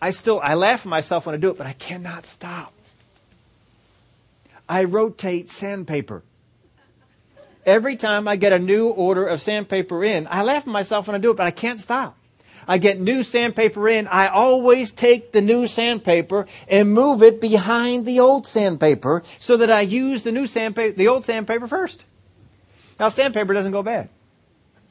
I 0.01 0.11
still, 0.11 0.39
I 0.43 0.55
laugh 0.55 0.81
at 0.81 0.87
myself 0.87 1.27
when 1.27 1.35
I 1.35 1.39
do 1.39 1.51
it, 1.51 1.59
but 1.59 1.67
I 1.67 1.73
cannot 1.73 2.27
stop. 2.27 2.75
I 4.71 4.85
rotate 4.85 5.51
sandpaper. 5.51 6.23
Every 7.67 7.97
time 7.97 8.29
I 8.29 8.37
get 8.37 8.53
a 8.53 8.59
new 8.59 8.89
order 8.89 9.27
of 9.27 9.43
sandpaper 9.43 10.05
in, 10.05 10.29
I 10.31 10.43
laugh 10.45 10.63
at 10.63 10.69
myself 10.69 11.09
when 11.09 11.17
I 11.17 11.19
do 11.19 11.33
it, 11.33 11.37
but 11.37 11.47
I 11.47 11.51
can't 11.51 11.81
stop. 11.81 12.17
I 12.69 12.79
get 12.79 13.01
new 13.01 13.25
sandpaper 13.25 13.89
in, 13.89 14.07
I 14.07 14.29
always 14.29 14.93
take 14.93 15.33
the 15.33 15.41
new 15.41 15.67
sandpaper 15.67 16.47
and 16.69 16.95
move 16.95 17.21
it 17.21 17.41
behind 17.41 18.07
the 18.07 18.21
old 18.21 18.47
sandpaper 18.47 19.25
so 19.41 19.57
that 19.57 19.73
I 19.73 19.81
use 19.81 20.23
the 20.23 20.31
new 20.31 20.47
sandpaper, 20.47 20.97
the 20.97 21.09
old 21.09 21.25
sandpaper 21.25 21.67
first. 21.67 22.05
Now 23.01 23.09
sandpaper 23.09 23.53
doesn't 23.53 23.73
go 23.73 23.83
bad. 23.83 24.09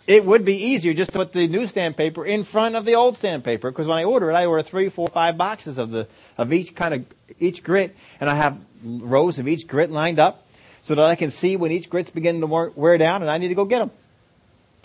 It 0.08 0.26
would 0.26 0.44
be 0.44 0.58
easier 0.58 0.94
just 0.94 1.14
to 1.14 1.20
put 1.20 1.32
the 1.32 1.48
new 1.48 1.68
sandpaper 1.68 2.26
in 2.26 2.44
front 2.44 2.76
of 2.76 2.84
the 2.84 2.96
old 2.96 3.16
sandpaper 3.16 3.72
because 3.72 3.88
when 3.88 3.98
I 3.98 4.04
order 4.04 4.30
it, 4.30 4.34
I 4.34 4.46
order 4.46 4.64
three, 4.64 4.90
four, 4.90 5.08
five 5.08 5.38
boxes 5.38 5.78
of 5.78 5.92
the 5.92 6.08
of 6.38 6.52
each 6.52 6.76
kind 6.76 6.94
of 6.96 7.06
each 7.40 7.64
grit, 7.64 7.96
and 8.20 8.30
I 8.30 8.36
have 8.36 8.60
rows 8.84 9.40
of 9.40 9.48
each 9.48 9.68
grit 9.68 9.92
lined 9.92 10.20
up 10.20 10.48
so 10.82 10.96
that 10.96 11.06
I 11.06 11.16
can 11.16 11.30
see 11.30 11.56
when 11.56 11.72
each 11.72 11.90
grit's 11.90 12.10
beginning 12.10 12.42
to 12.42 12.72
wear 12.76 12.98
down 12.98 13.22
and 13.22 13.30
I 13.30 13.38
need 13.38 13.50
to 13.50 13.56
go 13.56 13.66
get 13.66 13.80
them. 13.80 13.92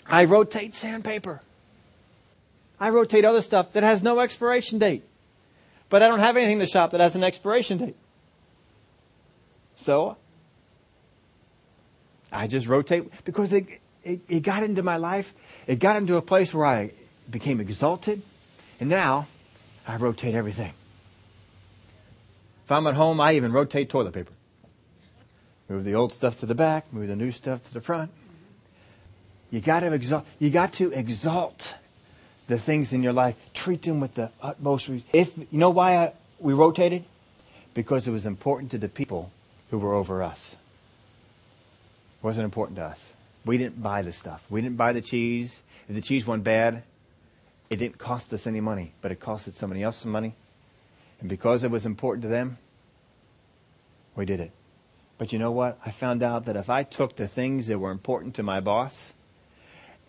I 0.05 0.25
rotate 0.25 0.73
sandpaper. 0.73 1.41
I 2.79 2.89
rotate 2.89 3.25
other 3.25 3.41
stuff 3.41 3.71
that 3.71 3.83
has 3.83 4.03
no 4.03 4.19
expiration 4.19 4.79
date. 4.79 5.03
But 5.89 6.03
I 6.03 6.07
don't 6.07 6.19
have 6.19 6.35
anything 6.35 6.53
in 6.53 6.59
the 6.59 6.67
shop 6.67 6.91
that 6.91 6.99
has 6.99 7.15
an 7.15 7.23
expiration 7.23 7.77
date. 7.77 7.95
So, 9.75 10.17
I 12.31 12.47
just 12.47 12.67
rotate 12.67 13.09
because 13.23 13.53
it, 13.53 13.67
it, 14.03 14.21
it 14.27 14.39
got 14.41 14.63
into 14.63 14.83
my 14.83 14.97
life. 14.97 15.33
It 15.67 15.79
got 15.79 15.95
into 15.95 16.17
a 16.17 16.21
place 16.21 16.53
where 16.53 16.65
I 16.65 16.91
became 17.29 17.59
exalted. 17.59 18.21
And 18.79 18.89
now 18.89 19.27
I 19.87 19.95
rotate 19.95 20.35
everything. 20.35 20.73
If 22.65 22.71
I'm 22.71 22.87
at 22.87 22.95
home, 22.95 23.21
I 23.21 23.33
even 23.33 23.53
rotate 23.53 23.89
toilet 23.89 24.13
paper. 24.13 24.33
Move 25.69 25.83
the 25.83 25.93
old 25.93 26.11
stuff 26.11 26.39
to 26.39 26.47
the 26.47 26.55
back, 26.55 26.91
move 26.91 27.07
the 27.07 27.15
new 27.15 27.31
stuff 27.31 27.63
to 27.63 27.73
the 27.73 27.79
front. 27.81 28.09
You 29.51 29.61
got 29.61 29.81
to 29.81 29.93
exalt. 29.93 30.25
You 30.39 30.49
got 30.49 30.73
to 30.73 30.91
exalt 30.91 31.75
the 32.47 32.57
things 32.57 32.91
in 32.91 33.03
your 33.03 33.13
life. 33.13 33.35
Treat 33.53 33.83
them 33.83 33.99
with 33.99 34.15
the 34.15 34.31
utmost. 34.41 34.89
If 35.13 35.37
you 35.37 35.47
know 35.51 35.69
why 35.69 35.97
I, 35.97 36.13
we 36.39 36.53
rotated, 36.53 37.05
because 37.75 38.07
it 38.07 38.11
was 38.11 38.25
important 38.25 38.71
to 38.71 38.79
the 38.79 38.89
people 38.89 39.31
who 39.69 39.77
were 39.77 39.93
over 39.93 40.23
us. 40.23 40.55
It 42.19 42.23
wasn't 42.23 42.45
important 42.45 42.77
to 42.77 42.85
us. 42.85 43.13
We 43.45 43.59
didn't 43.59 43.81
buy 43.81 44.01
the 44.01 44.11
stuff. 44.11 44.43
We 44.49 44.61
didn't 44.61 44.77
buy 44.77 44.91
the 44.91 45.01
cheese. 45.01 45.61
If 45.87 45.93
the 45.93 46.01
cheese 46.01 46.25
went 46.25 46.43
bad, 46.43 46.81
it 47.69 47.75
didn't 47.75 47.99
cost 47.99 48.33
us 48.33 48.47
any 48.47 48.59
money, 48.59 48.93
but 49.01 49.11
it 49.11 49.19
costed 49.19 49.53
somebody 49.53 49.83
else 49.83 49.97
some 49.97 50.11
money. 50.11 50.33
And 51.25 51.29
because 51.31 51.63
it 51.63 51.71
was 51.71 51.87
important 51.87 52.21
to 52.21 52.27
them, 52.27 52.59
we 54.15 54.25
did 54.25 54.39
it. 54.39 54.51
But 55.17 55.33
you 55.33 55.39
know 55.39 55.49
what? 55.49 55.79
I 55.83 55.89
found 55.89 56.21
out 56.21 56.45
that 56.45 56.55
if 56.55 56.69
I 56.69 56.83
took 56.83 57.15
the 57.15 57.27
things 57.27 57.65
that 57.65 57.79
were 57.79 57.89
important 57.89 58.35
to 58.35 58.43
my 58.43 58.59
boss 58.59 59.11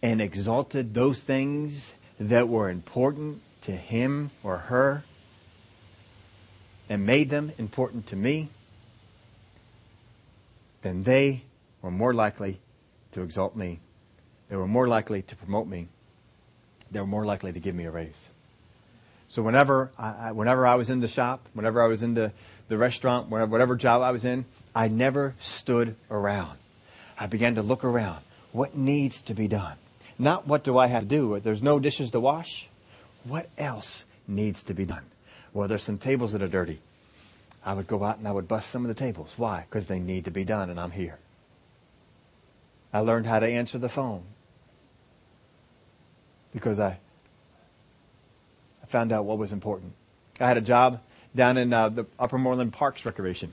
and 0.02 0.20
exalted 0.20 0.92
those 0.92 1.22
things 1.22 1.94
that 2.20 2.50
were 2.50 2.68
important 2.68 3.40
to 3.62 3.72
him 3.72 4.30
or 4.42 4.58
her 4.58 5.04
and 6.86 7.06
made 7.06 7.30
them 7.30 7.50
important 7.56 8.06
to 8.08 8.16
me, 8.16 8.50
then 10.82 11.04
they 11.04 11.44
were 11.80 11.90
more 11.90 12.12
likely 12.12 12.60
to 13.12 13.22
exalt 13.22 13.56
me. 13.56 13.78
They 14.50 14.56
were 14.56 14.68
more 14.68 14.86
likely 14.86 15.22
to 15.22 15.34
promote 15.34 15.66
me. 15.66 15.88
They 16.90 17.00
were 17.00 17.06
more 17.06 17.24
likely 17.24 17.54
to 17.54 17.58
give 17.58 17.74
me 17.74 17.86
a 17.86 17.90
raise. 17.90 18.28
So 19.28 19.42
whenever 19.42 19.90
I, 19.98 20.32
whenever 20.32 20.66
I 20.66 20.76
was 20.76 20.88
in 20.88 21.00
the 21.00 21.08
shop, 21.08 21.46
whenever 21.52 21.82
I 21.82 21.86
was 21.86 22.02
in 22.02 22.14
the, 22.14 22.32
the 22.68 22.78
restaurant, 22.78 23.28
whatever, 23.28 23.50
whatever 23.50 23.76
job 23.76 24.02
I 24.02 24.10
was 24.10 24.24
in, 24.24 24.44
I 24.74 24.88
never 24.88 25.34
stood 25.38 25.96
around. 26.10 26.58
I 27.18 27.26
began 27.26 27.56
to 27.56 27.62
look 27.62 27.84
around. 27.84 28.22
What 28.52 28.76
needs 28.76 29.22
to 29.22 29.34
be 29.34 29.48
done? 29.48 29.76
Not 30.18 30.46
what 30.46 30.64
do 30.64 30.78
I 30.78 30.86
have 30.86 31.02
to 31.02 31.08
do? 31.08 31.40
There's 31.40 31.62
no 31.62 31.78
dishes 31.78 32.10
to 32.12 32.20
wash. 32.20 32.68
What 33.24 33.48
else 33.58 34.04
needs 34.28 34.62
to 34.64 34.74
be 34.74 34.84
done? 34.84 35.04
Well, 35.52 35.68
there's 35.68 35.82
some 35.82 35.98
tables 35.98 36.32
that 36.32 36.42
are 36.42 36.48
dirty. 36.48 36.80
I 37.64 37.74
would 37.74 37.86
go 37.86 38.04
out 38.04 38.18
and 38.18 38.28
I 38.28 38.32
would 38.32 38.46
bust 38.46 38.70
some 38.70 38.84
of 38.84 38.88
the 38.88 38.94
tables. 38.94 39.32
Why? 39.36 39.64
Because 39.68 39.88
they 39.88 39.98
need 39.98 40.24
to 40.26 40.30
be 40.30 40.44
done 40.44 40.70
and 40.70 40.78
I'm 40.78 40.92
here. 40.92 41.18
I 42.92 43.00
learned 43.00 43.26
how 43.26 43.40
to 43.40 43.46
answer 43.46 43.78
the 43.78 43.88
phone 43.88 44.22
because 46.52 46.80
I, 46.80 46.98
I 48.86 48.88
found 48.88 49.10
out 49.10 49.24
what 49.24 49.36
was 49.36 49.52
important. 49.52 49.94
I 50.38 50.46
had 50.46 50.56
a 50.56 50.60
job 50.60 51.00
down 51.34 51.56
in 51.56 51.72
uh, 51.72 51.88
the 51.88 52.06
Upper 52.20 52.38
Moreland 52.38 52.72
Parks 52.72 53.04
Recreation, 53.04 53.52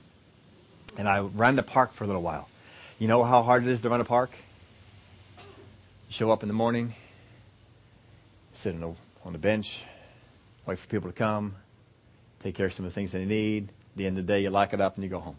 and 0.96 1.08
I 1.08 1.18
ran 1.18 1.56
the 1.56 1.64
park 1.64 1.92
for 1.92 2.04
a 2.04 2.06
little 2.06 2.22
while. 2.22 2.48
You 3.00 3.08
know 3.08 3.24
how 3.24 3.42
hard 3.42 3.64
it 3.64 3.68
is 3.68 3.80
to 3.80 3.90
run 3.90 4.00
a 4.00 4.04
park? 4.04 4.30
You 5.36 5.42
show 6.10 6.30
up 6.30 6.44
in 6.44 6.48
the 6.48 6.54
morning, 6.54 6.94
sit 8.52 8.74
on 8.74 8.80
the, 8.80 8.94
on 9.24 9.32
the 9.32 9.40
bench, 9.40 9.82
wait 10.66 10.78
for 10.78 10.86
people 10.86 11.10
to 11.10 11.16
come, 11.16 11.56
take 12.38 12.54
care 12.54 12.66
of 12.66 12.72
some 12.72 12.86
of 12.86 12.92
the 12.92 12.94
things 12.94 13.10
they 13.10 13.24
need. 13.24 13.70
At 13.70 13.96
the 13.96 14.06
end 14.06 14.18
of 14.18 14.26
the 14.28 14.32
day, 14.32 14.40
you 14.40 14.50
lock 14.50 14.72
it 14.72 14.80
up 14.80 14.94
and 14.94 15.02
you 15.02 15.10
go 15.10 15.18
home. 15.18 15.36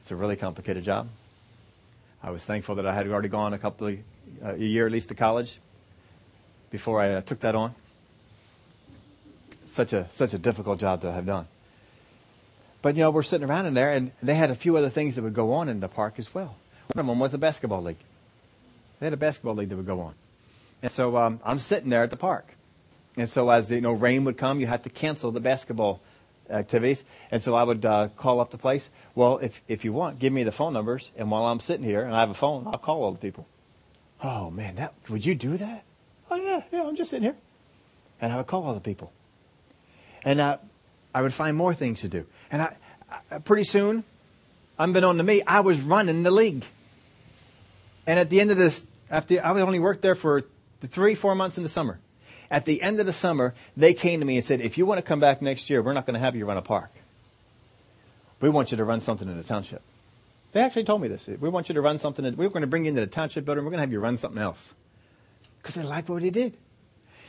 It's 0.00 0.10
a 0.10 0.16
really 0.16 0.36
complicated 0.36 0.84
job. 0.84 1.08
I 2.22 2.30
was 2.30 2.42
thankful 2.42 2.76
that 2.76 2.86
I 2.86 2.94
had 2.94 3.06
already 3.06 3.28
gone 3.28 3.52
a 3.52 3.58
couple 3.58 3.88
of, 3.88 3.98
uh, 4.42 4.54
a 4.54 4.56
year 4.56 4.86
at 4.86 4.92
least 4.92 5.10
to 5.10 5.14
college 5.14 5.58
before 6.70 7.02
I 7.02 7.12
uh, 7.12 7.20
took 7.20 7.40
that 7.40 7.54
on. 7.54 7.74
Such 9.68 9.92
a 9.92 10.08
such 10.12 10.34
a 10.34 10.38
difficult 10.38 10.80
job 10.80 11.02
to 11.02 11.12
have 11.12 11.26
done. 11.26 11.46
But 12.80 12.96
you 12.96 13.02
know, 13.02 13.10
we're 13.10 13.22
sitting 13.22 13.48
around 13.48 13.66
in 13.66 13.74
there, 13.74 13.92
and 13.92 14.12
they 14.22 14.34
had 14.34 14.50
a 14.50 14.54
few 14.54 14.76
other 14.76 14.88
things 14.90 15.16
that 15.16 15.22
would 15.22 15.34
go 15.34 15.52
on 15.52 15.68
in 15.68 15.80
the 15.80 15.88
park 15.88 16.14
as 16.18 16.34
well. 16.34 16.56
One 16.94 17.00
of 17.00 17.06
them 17.06 17.18
was 17.18 17.34
a 17.34 17.38
basketball 17.38 17.82
league. 17.82 17.98
They 19.00 19.06
had 19.06 19.12
a 19.12 19.18
basketball 19.18 19.54
league 19.54 19.68
that 19.68 19.76
would 19.76 19.86
go 19.86 20.00
on, 20.00 20.14
and 20.82 20.90
so 20.90 21.16
um, 21.16 21.40
I'm 21.44 21.58
sitting 21.58 21.90
there 21.90 22.02
at 22.02 22.10
the 22.10 22.16
park, 22.16 22.54
and 23.16 23.28
so 23.28 23.50
as 23.50 23.70
you 23.70 23.80
know, 23.80 23.92
rain 23.92 24.24
would 24.24 24.36
come, 24.38 24.60
you 24.60 24.66
had 24.66 24.84
to 24.84 24.90
cancel 24.90 25.30
the 25.32 25.40
basketball 25.40 26.00
activities. 26.50 27.04
And 27.30 27.42
so 27.42 27.54
I 27.54 27.62
would 27.62 27.84
uh, 27.84 28.08
call 28.16 28.40
up 28.40 28.50
the 28.50 28.58
place. 28.58 28.88
Well, 29.14 29.38
if 29.38 29.60
if 29.68 29.84
you 29.84 29.92
want, 29.92 30.18
give 30.18 30.32
me 30.32 30.44
the 30.44 30.52
phone 30.52 30.72
numbers, 30.72 31.10
and 31.16 31.30
while 31.30 31.44
I'm 31.44 31.60
sitting 31.60 31.84
here 31.84 32.02
and 32.02 32.14
I 32.14 32.20
have 32.20 32.30
a 32.30 32.34
phone, 32.34 32.66
I'll 32.66 32.78
call 32.78 33.02
all 33.02 33.12
the 33.12 33.18
people. 33.18 33.46
Oh 34.22 34.50
man, 34.50 34.76
that 34.76 34.94
would 35.08 35.24
you 35.24 35.34
do 35.34 35.56
that? 35.56 35.84
Oh 36.30 36.36
yeah, 36.36 36.62
yeah, 36.72 36.84
I'm 36.84 36.96
just 36.96 37.10
sitting 37.10 37.24
here, 37.24 37.36
and 38.20 38.32
I 38.32 38.36
would 38.36 38.46
call 38.46 38.64
all 38.64 38.74
the 38.74 38.80
people, 38.80 39.12
and 40.28 40.42
uh, 40.42 40.58
I 41.14 41.22
would 41.22 41.32
find 41.32 41.56
more 41.56 41.72
things 41.72 42.02
to 42.02 42.08
do. 42.08 42.26
And 42.50 42.60
I, 42.60 42.76
I 43.30 43.38
pretty 43.38 43.64
soon, 43.64 44.04
unbeknown 44.78 45.16
to 45.16 45.22
me, 45.22 45.40
I 45.46 45.60
was 45.60 45.80
running 45.80 46.22
the 46.22 46.30
league. 46.30 46.66
And 48.06 48.18
at 48.18 48.28
the 48.28 48.38
end 48.38 48.50
of 48.50 48.58
this, 48.58 48.84
after 49.10 49.42
I 49.42 49.58
only 49.58 49.78
worked 49.78 50.02
there 50.02 50.14
for 50.14 50.42
three, 50.82 51.14
four 51.14 51.34
months 51.34 51.56
in 51.56 51.62
the 51.62 51.70
summer. 51.70 51.98
At 52.50 52.66
the 52.66 52.82
end 52.82 53.00
of 53.00 53.06
the 53.06 53.12
summer, 53.12 53.54
they 53.74 53.94
came 53.94 54.20
to 54.20 54.26
me 54.26 54.36
and 54.36 54.44
said, 54.44 54.60
if 54.60 54.76
you 54.76 54.84
want 54.84 54.98
to 54.98 55.02
come 55.02 55.18
back 55.18 55.40
next 55.40 55.70
year, 55.70 55.80
we're 55.80 55.94
not 55.94 56.04
going 56.04 56.12
to 56.12 56.20
have 56.20 56.36
you 56.36 56.44
run 56.44 56.58
a 56.58 56.62
park. 56.62 56.90
We 58.42 58.50
want 58.50 58.70
you 58.70 58.76
to 58.76 58.84
run 58.84 59.00
something 59.00 59.30
in 59.30 59.38
the 59.38 59.44
township. 59.44 59.80
They 60.52 60.60
actually 60.60 60.84
told 60.84 61.00
me 61.00 61.08
this. 61.08 61.26
We 61.26 61.48
want 61.48 61.70
you 61.70 61.74
to 61.74 61.80
run 61.80 61.96
something. 61.96 62.26
In, 62.26 62.36
we're 62.36 62.50
going 62.50 62.60
to 62.60 62.66
bring 62.66 62.84
you 62.84 62.90
into 62.90 63.00
the 63.00 63.06
township 63.06 63.46
building. 63.46 63.64
We're 63.64 63.70
going 63.70 63.78
to 63.78 63.86
have 63.86 63.92
you 63.92 64.00
run 64.00 64.18
something 64.18 64.42
else. 64.42 64.74
Because 65.62 65.76
they 65.76 65.82
liked 65.82 66.10
what 66.10 66.22
he 66.22 66.28
did. 66.28 66.54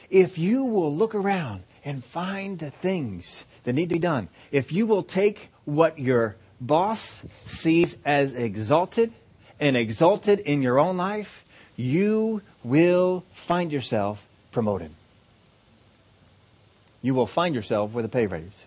If 0.10 0.38
you 0.38 0.66
will 0.66 0.94
look 0.94 1.16
around 1.16 1.64
and 1.90 2.04
find 2.04 2.60
the 2.60 2.72
things 2.72 3.46
that 3.64 3.74
need 3.74 3.90
to 3.90 3.96
be 3.96 4.00
done, 4.00 4.30
if 4.52 4.72
you 4.72 4.86
will 4.86 5.04
take 5.04 5.50
what 5.66 6.00
your 6.00 6.36
boss 6.62 7.24
sees 7.46 7.98
as 8.06 8.34
exalted 8.34 9.12
and 9.60 9.76
exalted 9.76 10.40
in 10.40 10.62
your 10.62 10.80
own 10.80 10.98
life, 10.98 11.44
you 11.76 12.42
will 12.64 13.24
find 13.34 13.72
yourself 13.72 14.26
promoted 14.52 14.92
you 17.02 17.14
will 17.14 17.28
find 17.28 17.56
yourself 17.56 17.94
with 17.94 18.06
a 18.06 18.10
pay 18.10 18.28
raise. 18.28 18.66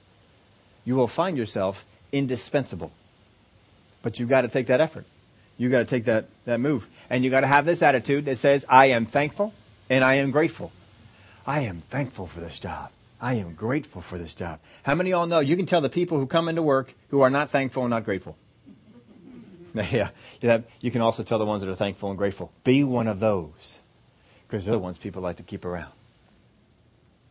You 0.84 0.96
will 0.96 1.08
find 1.08 1.36
yourself 1.36 1.84
indispensable. 2.10 2.92
But 4.02 4.18
you've 4.18 4.28
got 4.28 4.42
to 4.42 4.48
take 4.48 4.66
that 4.66 4.80
effort. 4.80 5.04
You've 5.58 5.70
got 5.70 5.80
to 5.80 5.84
take 5.84 6.06
that, 6.06 6.26
that 6.44 6.58
move. 6.58 6.88
And 7.10 7.22
you've 7.22 7.30
got 7.30 7.42
to 7.42 7.46
have 7.46 7.66
this 7.66 7.82
attitude 7.82 8.24
that 8.24 8.38
says, 8.38 8.64
I 8.68 8.86
am 8.86 9.06
thankful 9.06 9.52
and 9.88 10.02
I 10.02 10.14
am 10.14 10.30
grateful. 10.30 10.72
I 11.46 11.60
am 11.60 11.80
thankful 11.80 12.26
for 12.26 12.40
this 12.40 12.58
job. 12.58 12.90
I 13.22 13.34
am 13.34 13.54
grateful 13.54 14.02
for 14.02 14.18
this 14.18 14.34
job. 14.34 14.58
How 14.82 14.96
many 14.96 15.12
of 15.12 15.18
y'all 15.18 15.26
know 15.28 15.38
you 15.38 15.56
can 15.56 15.64
tell 15.64 15.80
the 15.80 15.88
people 15.88 16.18
who 16.18 16.26
come 16.26 16.48
into 16.48 16.60
work 16.60 16.92
who 17.10 17.20
are 17.20 17.30
not 17.30 17.50
thankful 17.50 17.84
and 17.84 17.90
not 17.90 18.04
grateful? 18.04 18.36
yeah. 19.74 20.10
yeah, 20.40 20.58
You 20.80 20.90
can 20.90 21.00
also 21.00 21.22
tell 21.22 21.38
the 21.38 21.46
ones 21.46 21.62
that 21.62 21.70
are 21.70 21.76
thankful 21.76 22.10
and 22.10 22.18
grateful. 22.18 22.50
Be 22.64 22.82
one 22.82 23.06
of 23.06 23.20
those. 23.20 23.78
Because 24.46 24.64
they're 24.64 24.72
the 24.72 24.80
ones 24.80 24.98
people 24.98 25.22
like 25.22 25.36
to 25.36 25.44
keep 25.44 25.64
around. 25.64 25.92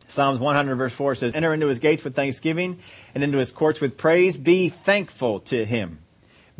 Psalms 0.08 0.40
100 0.40 0.76
verse 0.76 0.94
4 0.94 1.14
says, 1.14 1.34
Enter 1.34 1.54
into 1.54 1.68
his 1.68 1.78
gates 1.78 2.02
with 2.02 2.16
thanksgiving 2.16 2.78
and 3.14 3.22
into 3.22 3.38
his 3.38 3.52
courts 3.52 3.80
with 3.80 3.96
praise. 3.98 4.36
Be 4.36 4.70
thankful 4.70 5.40
to 5.40 5.64
him. 5.64 5.98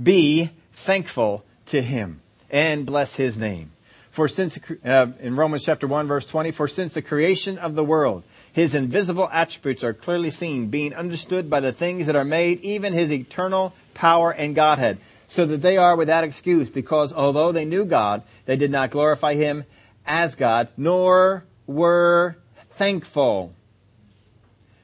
Be 0.00 0.50
thankful 0.72 1.44
to 1.66 1.80
him 1.82 2.20
and 2.50 2.86
bless 2.86 3.14
his 3.14 3.38
name. 3.38 3.71
For 4.12 4.28
since, 4.28 4.58
uh, 4.84 5.06
in 5.20 5.36
Romans 5.36 5.64
chapter 5.64 5.86
1 5.86 6.06
verse 6.06 6.26
20, 6.26 6.50
for 6.50 6.68
since 6.68 6.92
the 6.92 7.00
creation 7.00 7.56
of 7.56 7.74
the 7.74 7.82
world, 7.82 8.24
his 8.52 8.74
invisible 8.74 9.26
attributes 9.32 9.82
are 9.82 9.94
clearly 9.94 10.30
seen, 10.30 10.68
being 10.68 10.92
understood 10.92 11.48
by 11.48 11.60
the 11.60 11.72
things 11.72 12.06
that 12.06 12.14
are 12.14 12.24
made, 12.24 12.60
even 12.60 12.92
his 12.92 13.10
eternal 13.10 13.72
power 13.94 14.30
and 14.30 14.54
Godhead, 14.54 14.98
so 15.26 15.46
that 15.46 15.62
they 15.62 15.78
are 15.78 15.96
without 15.96 16.24
excuse, 16.24 16.68
because 16.68 17.10
although 17.10 17.52
they 17.52 17.64
knew 17.64 17.86
God, 17.86 18.22
they 18.44 18.56
did 18.56 18.70
not 18.70 18.90
glorify 18.90 19.32
him 19.32 19.64
as 20.06 20.34
God, 20.34 20.68
nor 20.76 21.44
were 21.66 22.36
thankful, 22.72 23.54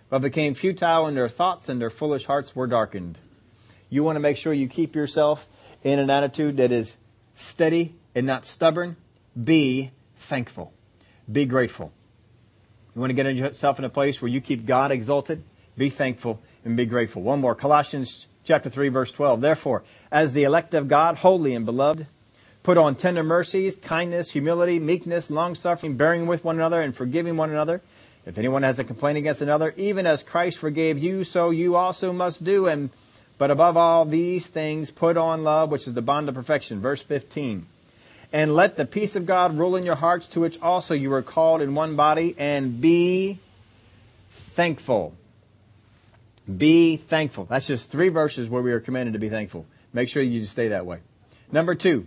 but 0.09 0.21
became 0.21 0.55
futile 0.55 1.07
in 1.07 1.15
their 1.15 1.29
thoughts 1.29 1.69
and 1.69 1.79
their 1.79 1.91
foolish 1.91 2.25
hearts 2.25 2.57
were 2.57 2.67
darkened. 2.67 3.19
You 3.91 4.05
want 4.05 4.17
to 4.17 4.21
make 4.21 4.39
sure 4.39 4.55
you 4.55 4.69
keep 4.69 4.97
yourself 4.97 5.47
in 5.85 5.99
an 5.99 6.09
attitude 6.09 6.57
that 6.57 6.73
is 6.73 6.97
steady 7.35 7.95
and 8.15 8.27
not 8.27 8.47
stubborn. 8.47 8.97
Be 9.43 9.91
thankful. 10.17 10.73
Be 11.31 11.47
grateful. 11.47 11.93
You 12.95 13.01
want 13.01 13.11
to 13.11 13.15
get 13.15 13.35
yourself 13.35 13.79
in 13.79 13.85
a 13.85 13.91
place 13.91 14.21
where 14.21 14.31
you 14.31 14.41
keep 14.41 14.67
God 14.67 14.91
exalted? 14.91 15.43
Be 15.77 15.91
thankful 15.91 16.41
and 16.65 16.77
be 16.77 16.87
grateful. 16.87 17.23
One 17.23 17.41
more. 17.41 17.55
Colossians 17.55 18.27
chapter 18.45 18.71
3 18.71 18.89
verse 18.89 19.13
12. 19.13 19.41
Therefore, 19.41 19.85
as 20.11 20.33
the 20.33 20.45
elect 20.45 20.75
of 20.75 20.89
God, 20.89 21.19
holy 21.19 21.55
and 21.55 21.65
beloved, 21.65 22.07
Put 22.69 22.77
on 22.77 22.97
tender 22.97 23.23
mercies, 23.23 23.77
kindness, 23.77 24.31
humility, 24.31 24.79
meekness, 24.79 25.31
long 25.31 25.55
suffering, 25.55 25.97
bearing 25.97 26.27
with 26.27 26.45
one 26.45 26.57
another, 26.57 26.83
and 26.83 26.95
forgiving 26.95 27.37
one 27.39 27.49
another. 27.49 27.81
If 28.27 28.37
anyone 28.37 28.63
has 28.63 28.79
a 28.79 28.85
complaint 28.85 29.17
against 29.17 29.41
another, 29.41 29.73
even 29.79 30.07
as 30.07 30.23
Christ 30.23 30.59
forgave 30.59 30.99
you, 30.99 31.25
so 31.25 31.49
you 31.49 31.77
also 31.77 32.13
must 32.13 32.45
do. 32.45 32.67
And 32.67 32.91
but 33.39 33.51
above 33.51 33.79
all 33.79 34.05
these 34.05 34.49
things, 34.49 34.91
put 34.91 35.17
on 35.17 35.45
love, 35.45 35.71
which 35.71 35.87
is 35.87 35.95
the 35.95 36.03
bond 36.03 36.29
of 36.29 36.35
perfection. 36.35 36.81
Verse 36.81 37.01
15. 37.01 37.65
And 38.33 38.55
let 38.55 38.77
the 38.77 38.85
peace 38.85 39.17
of 39.17 39.25
God 39.25 39.57
rule 39.57 39.75
in 39.77 39.85
your 39.85 39.95
hearts, 39.95 40.29
to 40.29 40.41
which 40.41 40.61
also 40.61 40.95
you 40.95 41.11
were 41.11 41.23
called 41.23 41.63
in 41.63 41.75
one 41.75 41.97
body, 41.97 42.35
and 42.39 42.81
be 42.81 43.39
thankful. 44.31 45.15
Be 46.57 46.97
thankful. 46.97 47.47
That's 47.47 47.67
just 47.67 47.91
three 47.91 48.09
verses 48.09 48.49
where 48.49 48.63
we 48.63 48.73
are 48.73 48.81
commanded 48.81 49.15
to 49.15 49.19
be 49.19 49.29
thankful. 49.29 49.67
Make 49.93 50.09
sure 50.09 50.23
you 50.23 50.45
stay 50.45 50.69
that 50.69 50.85
way. 50.85 50.99
Number 51.51 51.75
two, 51.75 52.07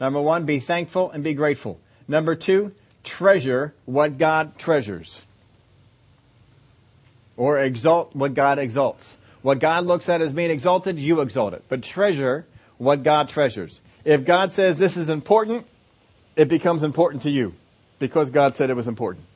Number 0.00 0.20
one, 0.20 0.46
be 0.46 0.58
thankful 0.58 1.10
and 1.10 1.22
be 1.22 1.34
grateful. 1.34 1.78
Number 2.08 2.34
two, 2.34 2.72
treasure 3.04 3.74
what 3.84 4.16
God 4.16 4.58
treasures. 4.58 5.22
Or 7.36 7.58
exalt 7.58 8.16
what 8.16 8.32
God 8.34 8.58
exalts. 8.58 9.18
What 9.42 9.58
God 9.58 9.84
looks 9.84 10.08
at 10.08 10.22
as 10.22 10.32
being 10.32 10.50
exalted, 10.50 10.98
you 10.98 11.20
exalt 11.20 11.52
it. 11.52 11.64
But 11.68 11.82
treasure 11.82 12.46
what 12.78 13.02
God 13.02 13.28
treasures. 13.28 13.80
If 14.04 14.24
God 14.24 14.52
says 14.52 14.78
this 14.78 14.96
is 14.96 15.08
important, 15.08 15.66
it 16.36 16.48
becomes 16.48 16.82
important 16.82 17.22
to 17.22 17.30
you 17.30 17.54
because 17.98 18.30
God 18.30 18.54
said 18.54 18.70
it 18.70 18.76
was 18.76 18.88
important. 18.88 19.26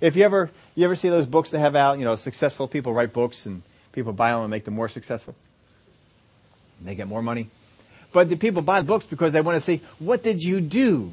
If 0.00 0.16
you 0.16 0.24
ever, 0.24 0.50
you 0.74 0.84
ever 0.84 0.96
see 0.96 1.08
those 1.08 1.26
books 1.26 1.50
they 1.50 1.60
have 1.60 1.76
out, 1.76 1.98
you 1.98 2.04
know, 2.04 2.16
successful 2.16 2.66
people 2.66 2.92
write 2.92 3.12
books 3.12 3.46
and 3.46 3.62
people 3.92 4.12
buy 4.12 4.32
them 4.32 4.40
and 4.42 4.50
make 4.50 4.64
them 4.64 4.74
more 4.74 4.88
successful. 4.88 5.34
And 6.80 6.88
they 6.88 6.96
get 6.96 7.06
more 7.06 7.22
money. 7.22 7.48
But 8.12 8.28
the 8.28 8.36
people 8.36 8.62
buy 8.62 8.80
the 8.80 8.86
books 8.86 9.06
because 9.06 9.32
they 9.32 9.40
want 9.40 9.56
to 9.56 9.60
see 9.60 9.80
what 9.98 10.22
did 10.22 10.42
you 10.42 10.60
do? 10.60 11.12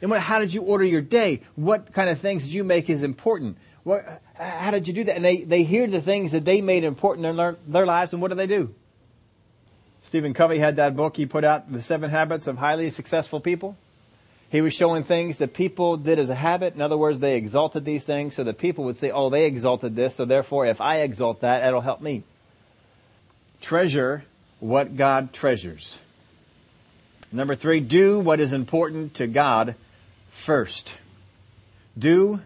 And 0.00 0.10
what, 0.10 0.20
how 0.20 0.38
did 0.38 0.54
you 0.54 0.62
order 0.62 0.84
your 0.84 1.02
day? 1.02 1.42
What 1.56 1.92
kind 1.92 2.08
of 2.08 2.18
things 2.20 2.44
did 2.44 2.52
you 2.52 2.64
make 2.64 2.88
is 2.88 3.02
important? 3.02 3.58
What, 3.82 4.22
how 4.34 4.70
did 4.70 4.86
you 4.86 4.94
do 4.94 5.04
that? 5.04 5.16
And 5.16 5.24
they, 5.24 5.42
they 5.42 5.64
hear 5.64 5.86
the 5.86 6.00
things 6.00 6.32
that 6.32 6.44
they 6.44 6.60
made 6.60 6.84
important 6.84 7.26
in 7.26 7.36
their, 7.36 7.56
their 7.66 7.86
lives 7.86 8.12
and 8.12 8.22
what 8.22 8.28
do 8.28 8.36
they 8.36 8.46
do? 8.46 8.74
Stephen 10.02 10.34
Covey 10.34 10.58
had 10.58 10.76
that 10.76 10.96
book 10.96 11.16
he 11.16 11.26
put 11.26 11.44
out, 11.44 11.70
The 11.70 11.82
Seven 11.82 12.10
Habits 12.10 12.46
of 12.46 12.58
Highly 12.58 12.90
Successful 12.90 13.40
People. 13.40 13.76
He 14.50 14.60
was 14.60 14.74
showing 14.74 15.04
things 15.04 15.38
that 15.38 15.54
people 15.54 15.96
did 15.96 16.18
as 16.18 16.28
a 16.28 16.34
habit. 16.34 16.74
In 16.74 16.80
other 16.80 16.98
words, 16.98 17.20
they 17.20 17.36
exalted 17.36 17.84
these 17.84 18.02
things 18.02 18.34
so 18.34 18.42
that 18.44 18.58
people 18.58 18.84
would 18.84 18.96
say, 18.96 19.10
oh, 19.12 19.30
they 19.30 19.46
exalted 19.46 19.94
this, 19.94 20.16
so 20.16 20.24
therefore 20.24 20.66
if 20.66 20.80
I 20.80 20.98
exalt 20.98 21.40
that, 21.40 21.64
it'll 21.64 21.80
help 21.80 22.00
me. 22.00 22.24
Treasure 23.60 24.24
what 24.58 24.96
God 24.96 25.32
treasures. 25.32 26.00
Number 27.30 27.54
three, 27.54 27.78
do 27.78 28.18
what 28.18 28.40
is 28.40 28.52
important 28.52 29.14
to 29.14 29.28
God 29.28 29.76
first. 30.30 30.94
Do 31.96 32.40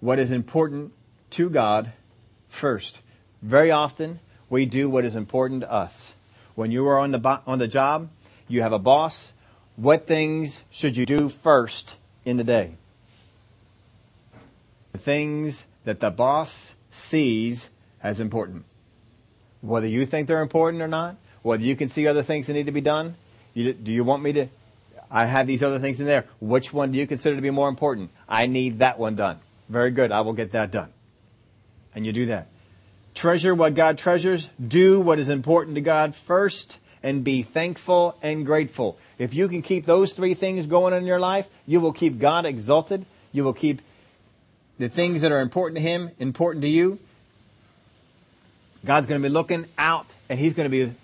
what 0.00 0.18
is 0.18 0.32
important 0.32 0.92
to 1.30 1.48
God 1.48 1.92
first. 2.48 3.00
Very 3.42 3.70
often, 3.70 4.18
we 4.50 4.66
do 4.66 4.90
what 4.90 5.04
is 5.04 5.14
important 5.14 5.60
to 5.60 5.70
us. 5.70 6.14
When 6.54 6.70
you 6.70 6.86
are 6.88 6.98
on 6.98 7.10
the, 7.10 7.40
on 7.46 7.58
the 7.58 7.68
job, 7.68 8.08
you 8.48 8.62
have 8.62 8.72
a 8.72 8.78
boss, 8.78 9.32
what 9.76 10.06
things 10.06 10.62
should 10.70 10.96
you 10.96 11.06
do 11.06 11.28
first 11.28 11.96
in 12.24 12.36
the 12.36 12.44
day? 12.44 12.74
The 14.92 14.98
things 14.98 15.66
that 15.84 16.00
the 16.00 16.10
boss 16.10 16.74
sees 16.90 17.68
as 18.02 18.20
important. 18.20 18.64
Whether 19.60 19.88
you 19.88 20.06
think 20.06 20.28
they're 20.28 20.42
important 20.42 20.82
or 20.82 20.88
not, 20.88 21.16
whether 21.42 21.62
you 21.62 21.74
can 21.74 21.88
see 21.88 22.06
other 22.06 22.22
things 22.22 22.46
that 22.46 22.52
need 22.52 22.66
to 22.66 22.72
be 22.72 22.80
done, 22.80 23.16
you, 23.54 23.72
do 23.72 23.92
you 23.92 24.04
want 24.04 24.22
me 24.22 24.32
to? 24.34 24.46
I 25.10 25.26
have 25.26 25.46
these 25.46 25.62
other 25.62 25.78
things 25.78 26.00
in 26.00 26.06
there. 26.06 26.26
Which 26.40 26.72
one 26.72 26.92
do 26.92 26.98
you 26.98 27.06
consider 27.06 27.36
to 27.36 27.42
be 27.42 27.50
more 27.50 27.68
important? 27.68 28.10
I 28.28 28.46
need 28.46 28.78
that 28.80 28.98
one 28.98 29.16
done. 29.16 29.40
Very 29.68 29.90
good. 29.90 30.12
I 30.12 30.22
will 30.22 30.32
get 30.32 30.52
that 30.52 30.70
done. 30.70 30.92
And 31.94 32.04
you 32.04 32.12
do 32.12 32.26
that. 32.26 32.48
Treasure 33.14 33.54
what 33.54 33.74
God 33.74 33.98
treasures. 33.98 34.48
Do 34.66 35.00
what 35.00 35.18
is 35.18 35.28
important 35.28 35.76
to 35.76 35.80
God 35.80 36.14
first 36.14 36.78
and 37.02 37.22
be 37.22 37.42
thankful 37.42 38.16
and 38.22 38.44
grateful. 38.46 38.98
If 39.18 39.34
you 39.34 39.48
can 39.48 39.62
keep 39.62 39.86
those 39.86 40.14
three 40.14 40.34
things 40.34 40.66
going 40.66 40.94
in 40.94 41.04
your 41.04 41.20
life, 41.20 41.46
you 41.66 41.80
will 41.80 41.92
keep 41.92 42.18
God 42.18 42.46
exalted. 42.46 43.04
You 43.30 43.44
will 43.44 43.52
keep 43.52 43.82
the 44.78 44.88
things 44.88 45.20
that 45.20 45.30
are 45.30 45.40
important 45.40 45.76
to 45.76 45.82
Him 45.82 46.10
important 46.18 46.62
to 46.62 46.68
you. 46.68 46.98
God's 48.84 49.06
going 49.06 49.22
to 49.22 49.28
be 49.28 49.32
looking 49.32 49.66
out 49.78 50.06
and 50.28 50.38
He's 50.38 50.54
going 50.54 50.70
to 50.70 50.86
be, 50.86 50.94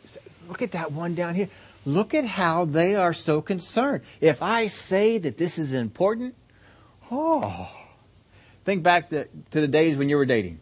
look 0.48 0.62
at 0.62 0.72
that 0.72 0.90
one 0.92 1.14
down 1.14 1.34
here. 1.34 1.48
Look 1.86 2.14
at 2.14 2.24
how 2.24 2.64
they 2.64 2.94
are 2.94 3.14
so 3.14 3.40
concerned. 3.40 4.02
If 4.20 4.42
I 4.42 4.66
say 4.66 5.18
that 5.18 5.38
this 5.38 5.58
is 5.58 5.72
important, 5.72 6.34
oh, 7.10 7.70
think 8.64 8.82
back 8.82 9.10
to, 9.10 9.26
to 9.52 9.60
the 9.60 9.68
days 9.68 9.96
when 9.96 10.08
you 10.08 10.16
were 10.16 10.26
dating. 10.26 10.60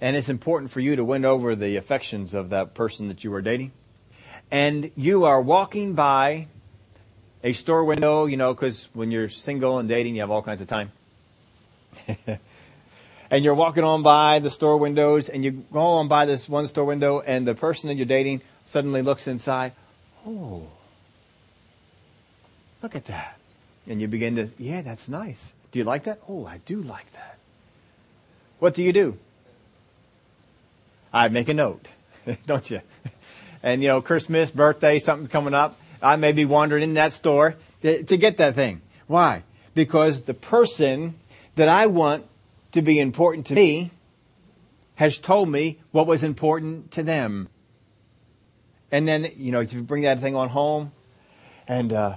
And 0.00 0.14
it's 0.16 0.28
important 0.28 0.70
for 0.70 0.80
you 0.80 0.96
to 0.96 1.04
win 1.04 1.24
over 1.24 1.56
the 1.56 1.76
affections 1.76 2.34
of 2.34 2.50
that 2.50 2.74
person 2.74 3.08
that 3.08 3.24
you 3.24 3.32
are 3.34 3.42
dating 3.42 3.72
and 4.50 4.90
you 4.96 5.24
are 5.24 5.40
walking 5.40 5.94
by 5.94 6.46
a 7.42 7.52
store 7.52 7.84
window, 7.84 8.26
you 8.26 8.36
know, 8.36 8.54
because 8.54 8.88
when 8.92 9.10
you're 9.10 9.28
single 9.28 9.78
and 9.78 9.88
dating, 9.88 10.14
you 10.14 10.20
have 10.20 10.30
all 10.30 10.42
kinds 10.42 10.60
of 10.60 10.68
time. 10.68 10.92
and 13.30 13.44
you're 13.44 13.54
walking 13.54 13.84
on 13.84 14.02
by 14.02 14.38
the 14.38 14.50
store 14.50 14.76
windows 14.76 15.28
and 15.28 15.44
you 15.44 15.50
go 15.72 15.80
on 15.80 16.08
by 16.08 16.26
this 16.26 16.48
one 16.48 16.66
store 16.66 16.84
window 16.84 17.20
and 17.20 17.46
the 17.46 17.54
person 17.54 17.88
that 17.88 17.94
you're 17.94 18.06
dating 18.06 18.42
suddenly 18.66 19.02
looks 19.02 19.26
inside. 19.26 19.72
Oh, 20.26 20.66
look 22.82 22.94
at 22.94 23.06
that. 23.06 23.38
And 23.88 24.00
you 24.00 24.08
begin 24.08 24.36
to, 24.36 24.48
yeah, 24.58 24.82
that's 24.82 25.08
nice. 25.08 25.52
Do 25.70 25.78
you 25.78 25.84
like 25.84 26.04
that? 26.04 26.20
Oh, 26.28 26.46
I 26.46 26.58
do 26.58 26.82
like 26.82 27.12
that. 27.12 27.38
What 28.58 28.74
do 28.74 28.82
you 28.82 28.92
do? 28.92 29.18
I 31.12 31.28
make 31.28 31.48
a 31.48 31.54
note, 31.54 31.86
don't 32.46 32.68
you? 32.70 32.80
and 33.62 33.82
you 33.82 33.88
know, 33.88 34.00
Christmas, 34.00 34.50
birthday, 34.50 34.98
something's 34.98 35.28
coming 35.28 35.54
up. 35.54 35.78
I 36.02 36.16
may 36.16 36.32
be 36.32 36.44
wandering 36.44 36.82
in 36.82 36.94
that 36.94 37.12
store 37.12 37.56
to, 37.82 38.02
to 38.02 38.16
get 38.16 38.36
that 38.38 38.54
thing. 38.54 38.82
Why? 39.06 39.42
Because 39.74 40.22
the 40.22 40.34
person 40.34 41.14
that 41.54 41.68
I 41.68 41.86
want 41.86 42.26
to 42.72 42.82
be 42.82 43.00
important 43.00 43.46
to 43.46 43.54
me 43.54 43.90
has 44.96 45.18
told 45.18 45.48
me 45.48 45.78
what 45.90 46.06
was 46.06 46.22
important 46.22 46.90
to 46.92 47.02
them. 47.02 47.48
And 48.90 49.06
then, 49.06 49.30
you 49.36 49.52
know, 49.52 49.60
you 49.60 49.82
bring 49.82 50.02
that 50.02 50.20
thing 50.20 50.34
on 50.34 50.48
home 50.48 50.92
and, 51.68 51.92
uh, 51.92 52.16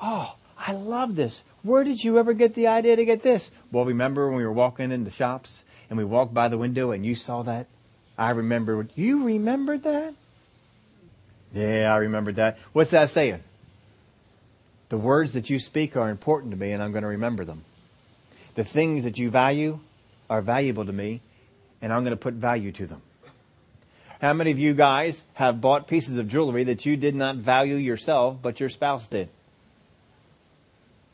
oh, 0.00 0.36
I 0.58 0.72
love 0.72 1.16
this. 1.16 1.42
Where 1.62 1.84
did 1.84 2.04
you 2.04 2.18
ever 2.18 2.32
get 2.32 2.54
the 2.54 2.66
idea 2.66 2.96
to 2.96 3.04
get 3.04 3.22
this? 3.22 3.50
Well, 3.70 3.84
remember 3.84 4.28
when 4.28 4.36
we 4.36 4.44
were 4.44 4.52
walking 4.52 4.92
in 4.92 5.04
the 5.04 5.10
shops 5.10 5.64
and 5.88 5.98
we 5.98 6.04
walked 6.04 6.34
by 6.34 6.48
the 6.48 6.58
window 6.58 6.90
and 6.92 7.04
you 7.04 7.14
saw 7.14 7.42
that? 7.42 7.66
I 8.16 8.30
remember. 8.30 8.86
You 8.94 9.24
remembered 9.24 9.84
that? 9.84 10.14
Yeah, 11.54 11.92
I 11.92 11.98
remembered 11.98 12.36
that. 12.36 12.58
What's 12.72 12.90
that 12.90 13.10
saying? 13.10 13.42
The 14.88 14.98
words 14.98 15.32
that 15.32 15.50
you 15.50 15.58
speak 15.58 15.96
are 15.96 16.10
important 16.10 16.52
to 16.52 16.56
me 16.56 16.72
and 16.72 16.82
I'm 16.82 16.92
going 16.92 17.02
to 17.02 17.08
remember 17.08 17.44
them. 17.44 17.64
The 18.54 18.64
things 18.64 19.04
that 19.04 19.18
you 19.18 19.30
value 19.30 19.80
are 20.28 20.42
valuable 20.42 20.84
to 20.84 20.92
me 20.92 21.20
and 21.80 21.92
I'm 21.92 22.02
going 22.02 22.12
to 22.12 22.16
put 22.16 22.34
value 22.34 22.72
to 22.72 22.86
them. 22.86 23.02
How 24.20 24.34
many 24.34 24.50
of 24.50 24.58
you 24.58 24.72
guys 24.72 25.22
have 25.34 25.60
bought 25.60 25.88
pieces 25.88 26.16
of 26.16 26.28
jewelry 26.28 26.64
that 26.64 26.86
you 26.86 26.96
did 26.96 27.14
not 27.14 27.36
value 27.36 27.74
yourself, 27.74 28.36
but 28.40 28.60
your 28.60 28.68
spouse 28.68 29.08
did? 29.08 29.28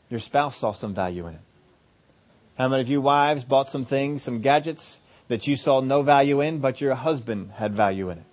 Your 0.09 0.19
spouse 0.19 0.57
saw 0.57 0.73
some 0.73 0.93
value 0.93 1.25
in 1.27 1.35
it. 1.35 1.41
How 2.57 2.67
many 2.67 2.81
of 2.81 2.89
you 2.89 3.01
wives 3.01 3.43
bought 3.43 3.67
some 3.67 3.85
things, 3.85 4.21
some 4.21 4.41
gadgets 4.41 4.99
that 5.29 5.47
you 5.47 5.55
saw 5.55 5.79
no 5.79 6.01
value 6.01 6.41
in, 6.41 6.59
but 6.59 6.81
your 6.81 6.95
husband 6.95 7.51
had 7.55 7.73
value 7.73 8.09
in 8.09 8.17
it? 8.17 8.25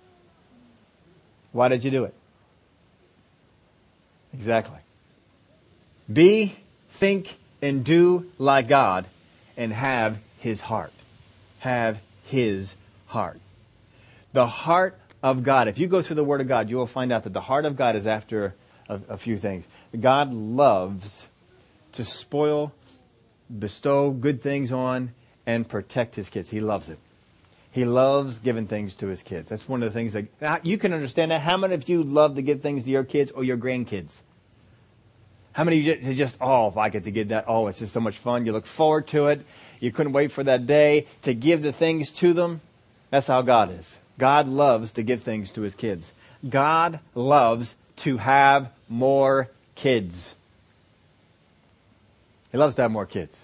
Why 1.53 1.69
did 1.69 1.83
you 1.83 1.91
do 1.91 2.03
it? 2.03 2.13
Exactly. 4.33 4.79
Be, 6.11 6.57
think, 6.89 7.37
and 7.61 7.83
do 7.83 8.29
like 8.37 8.67
God 8.67 9.07
and 9.55 9.71
have 9.73 10.17
His 10.39 10.61
heart. 10.61 10.93
Have 11.59 11.99
His 12.25 12.75
heart. 13.07 13.39
The 14.33 14.47
heart 14.47 14.99
of 15.23 15.43
God. 15.43 15.67
If 15.67 15.79
you 15.79 15.87
go 15.87 16.01
through 16.01 16.17
the 16.17 16.23
Word 16.23 16.41
of 16.41 16.47
God, 16.47 16.69
you 16.69 16.77
will 16.77 16.87
find 16.87 17.11
out 17.11 17.23
that 17.23 17.33
the 17.33 17.41
heart 17.41 17.65
of 17.65 17.75
God 17.75 17.95
is 17.95 18.05
after 18.05 18.53
a, 18.87 18.99
a 19.09 19.17
few 19.17 19.37
things. 19.37 19.65
God 19.99 20.33
loves 20.33 21.27
to 21.93 22.05
spoil, 22.05 22.73
bestow 23.57 24.11
good 24.11 24.41
things 24.41 24.71
on, 24.71 25.13
and 25.47 25.67
protect 25.67 26.13
His 26.13 26.29
kids. 26.29 26.51
He 26.51 26.59
loves 26.59 26.89
it. 26.89 26.99
He 27.71 27.85
loves 27.85 28.39
giving 28.39 28.65
things 28.65 28.95
to 28.95 29.07
his 29.07 29.21
kids. 29.21 29.49
That's 29.49 29.69
one 29.69 29.83
of 29.83 29.93
the 29.93 29.93
things 29.93 30.13
that 30.13 30.25
uh, 30.41 30.57
you 30.63 30.79
can 30.79 30.93
understand 30.93 31.29
that. 31.29 31.41
How 31.41 31.57
many 31.57 31.75
of 31.75 31.87
you 31.87 32.01
love 32.01 32.35
to 32.35 32.41
give 32.41 32.61
things 32.61 32.85
to 32.85 32.89
your 32.89 33.03
kids 33.03 33.29
or 33.29 33.43
your 33.43 33.57
grandkids? 33.57 34.21
How 35.51 35.63
many 35.63 35.79
of 35.79 36.03
you 36.03 36.13
just, 36.15 36.37
oh, 36.41 36.69
if 36.69 36.77
I 36.77 36.89
get 36.89 37.03
to 37.03 37.11
give 37.11 37.27
that, 37.27 37.45
oh, 37.47 37.67
it's 37.67 37.79
just 37.79 37.93
so 37.93 37.99
much 37.99 38.17
fun. 38.17 38.45
You 38.45 38.51
look 38.51 38.65
forward 38.65 39.05
to 39.07 39.27
it. 39.27 39.45
You 39.79 39.91
couldn't 39.91 40.13
wait 40.13 40.31
for 40.31 40.43
that 40.43 40.65
day 40.65 41.07
to 41.23 41.33
give 41.33 41.61
the 41.61 41.71
things 41.71 42.11
to 42.13 42.33
them. 42.33 42.61
That's 43.11 43.27
how 43.27 43.43
God 43.43 43.71
is. 43.71 43.95
God 44.17 44.47
loves 44.47 44.91
to 44.93 45.03
give 45.03 45.21
things 45.21 45.51
to 45.51 45.61
his 45.61 45.75
kids. 45.75 46.11
God 46.47 46.99
loves 47.13 47.75
to 47.97 48.17
have 48.17 48.71
more 48.89 49.49
kids. 49.75 50.35
He 52.51 52.57
loves 52.57 52.75
to 52.75 52.83
have 52.83 52.91
more 52.91 53.05
kids. 53.05 53.37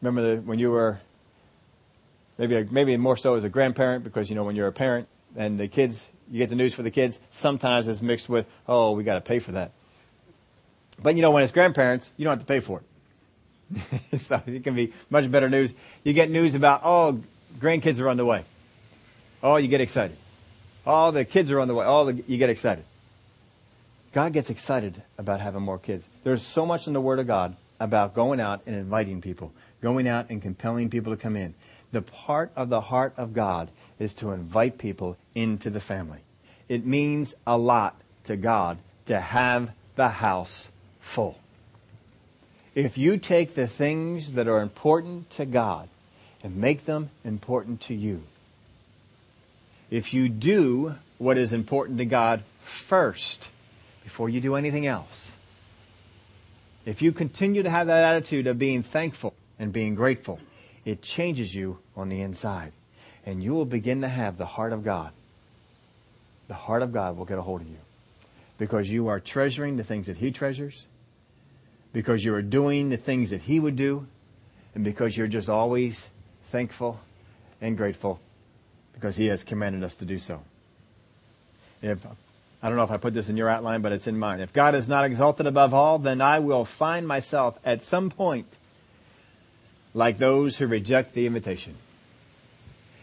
Remember 0.00 0.36
the, 0.36 0.42
when 0.42 0.58
you 0.58 0.70
were 0.70 1.00
maybe 2.38 2.66
maybe 2.70 2.96
more 2.96 3.16
so 3.16 3.34
as 3.34 3.44
a 3.44 3.48
grandparent 3.48 4.04
because 4.04 4.30
you 4.30 4.36
know 4.36 4.44
when 4.44 4.54
you're 4.54 4.68
a 4.68 4.72
parent 4.72 5.08
and 5.36 5.58
the 5.58 5.68
kids 5.68 6.06
you 6.30 6.38
get 6.38 6.48
the 6.48 6.54
news 6.54 6.72
for 6.72 6.82
the 6.82 6.90
kids 6.90 7.18
sometimes 7.30 7.88
it's 7.88 8.00
mixed 8.00 8.28
with 8.28 8.46
oh 8.66 8.92
we 8.92 9.02
got 9.02 9.14
to 9.14 9.20
pay 9.20 9.38
for 9.38 9.52
that. 9.52 9.72
But 11.00 11.16
you 11.16 11.22
know 11.22 11.32
when 11.32 11.42
it's 11.42 11.52
grandparents 11.52 12.10
you 12.16 12.24
don't 12.24 12.32
have 12.32 12.40
to 12.40 12.46
pay 12.46 12.60
for 12.60 12.80
it. 12.80 12.84
So 14.18 14.40
it 14.46 14.64
can 14.64 14.74
be 14.74 14.94
much 15.10 15.30
better 15.30 15.50
news. 15.50 15.74
You 16.04 16.12
get 16.12 16.30
news 16.30 16.54
about 16.54 16.82
oh 16.84 17.20
grandkids 17.58 18.00
are 18.00 18.08
on 18.08 18.16
the 18.16 18.24
way. 18.24 18.44
Oh 19.42 19.56
you 19.56 19.68
get 19.68 19.80
excited. 19.80 20.16
Oh 20.86 21.10
the 21.10 21.24
kids 21.24 21.50
are 21.50 21.60
on 21.60 21.68
the 21.68 21.74
way. 21.74 21.84
Oh 21.86 22.06
the, 22.06 22.22
you 22.26 22.38
get 22.38 22.50
excited. 22.50 22.84
God 24.12 24.32
gets 24.32 24.48
excited 24.48 25.02
about 25.18 25.40
having 25.40 25.62
more 25.62 25.78
kids. 25.78 26.08
There's 26.24 26.42
so 26.42 26.64
much 26.64 26.86
in 26.86 26.92
the 26.92 27.00
word 27.00 27.18
of 27.18 27.26
god 27.26 27.56
about 27.80 28.14
going 28.14 28.40
out 28.40 28.60
and 28.66 28.74
inviting 28.74 29.20
people 29.20 29.52
going 29.80 30.08
out 30.08 30.28
and 30.28 30.42
compelling 30.42 30.90
people 30.90 31.14
to 31.14 31.20
come 31.20 31.36
in 31.36 31.54
the 31.92 32.02
part 32.02 32.50
of 32.54 32.68
the 32.68 32.82
heart 32.82 33.14
of 33.16 33.32
God 33.32 33.70
is 33.98 34.14
to 34.14 34.30
invite 34.30 34.78
people 34.78 35.16
into 35.34 35.70
the 35.70 35.80
family. 35.80 36.20
It 36.68 36.84
means 36.84 37.34
a 37.46 37.56
lot 37.56 37.96
to 38.24 38.36
God 38.36 38.78
to 39.06 39.20
have 39.20 39.70
the 39.96 40.08
house 40.08 40.68
full. 41.00 41.38
If 42.74 42.98
you 42.98 43.16
take 43.16 43.54
the 43.54 43.66
things 43.66 44.32
that 44.32 44.46
are 44.46 44.60
important 44.60 45.30
to 45.30 45.46
God 45.46 45.88
and 46.42 46.56
make 46.56 46.84
them 46.84 47.10
important 47.24 47.80
to 47.82 47.94
you, 47.94 48.22
if 49.90 50.12
you 50.12 50.28
do 50.28 50.96
what 51.16 51.38
is 51.38 51.52
important 51.52 51.98
to 51.98 52.04
God 52.04 52.42
first 52.62 53.48
before 54.04 54.28
you 54.28 54.40
do 54.40 54.54
anything 54.54 54.86
else, 54.86 55.32
if 56.88 57.02
you 57.02 57.12
continue 57.12 57.62
to 57.62 57.68
have 57.68 57.88
that 57.88 58.02
attitude 58.02 58.46
of 58.46 58.58
being 58.58 58.82
thankful 58.82 59.34
and 59.58 59.74
being 59.74 59.94
grateful, 59.94 60.38
it 60.86 61.02
changes 61.02 61.54
you 61.54 61.80
on 61.94 62.08
the 62.08 62.22
inside. 62.22 62.72
And 63.26 63.42
you 63.42 63.52
will 63.52 63.66
begin 63.66 64.00
to 64.00 64.08
have 64.08 64.38
the 64.38 64.46
heart 64.46 64.72
of 64.72 64.82
God. 64.82 65.12
The 66.48 66.54
heart 66.54 66.82
of 66.82 66.94
God 66.94 67.18
will 67.18 67.26
get 67.26 67.36
a 67.36 67.42
hold 67.42 67.60
of 67.60 67.66
you. 67.68 67.76
Because 68.56 68.90
you 68.90 69.08
are 69.08 69.20
treasuring 69.20 69.76
the 69.76 69.84
things 69.84 70.06
that 70.06 70.16
He 70.16 70.30
treasures. 70.30 70.86
because 71.92 72.24
you 72.24 72.34
are 72.34 72.42
doing 72.42 72.90
the 72.90 72.96
things 72.96 73.30
that 73.30 73.42
He 73.42 73.58
would 73.60 73.76
do 73.76 74.06
and 74.74 74.84
because 74.84 75.16
you're 75.16 75.26
just 75.26 75.48
always 75.48 76.08
thankful 76.46 77.00
and 77.60 77.76
grateful 77.76 78.20
because 78.92 79.16
He 79.16 79.26
has 79.26 79.42
commanded 79.42 79.82
us 79.82 79.96
to 79.96 80.04
do 80.04 80.18
so. 80.18 80.42
If, 81.82 82.04
I 82.62 82.68
don't 82.68 82.76
know 82.76 82.84
if 82.84 82.90
I 82.90 82.96
put 82.96 83.14
this 83.14 83.28
in 83.28 83.36
your 83.36 83.48
outline, 83.48 83.82
but 83.82 83.92
it's 83.92 84.06
in 84.06 84.18
mine. 84.18 84.40
If 84.40 84.52
God 84.52 84.74
is 84.74 84.88
not 84.88 85.04
exalted 85.04 85.46
above 85.46 85.72
all, 85.72 85.98
then 85.98 86.20
I 86.20 86.40
will 86.40 86.64
find 86.64 87.06
myself 87.06 87.58
at 87.64 87.82
some 87.82 88.10
point 88.10 88.56
like 89.94 90.18
those 90.18 90.56
who 90.56 90.66
reject 90.66 91.14
the 91.14 91.26
invitation. 91.26 91.76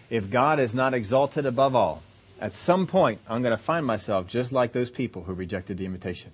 If 0.10 0.30
God 0.30 0.60
is 0.60 0.76
not 0.76 0.94
exalted 0.94 1.46
above 1.46 1.76
all, 1.76 2.04
at 2.40 2.54
some 2.54 2.86
point 2.86 3.22
I'm 3.28 3.42
going 3.42 3.56
to 3.56 3.62
find 3.62 3.86
myself 3.86 4.28
just 4.28 4.52
like 4.52 4.74
those 4.74 4.90
people 4.90 5.24
who 5.24 5.34
rejected 5.34 5.78
the 5.78 5.86
invitation. 5.86 6.32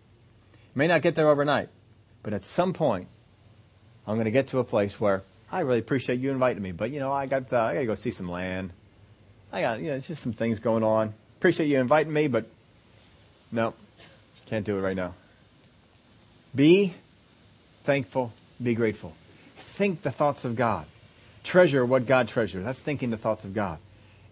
May 0.74 0.88
not 0.88 1.04
get 1.04 1.16
there 1.16 1.30
overnight, 1.30 1.70
but 2.24 2.34
at 2.34 2.44
some 2.44 2.74
point 2.74 3.08
I'm 4.08 4.16
going 4.16 4.26
to 4.26 4.32
get 4.32 4.48
to 4.48 4.60
a 4.60 4.64
place 4.64 5.00
where 5.00 5.24
I 5.52 5.60
really 5.60 5.80
appreciate 5.80 6.20
you 6.20 6.32
inviting 6.32 6.64
me, 6.64 6.72
but 6.72 6.90
you 6.90 7.00
know, 7.00 7.12
I 7.12 7.28
got, 7.28 7.54
uh, 7.54 7.62
I 7.62 7.74
got 7.76 7.80
to 7.82 7.86
go 7.86 7.96
see 7.96 8.12
some 8.12 8.30
land. 8.30 8.72
I 9.52 9.62
got, 9.62 9.80
you 9.80 9.90
know, 9.90 9.96
it's 9.96 10.08
just 10.08 10.24
some 10.24 10.34
things 10.34 10.60
going 10.60 10.84
on. 10.84 11.14
Appreciate 11.38 11.68
you 11.68 11.80
inviting 11.80 12.14
me, 12.14 12.28
but 12.28 12.46
no, 13.52 13.74
can't 14.46 14.66
do 14.66 14.78
it 14.78 14.82
right 14.82 14.96
now. 14.96 15.14
Be 16.54 16.94
thankful, 17.84 18.34
be 18.62 18.76
grateful. 18.76 19.14
Think 19.58 20.02
the 20.02 20.12
thoughts 20.12 20.46
of 20.46 20.56
God. 20.56 20.86
Treasure 21.44 21.86
what 21.86 22.06
God 22.06 22.28
treasures. 22.28 22.64
That's 22.66 22.80
thinking 22.80 23.10
the 23.10 23.18
thoughts 23.18 23.46
of 23.46 23.54
God. 23.54 23.80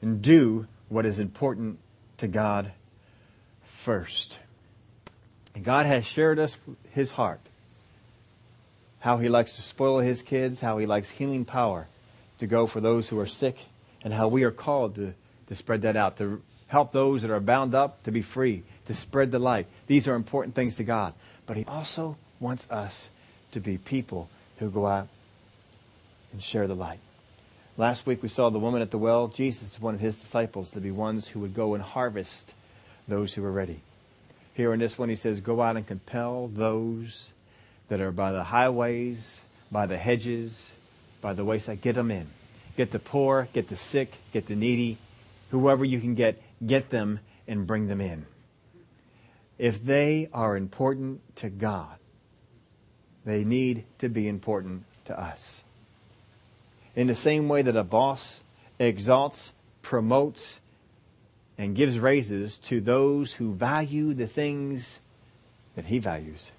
And 0.02 0.22
do 0.22 0.68
what 0.90 1.06
is 1.06 1.20
important 1.20 1.80
to 2.18 2.28
God 2.28 2.72
first. 3.64 4.40
And 5.56 5.64
God 5.64 5.86
has 5.86 6.06
shared 6.06 6.40
us 6.40 6.58
his 6.92 7.12
heart. 7.12 7.40
How 9.00 9.18
he 9.18 9.30
likes 9.30 9.56
to 9.56 9.62
spoil 9.62 10.00
his 10.00 10.22
kids, 10.22 10.60
how 10.60 10.78
he 10.78 10.86
likes 10.86 11.10
healing 11.10 11.46
power 11.46 11.88
to 12.40 12.48
go 12.48 12.68
for 12.68 12.82
those 12.82 13.10
who 13.10 13.20
are 13.20 13.28
sick, 13.28 13.58
and 14.04 14.14
how 14.14 14.28
we 14.28 14.44
are 14.44 14.52
called 14.52 14.96
to, 14.96 15.14
to 15.48 15.56
spread 15.56 15.82
that 15.82 15.96
out, 15.96 16.18
to 16.18 16.42
help 16.70 16.94
those 16.94 17.24
that 17.24 17.32
are 17.32 17.40
bound 17.40 17.76
up 17.76 18.02
to 18.04 18.12
be 18.12 18.22
free, 18.22 18.64
to 18.86 18.94
spread 18.94 19.32
the 19.32 19.40
light. 19.40 19.68
These 19.88 20.08
are 20.08 20.16
important 20.16 20.56
things 20.56 20.78
to 20.78 20.84
God. 20.84 21.14
But 21.46 21.58
he 21.58 21.66
also 21.66 22.16
wants 22.40 22.70
us 22.72 23.10
to 23.52 23.60
be 23.60 23.78
people 23.78 24.30
who 24.58 24.70
go 24.70 24.88
out 24.88 25.08
and 26.32 26.42
share 26.42 26.68
the 26.68 26.76
light. 26.76 27.00
Last 27.76 28.06
week 28.06 28.22
we 28.22 28.30
saw 28.30 28.50
the 28.50 28.60
woman 28.60 28.82
at 28.82 28.92
the 28.92 28.98
well. 28.98 29.28
Jesus 29.28 29.80
wanted 29.82 30.00
his 30.00 30.20
disciples 30.20 30.70
to 30.72 30.80
be 30.80 30.92
ones 30.92 31.28
who 31.30 31.40
would 31.40 31.56
go 31.56 31.74
and 31.74 31.84
harvest 31.84 32.54
those 33.08 33.34
who 33.34 33.42
were 33.42 33.52
ready. 33.52 33.82
Here 34.54 34.72
in 34.72 34.80
this 34.80 34.98
one 34.98 35.10
he 35.10 35.16
says, 35.16 35.40
go 35.40 35.62
out 35.62 35.76
and 35.76 35.88
compel 35.88 36.50
those 36.50 37.34
that 37.88 38.00
are 38.00 38.12
by 38.12 38.32
the 38.32 38.44
highways, 38.44 39.42
by 39.72 39.88
the 39.88 39.98
hedges, 39.98 40.72
by 41.22 41.34
the 41.34 41.44
wayside. 41.44 41.82
Get 41.82 41.96
them 41.96 42.12
in. 42.12 42.28
Get 42.78 42.92
the 42.92 43.00
poor, 43.00 43.48
get 43.54 43.70
the 43.70 43.76
sick, 43.76 44.18
get 44.32 44.46
the 44.46 44.56
needy, 44.56 45.00
whoever 45.50 45.84
you 45.84 46.00
can 46.00 46.14
get, 46.14 46.40
get 46.66 46.90
them 46.90 47.20
and 47.48 47.68
bring 47.68 47.88
them 47.88 48.02
in. 48.02 48.26
If 49.58 49.84
they 49.84 50.30
are 50.34 50.56
important 50.56 51.22
to 51.38 51.50
God, 51.50 51.98
they 53.26 53.44
need 53.44 53.86
to 54.00 54.10
be 54.10 54.28
important 54.28 54.84
to 55.06 55.20
us 55.20 55.64
in 56.96 57.08
the 57.08 57.16
same 57.16 57.48
way 57.48 57.62
that 57.62 57.76
a 57.76 57.84
boss 57.84 58.42
exalts, 58.80 59.54
promotes, 59.82 60.60
and 61.58 61.76
gives 61.76 62.00
raises 62.00 62.58
to 62.58 62.80
those 62.80 63.34
who 63.34 63.54
value 63.54 64.14
the 64.14 64.28
things 64.28 65.00
that 65.76 65.86
he 65.86 66.00
values. 66.00 66.52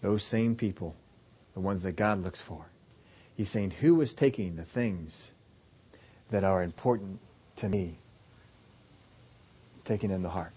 Those 0.00 0.22
same 0.22 0.54
people, 0.54 0.94
the 1.54 1.60
ones 1.60 1.82
that 1.82 1.96
God 1.96 2.22
looks 2.22 2.40
for. 2.40 2.66
He's 3.36 3.50
saying, 3.50 3.72
who 3.72 4.00
is 4.00 4.14
taking 4.14 4.56
the 4.56 4.64
things 4.64 5.32
that 6.30 6.44
are 6.44 6.62
important 6.62 7.18
to 7.56 7.68
me, 7.68 7.98
taking 9.86 10.10
them 10.10 10.22
to 10.22 10.28
heart? 10.28 10.52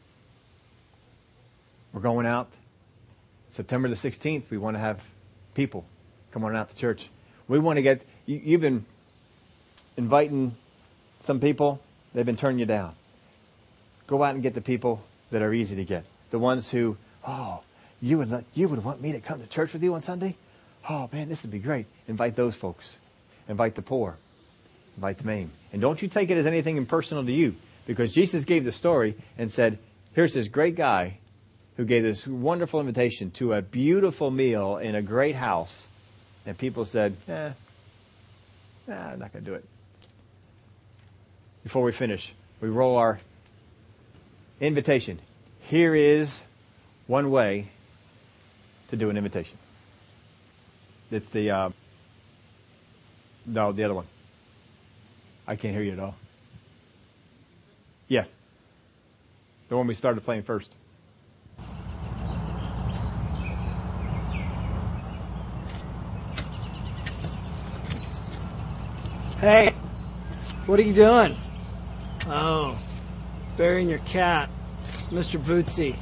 We're 1.94 2.02
going 2.02 2.26
out 2.26 2.50
September 3.50 3.88
the 3.88 3.96
16th. 3.96 4.44
We 4.50 4.58
want 4.58 4.76
to 4.76 4.80
have 4.80 5.02
people 5.54 5.86
come 6.32 6.44
on 6.44 6.56
out 6.56 6.70
to 6.70 6.76
church. 6.76 7.10
We 7.48 7.60
want 7.60 7.78
to 7.78 7.82
get, 7.82 8.04
you, 8.26 8.40
you've 8.44 8.62
been 8.62 8.86
inviting 9.98 10.56
some 11.22 11.40
people, 11.40 11.82
they've 12.14 12.26
been 12.26 12.38
turning 12.38 12.60
you 12.60 12.66
down. 12.66 12.96
Go 14.08 14.24
out 14.24 14.34
and 14.34 14.44
get 14.44 14.54
the 14.54 14.62
people 14.62 15.04
that 15.32 15.42
are 15.42 15.54
easy 15.54 15.76
to 15.76 15.86
get. 15.86 16.06
The 16.32 16.40
ones 16.40 16.70
who, 16.70 16.98
oh, 17.28 17.62
you 18.02 18.18
would, 18.18 18.32
let, 18.32 18.44
you 18.54 18.70
would 18.70 18.84
want 18.84 19.02
me 19.02 19.12
to 19.12 19.20
come 19.20 19.40
to 19.40 19.48
church 19.48 19.74
with 19.74 19.84
you 19.84 19.94
on 19.94 20.02
Sunday? 20.02 20.36
Oh 20.88 21.10
man, 21.12 21.30
this 21.30 21.44
would 21.44 21.52
be 21.52 21.60
great. 21.60 21.88
Invite 22.08 22.36
those 22.36 22.56
folks. 22.56 22.96
Invite 23.48 23.76
the 23.76 23.82
poor. 23.82 24.18
Invite 24.96 25.18
the 25.18 25.26
maimed. 25.26 25.52
And 25.74 25.82
don't 25.82 26.02
you 26.02 26.08
take 26.08 26.30
it 26.30 26.38
as 26.38 26.46
anything 26.46 26.78
impersonal 26.78 27.26
to 27.26 27.32
you 27.32 27.56
because 27.90 28.12
Jesus 28.12 28.46
gave 28.46 28.66
the 28.66 28.72
story 28.72 29.16
and 29.36 29.52
said, 29.52 29.80
here's 30.14 30.36
this 30.36 30.48
great 30.48 30.76
guy 30.76 31.18
who 31.76 31.86
gave 31.86 32.04
this 32.04 32.28
wonderful 32.28 32.80
invitation 32.80 33.32
to 33.32 33.54
a 33.54 33.64
beautiful 33.64 34.30
meal 34.30 34.78
in 34.78 34.94
a 34.94 35.02
great 35.02 35.36
house 35.36 35.88
and 36.46 36.56
people 36.56 36.86
said, 36.86 37.18
eh, 37.28 37.50
nah, 38.86 38.94
I'm 38.94 39.18
not 39.18 39.34
going 39.34 39.44
to 39.44 39.50
do 39.50 39.56
it. 39.56 39.66
Before 41.64 41.82
we 41.82 41.92
finish, 41.92 42.32
we 42.62 42.70
roll 42.70 42.96
our 42.96 43.20
invitation. 44.62 45.20
Here 45.62 45.96
is 45.96 46.44
one 47.08 47.32
way 47.32 47.70
to 48.90 48.98
do 48.98 49.10
an 49.10 49.18
invitation. 49.18 49.58
It's 51.10 51.30
the, 51.30 51.50
uh, 51.50 51.70
no, 53.48 53.72
the 53.72 53.84
other 53.84 53.96
one. 53.96 54.06
I 55.48 55.56
can't 55.56 55.74
hear 55.74 55.82
you 55.82 55.94
at 55.94 56.00
all. 56.00 56.16
Yeah. 58.10 58.26
The 59.70 59.78
one 59.78 59.88
we 59.88 59.94
started 59.94 60.22
playing 60.22 60.44
first. 60.44 60.74
Hey, 69.40 69.70
what 70.66 70.80
are 70.80 70.84
you 70.84 70.94
doing? 70.94 71.38
Oh, 72.28 72.78
burying 73.56 73.88
your 73.88 74.00
cat, 74.00 74.50
Mr. 75.12 75.42
Bootsy. 75.42 75.96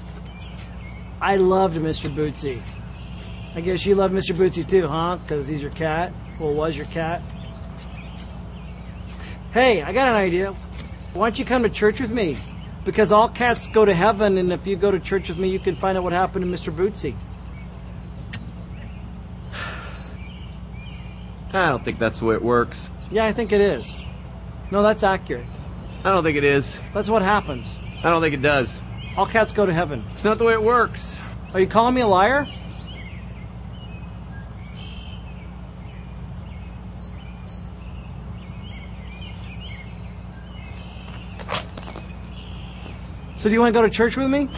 I 1.22 1.36
loved 1.36 1.78
Mr. 1.78 2.10
Bootsy. 2.10 2.62
I 3.54 3.62
guess 3.62 3.86
you 3.86 3.96
love 3.96 4.12
Mr. 4.12 4.34
Bootsy 4.34 4.68
too, 4.68 4.88
huh? 4.88 5.18
Because 5.18 5.46
he's 5.46 5.62
your 5.62 5.72
cat? 5.72 6.14
Well, 6.40 6.54
was 6.54 6.76
your 6.76 6.86
cat? 6.88 7.22
Hey, 9.52 9.84
I 9.84 9.92
got 9.92 10.08
an 10.08 10.16
idea. 10.16 10.56
Why 11.18 11.26
don't 11.26 11.40
you 11.40 11.46
come 11.46 11.64
to 11.64 11.70
church 11.70 12.00
with 12.00 12.12
me? 12.12 12.38
Because 12.86 13.12
all 13.12 13.28
cats 13.28 13.68
go 13.68 13.86
to 13.86 13.94
heaven, 13.94 14.38
and 14.38 14.54
if 14.54 14.68
you 14.68 14.76
go 14.76 14.92
to 14.92 15.00
church 15.00 15.30
with 15.30 15.40
me, 15.40 15.50
you 15.50 15.58
can 15.58 15.76
find 15.76 15.98
out 15.98 16.04
what 16.04 16.14
happened 16.14 16.46
to 16.46 16.50
Mr. 16.50 16.74
Bootsy. 16.74 17.16
I 21.52 21.70
don't 21.70 21.84
think 21.84 21.98
that's 21.98 22.20
the 22.20 22.26
way 22.26 22.36
it 22.36 22.44
works. 22.44 22.92
Yeah, 23.10 23.26
I 23.26 23.34
think 23.34 23.52
it 23.52 23.62
is. 23.62 23.98
No, 24.70 24.84
that's 24.84 25.02
accurate. 25.02 25.48
I 26.04 26.12
don't 26.12 26.24
think 26.24 26.38
it 26.38 26.44
is. 26.44 26.78
That's 26.94 27.10
what 27.10 27.24
happens. 27.24 27.74
I 28.04 28.12
don't 28.12 28.22
think 28.22 28.36
it 28.36 28.44
does. 28.44 28.78
All 29.18 29.26
cats 29.26 29.52
go 29.52 29.66
to 29.66 29.74
heaven. 29.74 30.06
It's 30.14 30.24
not 30.24 30.38
the 30.38 30.44
way 30.44 30.54
it 30.54 30.62
works. 30.62 31.18
Are 31.56 31.60
you 31.60 31.68
calling 31.68 31.96
me 31.96 32.02
a 32.02 32.08
liar? 32.08 32.48
So 43.48 43.50
do 43.50 43.54
you 43.54 43.62
want 43.62 43.74
to 43.74 43.80
go 43.80 43.88
to 43.88 43.90
church 43.90 44.18
with 44.18 44.28
me? 44.28 44.50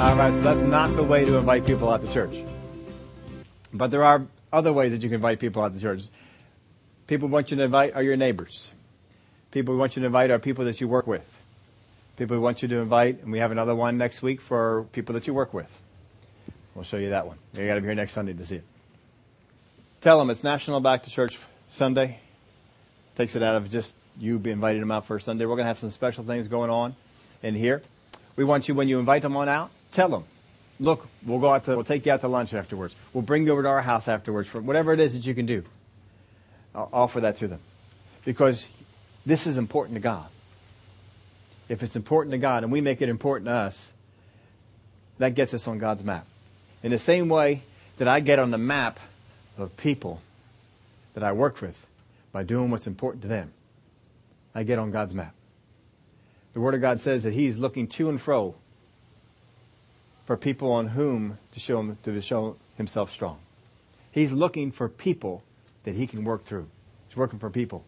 All 0.00 0.16
right, 0.16 0.34
so 0.34 0.40
that's 0.40 0.62
not 0.62 0.96
the 0.96 1.04
way 1.04 1.24
to 1.26 1.36
invite 1.36 1.64
people 1.64 1.88
out 1.88 2.04
to 2.04 2.12
church. 2.12 2.42
But 3.72 3.92
there 3.92 4.02
are 4.02 4.26
other 4.52 4.72
ways 4.72 4.90
that 4.90 5.02
you 5.02 5.08
can 5.08 5.14
invite 5.14 5.38
people 5.38 5.62
out 5.62 5.72
to 5.72 5.80
church. 5.80 6.08
People 7.06 7.28
want 7.28 7.52
you 7.52 7.56
to 7.56 7.62
invite 7.62 7.94
are 7.94 8.02
your 8.02 8.16
neighbors. 8.16 8.72
People 9.52 9.74
we 9.74 9.78
want 9.78 9.94
you 9.94 10.00
to 10.00 10.06
invite 10.06 10.32
are 10.32 10.40
people 10.40 10.64
that 10.64 10.80
you 10.80 10.88
work 10.88 11.06
with. 11.06 11.38
People 12.16 12.36
we 12.36 12.42
want 12.42 12.62
you 12.62 12.66
to 12.66 12.78
invite, 12.78 13.22
and 13.22 13.30
we 13.30 13.38
have 13.38 13.52
another 13.52 13.76
one 13.76 13.96
next 13.96 14.22
week 14.22 14.40
for 14.40 14.88
people 14.90 15.12
that 15.12 15.28
you 15.28 15.34
work 15.34 15.54
with. 15.54 15.82
We'll 16.76 16.84
show 16.84 16.98
you 16.98 17.08
that 17.08 17.26
one. 17.26 17.38
You 17.54 17.66
got 17.66 17.76
to 17.76 17.80
be 17.80 17.86
here 17.86 17.94
next 17.94 18.12
Sunday 18.12 18.34
to 18.34 18.44
see 18.44 18.56
it. 18.56 18.64
Tell 20.02 20.18
them 20.18 20.28
it's 20.28 20.44
National 20.44 20.78
Back 20.78 21.04
to 21.04 21.10
Church 21.10 21.38
Sunday. 21.70 22.18
Takes 23.14 23.34
it 23.34 23.42
out 23.42 23.54
of 23.56 23.70
just 23.70 23.94
you 24.20 24.36
inviting 24.44 24.80
them 24.80 24.90
out 24.90 25.06
for 25.06 25.18
Sunday. 25.18 25.46
We're 25.46 25.56
going 25.56 25.64
to 25.64 25.68
have 25.68 25.78
some 25.78 25.88
special 25.88 26.22
things 26.22 26.48
going 26.48 26.68
on 26.68 26.94
in 27.42 27.54
here. 27.54 27.80
We 28.36 28.44
want 28.44 28.68
you, 28.68 28.74
when 28.74 28.88
you 28.88 28.98
invite 28.98 29.22
them 29.22 29.38
on 29.38 29.48
out, 29.48 29.70
tell 29.90 30.10
them, 30.10 30.24
look, 30.78 31.08
we'll 31.24 31.38
go 31.38 31.48
out 31.48 31.64
to, 31.64 31.76
we'll 31.76 31.84
take 31.84 32.04
you 32.04 32.12
out 32.12 32.20
to 32.20 32.28
lunch 32.28 32.52
afterwards. 32.52 32.94
We'll 33.14 33.22
bring 33.22 33.46
you 33.46 33.52
over 33.52 33.62
to 33.62 33.68
our 33.70 33.80
house 33.80 34.06
afterwards 34.06 34.46
for 34.46 34.60
whatever 34.60 34.92
it 34.92 35.00
is 35.00 35.14
that 35.14 35.24
you 35.24 35.34
can 35.34 35.46
do. 35.46 35.64
I'll 36.74 36.90
offer 36.92 37.22
that 37.22 37.38
to 37.38 37.48
them. 37.48 37.60
Because 38.26 38.66
this 39.24 39.46
is 39.46 39.56
important 39.56 39.94
to 39.94 40.00
God. 40.00 40.26
If 41.70 41.82
it's 41.82 41.96
important 41.96 42.32
to 42.32 42.38
God 42.38 42.64
and 42.64 42.70
we 42.70 42.82
make 42.82 43.00
it 43.00 43.08
important 43.08 43.46
to 43.46 43.52
us, 43.52 43.92
that 45.16 45.34
gets 45.34 45.54
us 45.54 45.66
on 45.66 45.78
God's 45.78 46.04
map. 46.04 46.26
In 46.82 46.90
the 46.90 46.98
same 46.98 47.28
way 47.28 47.62
that 47.98 48.08
I 48.08 48.20
get 48.20 48.38
on 48.38 48.50
the 48.50 48.58
map 48.58 49.00
of 49.56 49.76
people 49.76 50.20
that 51.14 51.22
I 51.22 51.32
work 51.32 51.60
with 51.60 51.86
by 52.32 52.42
doing 52.42 52.70
what's 52.70 52.86
important 52.86 53.22
to 53.22 53.28
them, 53.28 53.52
I 54.54 54.62
get 54.62 54.78
on 54.78 54.90
God's 54.90 55.14
map. 55.14 55.34
The 56.52 56.60
Word 56.60 56.74
of 56.74 56.80
God 56.80 57.00
says 57.00 57.22
that 57.24 57.34
He's 57.34 57.58
looking 57.58 57.86
to 57.88 58.08
and 58.08 58.20
fro 58.20 58.54
for 60.24 60.36
people 60.36 60.72
on 60.72 60.88
whom 60.88 61.38
to 61.52 61.60
show, 61.60 61.80
him, 61.80 61.98
to 62.02 62.20
show 62.20 62.56
Himself 62.76 63.12
strong. 63.12 63.38
He's 64.10 64.32
looking 64.32 64.72
for 64.72 64.88
people 64.88 65.42
that 65.84 65.94
He 65.94 66.06
can 66.06 66.24
work 66.24 66.44
through. 66.44 66.66
He's 67.08 67.16
working 67.16 67.38
for 67.38 67.50
people 67.50 67.84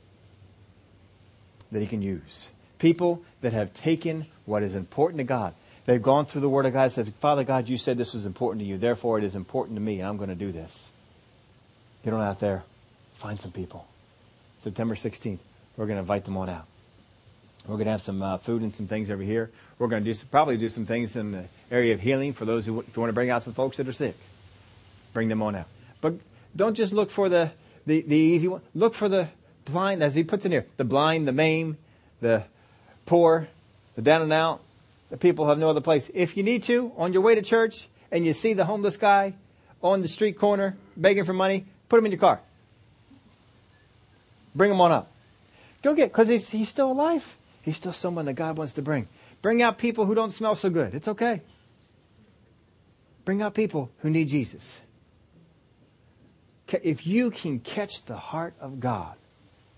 that 1.73 1.81
He 1.81 1.87
can 1.87 2.03
use. 2.03 2.51
People 2.79 3.23
that 3.41 3.53
have 3.53 3.73
taken 3.73 4.27
what 4.45 4.63
is 4.63 4.75
important 4.75 5.19
to 5.19 5.25
God. 5.25 5.55
They've 5.89 6.03
gone 6.03 6.27
through 6.27 6.43
the 6.43 6.51
Word 6.51 6.67
of 6.67 6.75
God 6.75 6.83
and 6.83 6.93
said, 6.93 7.15
Father 7.15 7.45
God, 7.45 7.67
you 7.67 7.79
said 7.79 7.97
this 7.97 8.13
was 8.13 8.27
important 8.27 8.61
to 8.61 8.67
you. 8.67 8.77
Therefore, 8.77 9.17
it 9.17 9.25
is 9.25 9.35
important 9.35 9.77
to 9.77 9.81
me, 9.81 10.01
and 10.01 10.07
I'm 10.07 10.19
going 10.19 10.29
to 10.29 10.35
do 10.35 10.53
this. 10.53 10.87
Get 12.05 12.13
on 12.13 12.21
out 12.21 12.41
there. 12.41 12.63
Find 13.17 13.41
some 13.41 13.53
people. 13.53 13.87
September 14.59 14.97
16th, 14.97 15.39
we're 15.79 15.87
going 15.87 15.97
to 15.97 16.01
invite 16.01 16.27
them 16.27 16.37
on 16.37 16.51
out. 16.51 16.67
We're 17.67 17.77
going 17.77 17.87
to 17.87 17.93
have 17.93 18.03
some 18.03 18.21
uh, 18.21 18.37
food 18.37 18.61
and 18.61 18.75
some 18.75 18.87
things 18.87 19.11
over 19.11 19.23
here. 19.23 19.51
We're 19.79 19.89
going 19.89 20.05
to 20.05 20.11
do 20.11 20.13
some, 20.13 20.29
probably 20.29 20.59
do 20.59 20.69
some 20.69 20.85
things 20.85 21.17
in 21.17 21.33
the 21.33 21.45
area 21.71 21.95
of 21.95 22.03
healing 22.03 22.35
for 22.35 22.45
those 22.45 22.67
who, 22.67 22.81
if 22.81 22.95
you 22.95 23.01
want 23.01 23.09
to 23.09 23.15
bring 23.15 23.31
out 23.31 23.45
some 23.45 23.55
folks 23.55 23.79
that 23.79 23.89
are 23.89 23.93
sick, 23.95 24.15
bring 25.15 25.29
them 25.29 25.41
on 25.41 25.57
out. 25.57 25.69
But 26.03 26.17
don't 26.55 26.75
just 26.75 26.93
look 26.93 27.11
for 27.11 27.31
the, 27.31 27.51
the, 27.87 28.03
the 28.03 28.15
easy 28.15 28.47
one. 28.47 28.61
Look 28.75 28.93
for 28.93 29.09
the 29.09 29.29
blind, 29.65 30.03
as 30.03 30.15
he 30.15 30.23
puts 30.23 30.45
in 30.45 30.53
here, 30.53 30.67
the 30.77 30.85
blind, 30.85 31.27
the 31.27 31.33
maimed, 31.33 31.79
the 32.21 32.45
poor, 33.07 33.49
the 33.97 34.03
down 34.03 34.21
and 34.21 34.35
out, 34.35 34.61
the 35.11 35.17
people 35.17 35.47
have 35.49 35.59
no 35.59 35.71
other 35.71 35.81
place. 35.81 36.11
If 36.15 36.37
you 36.37 36.43
need 36.43 36.63
to, 36.65 36.93
on 36.97 37.13
your 37.13 37.23
way 37.23 37.35
to 37.35 37.43
church, 37.43 37.89
and 38.11 38.27
you 38.27 38.33
see 38.33 38.53
the 38.53 38.65
homeless 38.65 38.97
guy 38.97 39.35
on 39.83 40.03
the 40.03 40.09
street 40.09 40.39
corner 40.39 40.77
begging 40.97 41.25
for 41.25 41.33
money, 41.33 41.67
put 41.89 41.99
him 41.99 42.07
in 42.07 42.13
your 42.13 42.21
car. 42.21 42.41
Bring 44.55 44.71
him 44.71 44.81
on 44.81 44.93
up. 44.93 45.13
Go 45.83 45.95
get, 45.95 46.11
because 46.11 46.29
he's, 46.29 46.51
he's 46.51 46.69
still 46.69 46.91
alive. 46.91 47.37
He's 47.63 47.77
still 47.77 47.93
someone 47.93 48.25
that 48.27 48.35
God 48.35 48.57
wants 48.57 48.75
to 48.75 48.83
bring. 48.83 49.09
Bring 49.43 49.63
out 49.63 49.79
people 49.79 50.07
who 50.07 50.15
don't 50.15 50.33
smell 50.33 50.55
so 50.55 50.71
good. 50.71 50.95
It's 50.95 51.09
okay. 51.09 51.43
Bring 53.25 53.43
out 53.43 53.55
people 53.55 53.91
who 53.99 54.11
need 54.11 54.29
Jesus. 54.29 54.81
If 56.83 57.07
you 57.07 57.31
can 57.31 57.61
catch 57.61 58.05
the 58.05 58.17
heart 58.17 58.55
of 58.61 58.81
God 58.81 59.15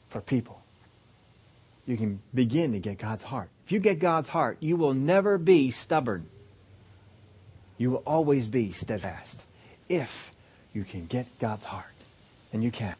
for 0.08 0.20
people, 0.20 0.62
you 1.90 1.96
can 1.96 2.22
begin 2.32 2.72
to 2.72 2.78
get 2.78 2.98
God's 2.98 3.24
heart. 3.24 3.50
If 3.66 3.72
you 3.72 3.80
get 3.80 3.98
God's 3.98 4.28
heart, 4.28 4.58
you 4.60 4.76
will 4.76 4.94
never 4.94 5.38
be 5.38 5.72
stubborn. 5.72 6.28
You 7.78 7.90
will 7.90 8.02
always 8.06 8.46
be 8.46 8.70
steadfast. 8.72 9.42
If 9.88 10.30
you 10.72 10.84
can 10.84 11.06
get 11.06 11.26
God's 11.40 11.64
heart. 11.64 11.86
And 12.52 12.62
you 12.62 12.70
can. 12.70 12.94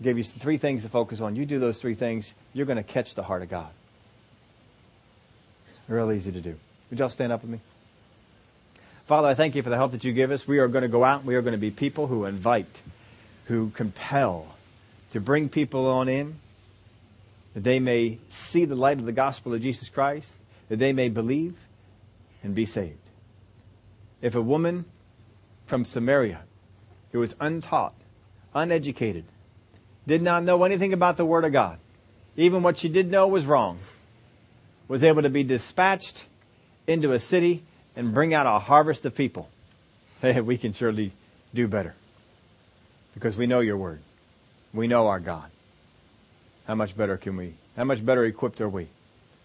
I 0.00 0.04
gave 0.04 0.18
you 0.18 0.24
three 0.24 0.58
things 0.58 0.82
to 0.82 0.88
focus 0.88 1.20
on. 1.20 1.36
You 1.36 1.46
do 1.46 1.58
those 1.58 1.80
three 1.80 1.94
things, 1.94 2.32
you're 2.52 2.66
going 2.66 2.76
to 2.76 2.82
catch 2.82 3.14
the 3.14 3.22
heart 3.22 3.42
of 3.42 3.48
God. 3.48 3.70
Real 5.88 6.12
easy 6.12 6.32
to 6.32 6.40
do. 6.40 6.56
Would 6.90 6.98
y'all 6.98 7.08
stand 7.08 7.32
up 7.32 7.42
with 7.42 7.50
me? 7.50 7.60
Father, 9.06 9.28
I 9.28 9.34
thank 9.34 9.54
you 9.54 9.62
for 9.62 9.70
the 9.70 9.76
help 9.76 9.92
that 9.92 10.04
you 10.04 10.12
give 10.12 10.30
us. 10.30 10.48
We 10.48 10.58
are 10.58 10.68
going 10.68 10.82
to 10.82 10.88
go 10.88 11.04
out. 11.04 11.24
We 11.24 11.34
are 11.36 11.42
going 11.42 11.52
to 11.52 11.58
be 11.58 11.70
people 11.70 12.06
who 12.06 12.24
invite, 12.24 12.80
who 13.46 13.70
compel, 13.70 14.54
to 15.12 15.20
bring 15.20 15.48
people 15.48 15.86
on 15.86 16.08
in, 16.08 16.36
that 17.54 17.64
they 17.64 17.80
may 17.80 18.18
see 18.28 18.64
the 18.64 18.76
light 18.76 18.98
of 18.98 19.06
the 19.06 19.12
gospel 19.12 19.54
of 19.54 19.62
Jesus 19.62 19.88
Christ, 19.88 20.40
that 20.68 20.78
they 20.78 20.92
may 20.92 21.08
believe 21.08 21.56
and 22.42 22.54
be 22.54 22.66
saved. 22.66 22.98
If 24.20 24.34
a 24.34 24.42
woman 24.42 24.84
from 25.66 25.84
Samaria 25.84 26.42
who 27.12 27.20
was 27.20 27.36
untaught, 27.40 27.94
uneducated, 28.54 29.24
did 30.06 30.20
not 30.20 30.44
know 30.44 30.64
anything 30.64 30.92
about 30.92 31.16
the 31.16 31.24
Word 31.24 31.44
of 31.44 31.52
God, 31.52 31.78
even 32.36 32.62
what 32.62 32.78
she 32.78 32.88
did 32.88 33.10
know 33.10 33.28
was 33.28 33.46
wrong, 33.46 33.78
was 34.88 35.02
able 35.02 35.22
to 35.22 35.30
be 35.30 35.44
dispatched 35.44 36.24
into 36.86 37.12
a 37.12 37.20
city 37.20 37.62
and 37.96 38.12
bring 38.12 38.34
out 38.34 38.46
a 38.46 38.58
harvest 38.58 39.06
of 39.06 39.14
people, 39.14 39.48
hey, 40.20 40.40
we 40.40 40.58
can 40.58 40.72
surely 40.72 41.12
do 41.54 41.68
better. 41.68 41.94
Because 43.14 43.36
we 43.36 43.46
know 43.46 43.60
your 43.60 43.76
word. 43.76 44.00
We 44.72 44.88
know 44.88 45.06
our 45.06 45.20
God. 45.20 45.50
How 46.66 46.74
much 46.74 46.96
better 46.96 47.16
can 47.16 47.36
we? 47.36 47.54
How 47.76 47.84
much 47.84 48.04
better 48.04 48.24
equipped 48.24 48.60
are 48.60 48.68
we? 48.68 48.88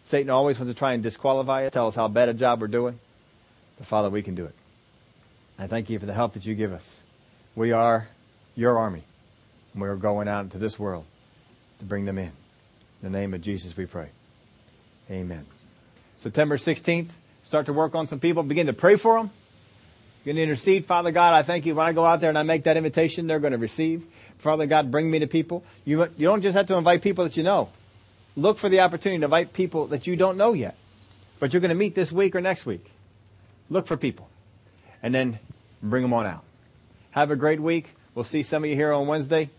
Satan 0.03 0.29
always 0.29 0.57
wants 0.57 0.73
to 0.73 0.77
try 0.77 0.93
and 0.93 1.03
disqualify 1.03 1.65
us, 1.65 1.73
tell 1.73 1.87
us 1.87 1.95
how 1.95 2.07
bad 2.07 2.29
a 2.29 2.33
job 2.33 2.61
we're 2.61 2.67
doing. 2.67 2.99
But 3.77 3.87
Father, 3.87 4.09
we 4.09 4.21
can 4.21 4.35
do 4.35 4.45
it. 4.45 4.55
I 5.57 5.67
thank 5.67 5.89
you 5.89 5.99
for 5.99 6.05
the 6.05 6.13
help 6.13 6.33
that 6.33 6.45
you 6.45 6.55
give 6.55 6.71
us. 6.71 7.01
We 7.55 7.71
are 7.73 8.07
your 8.55 8.77
army. 8.77 9.03
And 9.73 9.81
we 9.81 9.87
are 9.89 9.95
going 9.95 10.27
out 10.27 10.45
into 10.45 10.57
this 10.57 10.79
world 10.79 11.05
to 11.79 11.85
bring 11.85 12.05
them 12.05 12.17
in. 12.17 12.31
In 13.01 13.11
the 13.11 13.17
name 13.17 13.33
of 13.33 13.41
Jesus 13.41 13.75
we 13.75 13.85
pray. 13.85 14.09
Amen. 15.11 15.45
September 16.17 16.57
16th, 16.57 17.09
start 17.43 17.65
to 17.67 17.73
work 17.73 17.95
on 17.95 18.07
some 18.07 18.19
people, 18.19 18.43
begin 18.43 18.67
to 18.67 18.73
pray 18.73 18.95
for 18.95 19.17
them. 19.17 19.31
Begin 20.23 20.35
to 20.35 20.43
intercede. 20.43 20.85
Father 20.85 21.11
God, 21.11 21.33
I 21.33 21.43
thank 21.43 21.65
you. 21.65 21.75
When 21.75 21.87
I 21.87 21.93
go 21.93 22.05
out 22.05 22.19
there 22.19 22.29
and 22.29 22.37
I 22.37 22.43
make 22.43 22.65
that 22.65 22.75
invitation, 22.75 23.27
they're 23.27 23.39
going 23.39 23.53
to 23.53 23.57
receive. 23.57 24.03
Father 24.39 24.65
God, 24.65 24.89
bring 24.89 25.11
me 25.11 25.19
to 25.19 25.27
people. 25.27 25.63
You, 25.85 26.03
you 26.17 26.27
don't 26.27 26.41
just 26.41 26.55
have 26.55 26.65
to 26.67 26.75
invite 26.75 27.01
people 27.01 27.25
that 27.25 27.37
you 27.37 27.43
know. 27.43 27.69
Look 28.35 28.57
for 28.57 28.69
the 28.69 28.79
opportunity 28.79 29.19
to 29.19 29.25
invite 29.25 29.53
people 29.53 29.87
that 29.87 30.07
you 30.07 30.15
don't 30.15 30.37
know 30.37 30.53
yet, 30.53 30.75
but 31.39 31.53
you're 31.53 31.59
going 31.59 31.69
to 31.69 31.75
meet 31.75 31.93
this 31.93 32.11
week 32.11 32.35
or 32.35 32.41
next 32.41 32.65
week. 32.65 32.89
Look 33.69 33.85
for 33.85 33.97
people 33.97 34.29
and 35.03 35.13
then 35.13 35.39
bring 35.83 36.03
them 36.03 36.13
on 36.13 36.25
out. 36.25 36.43
Have 37.11 37.31
a 37.31 37.35
great 37.35 37.59
week. 37.59 37.95
We'll 38.15 38.23
see 38.23 38.43
some 38.43 38.63
of 38.63 38.69
you 38.69 38.75
here 38.75 38.93
on 38.93 39.07
Wednesday. 39.07 39.49